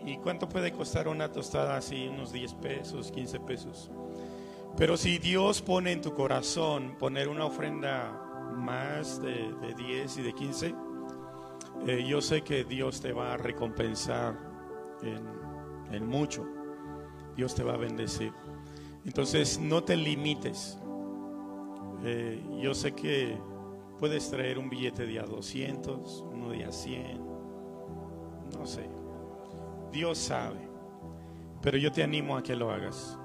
¿Y 0.05 0.19
cuánto 0.19 0.49
puede 0.49 0.73
costar 0.73 1.09
una 1.09 1.33
tostada 1.33 1.77
así? 1.77 2.09
Unos 2.09 2.33
10 2.33 2.55
pesos, 2.55 3.11
15 3.11 3.41
pesos. 3.41 3.91
Pero 4.77 4.97
si 4.97 5.19
Dios 5.19 5.63
pone 5.63 5.93
en 5.93 6.03
tu 6.03 6.15
corazón 6.15 6.97
poner 6.99 7.29
una 7.29 7.47
ofrenda 7.47 8.53
más 8.57 9.23
de, 9.23 9.53
de 9.61 9.75
10 9.75 10.19
y 10.19 10.23
de 10.23 10.33
15, 10.33 10.75
eh, 11.87 12.05
yo 12.07 12.23
sé 12.23 12.43
que 12.43 12.65
Dios 12.65 13.01
te 13.01 13.13
va 13.13 13.35
a 13.35 13.37
recompensar 13.37 14.39
en, 15.03 16.07
mucho. 16.07 16.47
Dios 17.37 17.55
te 17.55 17.63
va 17.63 17.75
a 17.75 17.77
bendecir. 17.77 18.33
Entonces 19.05 19.59
no 19.59 19.85
te 19.85 19.97
limites. 19.97 20.79
Eh, 22.05 22.43
yo 22.61 22.75
sé 22.75 22.93
que 22.93 23.37
puedes 23.99 24.31
traer 24.31 24.59
un 24.59 24.71
billete 24.71 25.07
de 25.07 25.21
a 25.21 25.25
200, 25.25 26.25
uno 26.33 26.51
de 26.51 26.65
a 26.65 26.73
100, 26.73 27.21
no 28.59 28.67
sé. 28.67 28.89
Dios 29.95 30.19
sabe. 30.19 30.59
Pero 31.63 31.79
yo 31.79 31.91
te 31.91 32.03
animo 32.03 32.37
a 32.37 32.43
que 32.43 32.57
lo 32.57 32.71
hagas. 32.71 33.17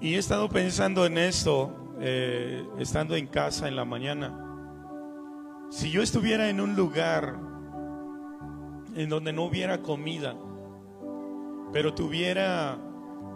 Y 0.00 0.14
he 0.14 0.18
estado 0.18 0.48
pensando 0.48 1.06
en 1.06 1.16
esto, 1.16 1.94
eh, 2.00 2.66
estando 2.78 3.16
en 3.16 3.26
casa 3.26 3.68
en 3.68 3.76
la 3.76 3.84
mañana. 3.84 4.44
Si 5.70 5.90
yo 5.90 6.02
estuviera 6.02 6.50
en 6.50 6.60
un 6.60 6.76
lugar 6.76 7.38
en 8.94 9.08
donde 9.08 9.32
no 9.32 9.44
hubiera 9.44 9.80
comida, 9.80 10.34
pero 11.72 11.94
tuviera 11.94 12.76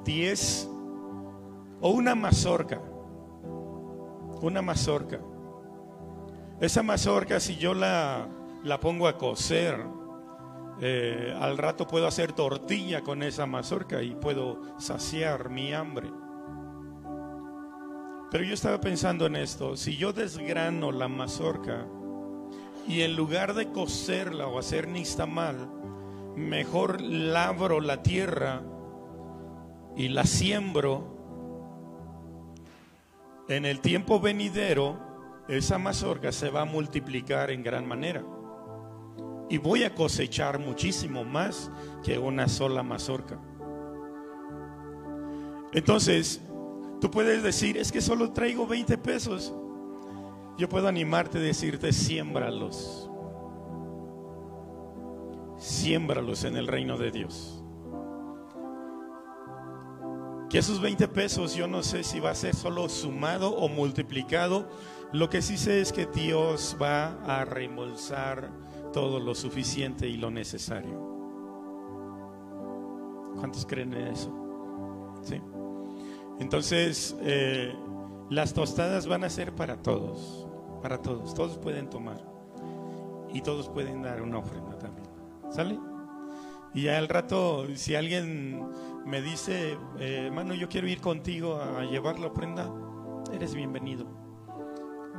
10 0.05 0.69
o 1.81 1.90
una 1.90 2.14
mazorca, 2.14 2.81
una 4.40 4.62
mazorca. 4.62 5.20
Esa 6.60 6.82
mazorca, 6.82 7.39
si 7.39 7.56
yo 7.56 7.74
la, 7.74 8.27
la 8.64 8.81
pongo 8.81 9.06
a 9.06 9.16
cocer, 9.19 9.85
eh, 10.84 11.32
al 11.40 11.59
rato 11.59 11.86
puedo 11.86 12.09
hacer 12.09 12.32
tortilla 12.32 13.02
con 13.02 13.22
esa 13.22 13.46
mazorca 13.46 14.02
y 14.02 14.16
puedo 14.16 14.60
saciar 14.80 15.48
mi 15.48 15.72
hambre. 15.72 16.10
Pero 18.32 18.42
yo 18.42 18.52
estaba 18.52 18.80
pensando 18.80 19.26
en 19.26 19.36
esto, 19.36 19.76
si 19.76 19.96
yo 19.96 20.12
desgrano 20.12 20.90
la 20.90 21.06
mazorca 21.06 21.86
y 22.88 23.02
en 23.02 23.14
lugar 23.14 23.54
de 23.54 23.70
cocerla 23.70 24.48
o 24.48 24.59
hacer 24.59 24.88
nistamal, 24.88 25.70
mejor 26.34 27.00
labro 27.00 27.80
la 27.80 28.02
tierra 28.02 28.60
y 29.96 30.09
la 30.09 30.24
siembro, 30.24 31.12
en 33.48 33.66
el 33.66 33.78
tiempo 33.78 34.18
venidero 34.18 34.98
esa 35.46 35.78
mazorca 35.78 36.32
se 36.32 36.50
va 36.50 36.62
a 36.62 36.64
multiplicar 36.64 37.52
en 37.52 37.62
gran 37.62 37.86
manera. 37.86 38.24
Y 39.52 39.58
voy 39.58 39.84
a 39.84 39.94
cosechar 39.94 40.58
muchísimo 40.58 41.24
más 41.24 41.70
que 42.02 42.18
una 42.18 42.48
sola 42.48 42.82
mazorca. 42.82 43.38
Entonces, 45.74 46.40
tú 47.02 47.10
puedes 47.10 47.42
decir, 47.42 47.76
es 47.76 47.92
que 47.92 48.00
solo 48.00 48.32
traigo 48.32 48.66
20 48.66 48.96
pesos. 48.96 49.52
Yo 50.56 50.70
puedo 50.70 50.88
animarte 50.88 51.36
a 51.36 51.42
decirte, 51.42 51.92
siémbralos. 51.92 53.10
Siémbralos 55.58 56.44
en 56.44 56.56
el 56.56 56.66
reino 56.66 56.96
de 56.96 57.10
Dios. 57.10 57.62
Que 60.48 60.60
esos 60.60 60.80
20 60.80 61.08
pesos 61.08 61.54
yo 61.54 61.68
no 61.68 61.82
sé 61.82 62.04
si 62.04 62.20
va 62.20 62.30
a 62.30 62.34
ser 62.34 62.56
solo 62.56 62.88
sumado 62.88 63.54
o 63.54 63.68
multiplicado. 63.68 64.70
Lo 65.12 65.28
que 65.28 65.42
sí 65.42 65.58
sé 65.58 65.82
es 65.82 65.92
que 65.92 66.06
Dios 66.06 66.74
va 66.80 67.22
a 67.24 67.44
reembolsar 67.44 68.72
todo 68.93 69.19
lo 69.19 69.35
suficiente 69.35 70.06
y 70.09 70.16
lo 70.16 70.31
necesario. 70.31 71.12
¿Cuántos 73.36 73.66
creen 73.66 73.94
en 73.94 74.09
eso? 74.09 74.31
Sí. 75.23 75.40
Entonces, 76.39 77.16
eh, 77.20 77.74
las 78.31 78.55
tostadas 78.55 79.06
van 79.06 79.24
a 79.24 79.31
ser 79.31 79.55
para 79.55 79.82
todos, 79.82 80.47
para 80.82 81.01
todos. 81.01 81.35
Todos 81.35 81.59
pueden 81.59 81.89
tomar 81.89 82.23
y 83.32 83.40
todos 83.40 83.69
pueden 83.69 84.02
dar 84.02 84.23
una 84.23 84.39
ofrenda 84.39 84.78
también. 84.78 85.09
¿Sale? 85.51 85.78
Y 86.74 86.89
al 86.89 87.09
rato, 87.09 87.66
si 87.74 87.94
alguien 87.94 88.66
me 89.05 89.20
dice, 89.20 89.77
eh, 89.98 90.24
hermano, 90.27 90.55
yo 90.55 90.69
quiero 90.69 90.89
ir 90.89 91.01
contigo 91.01 91.56
a 91.56 91.85
llevar 91.85 92.19
la 92.19 92.28
ofrenda, 92.28 92.73
eres 93.32 93.55
bienvenido. 93.55 94.22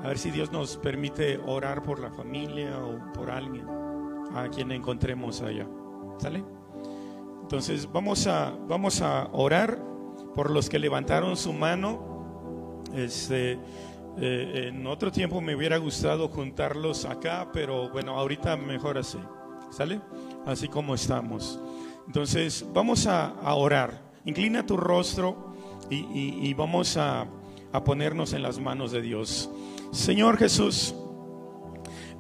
A 0.04 0.08
ver 0.08 0.18
si 0.18 0.32
Dios 0.32 0.52
nos 0.52 0.76
permite 0.76 1.38
orar 1.38 1.82
por 1.82 2.00
la 2.00 2.12
familia 2.12 2.78
o 2.78 3.14
por 3.14 3.32
alguien 3.32 3.66
a 4.36 4.50
quien 4.50 4.74
encontremos 4.74 5.42
allá. 5.42 5.66
¿Sale? 6.18 6.44
Entonces 7.42 7.90
vamos 7.90 8.28
a, 8.28 8.54
vamos 8.68 9.02
a 9.02 9.30
orar 9.32 9.82
por 10.36 10.52
los 10.52 10.70
que 10.70 10.78
levantaron 10.78 11.38
su 11.38 11.54
mano. 11.54 12.84
Este, 12.94 13.58
eh, 14.18 14.66
en 14.68 14.86
otro 14.88 15.10
tiempo 15.10 15.40
me 15.40 15.56
hubiera 15.56 15.78
gustado 15.78 16.28
juntarlos 16.28 17.06
acá, 17.06 17.50
pero 17.54 17.90
bueno, 17.90 18.20
ahorita 18.20 18.58
mejor 18.58 18.98
así. 18.98 19.20
¿Sale? 19.72 20.02
Así 20.46 20.68
como 20.68 20.96
estamos. 20.96 21.62
Entonces 22.08 22.66
vamos 22.74 23.08
a, 23.08 23.36
orar. 23.56 24.12
Inclina 24.26 24.66
tu 24.66 24.76
rostro 24.76 25.54
y 25.90 26.54
vamos 26.56 26.98
a, 26.98 27.26
a 27.74 27.84
ponernos 27.84 28.34
en 28.34 28.44
las 28.44 28.60
manos 28.60 28.92
de 28.92 29.02
Dios. 29.02 29.50
Señor 29.94 30.40
Jesús, 30.40 30.96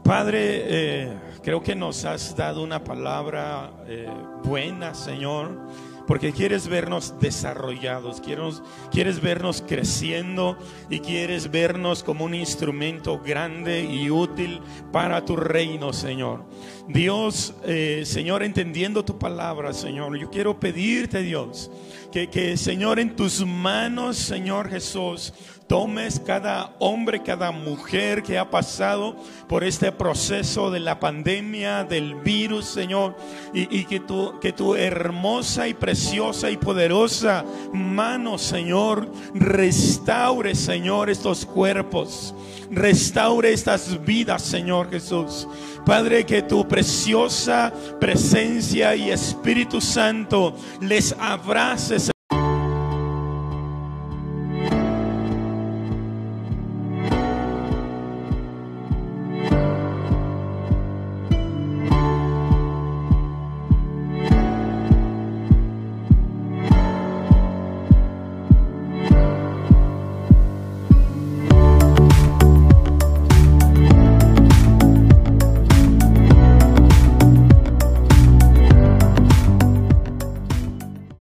Padre, 0.03 0.37
eh, 0.67 1.13
creo 1.41 1.63
que 1.63 1.73
nos 1.73 2.05
has 2.05 2.35
dado 2.35 2.61
una 2.61 2.83
palabra 2.83 3.71
eh, 3.87 4.07
buena, 4.43 4.93
Señor, 4.93 5.59
porque 6.05 6.33
quieres 6.33 6.67
vernos 6.67 7.15
desarrollados, 7.19 8.21
quieres, 8.21 8.61
quieres 8.91 9.19
vernos 9.19 9.63
creciendo 9.67 10.55
y 10.91 10.99
quieres 10.99 11.49
vernos 11.49 12.03
como 12.03 12.25
un 12.25 12.35
instrumento 12.35 13.19
grande 13.19 13.83
y 13.83 14.11
útil 14.11 14.61
para 14.91 15.25
tu 15.25 15.35
reino, 15.35 15.93
Señor. 15.93 16.45
Dios, 16.87 17.55
eh, 17.63 18.03
Señor, 18.05 18.43
entendiendo 18.43 19.03
tu 19.03 19.17
palabra, 19.17 19.73
Señor, 19.73 20.15
yo 20.17 20.29
quiero 20.29 20.59
pedirte, 20.59 21.23
Dios, 21.23 21.71
que, 22.11 22.29
que, 22.29 22.55
Señor, 22.55 22.99
en 22.99 23.15
tus 23.15 23.43
manos, 23.43 24.17
Señor 24.17 24.69
Jesús, 24.69 25.33
tomes 25.67 26.19
cada 26.19 26.73
hombre, 26.79 27.23
cada 27.23 27.51
mujer 27.51 28.23
que 28.23 28.37
ha 28.37 28.49
pasado 28.49 29.15
por 29.47 29.63
este 29.63 29.91
proceso 29.91 30.71
de 30.71 30.79
la 30.79 30.99
pandemia, 30.99 31.83
del 31.83 32.15
virus, 32.15 32.65
Señor, 32.65 33.15
y, 33.53 33.85
que, 33.85 33.99
tu, 33.99 34.39
que 34.39 34.53
tu 34.53 34.75
hermosa 34.75 35.67
y 35.67 35.73
preciosa 35.73 36.49
y 36.51 36.57
poderosa 36.57 37.45
mano, 37.73 38.37
Señor, 38.37 39.09
restaure, 39.33 40.55
Señor, 40.55 41.09
estos 41.09 41.45
cuerpos, 41.45 42.33
restaure 42.69 43.53
estas 43.53 44.03
vidas, 44.03 44.41
Señor 44.41 44.89
Jesús. 44.89 45.47
Padre, 45.85 46.25
que 46.25 46.41
tu 46.41 46.65
preciosa 46.65 47.73
presencia 47.99 48.95
y 48.95 49.11
Espíritu 49.11 49.81
Santo 49.81 50.55
les 50.79 51.13
abrace, 51.19 52.12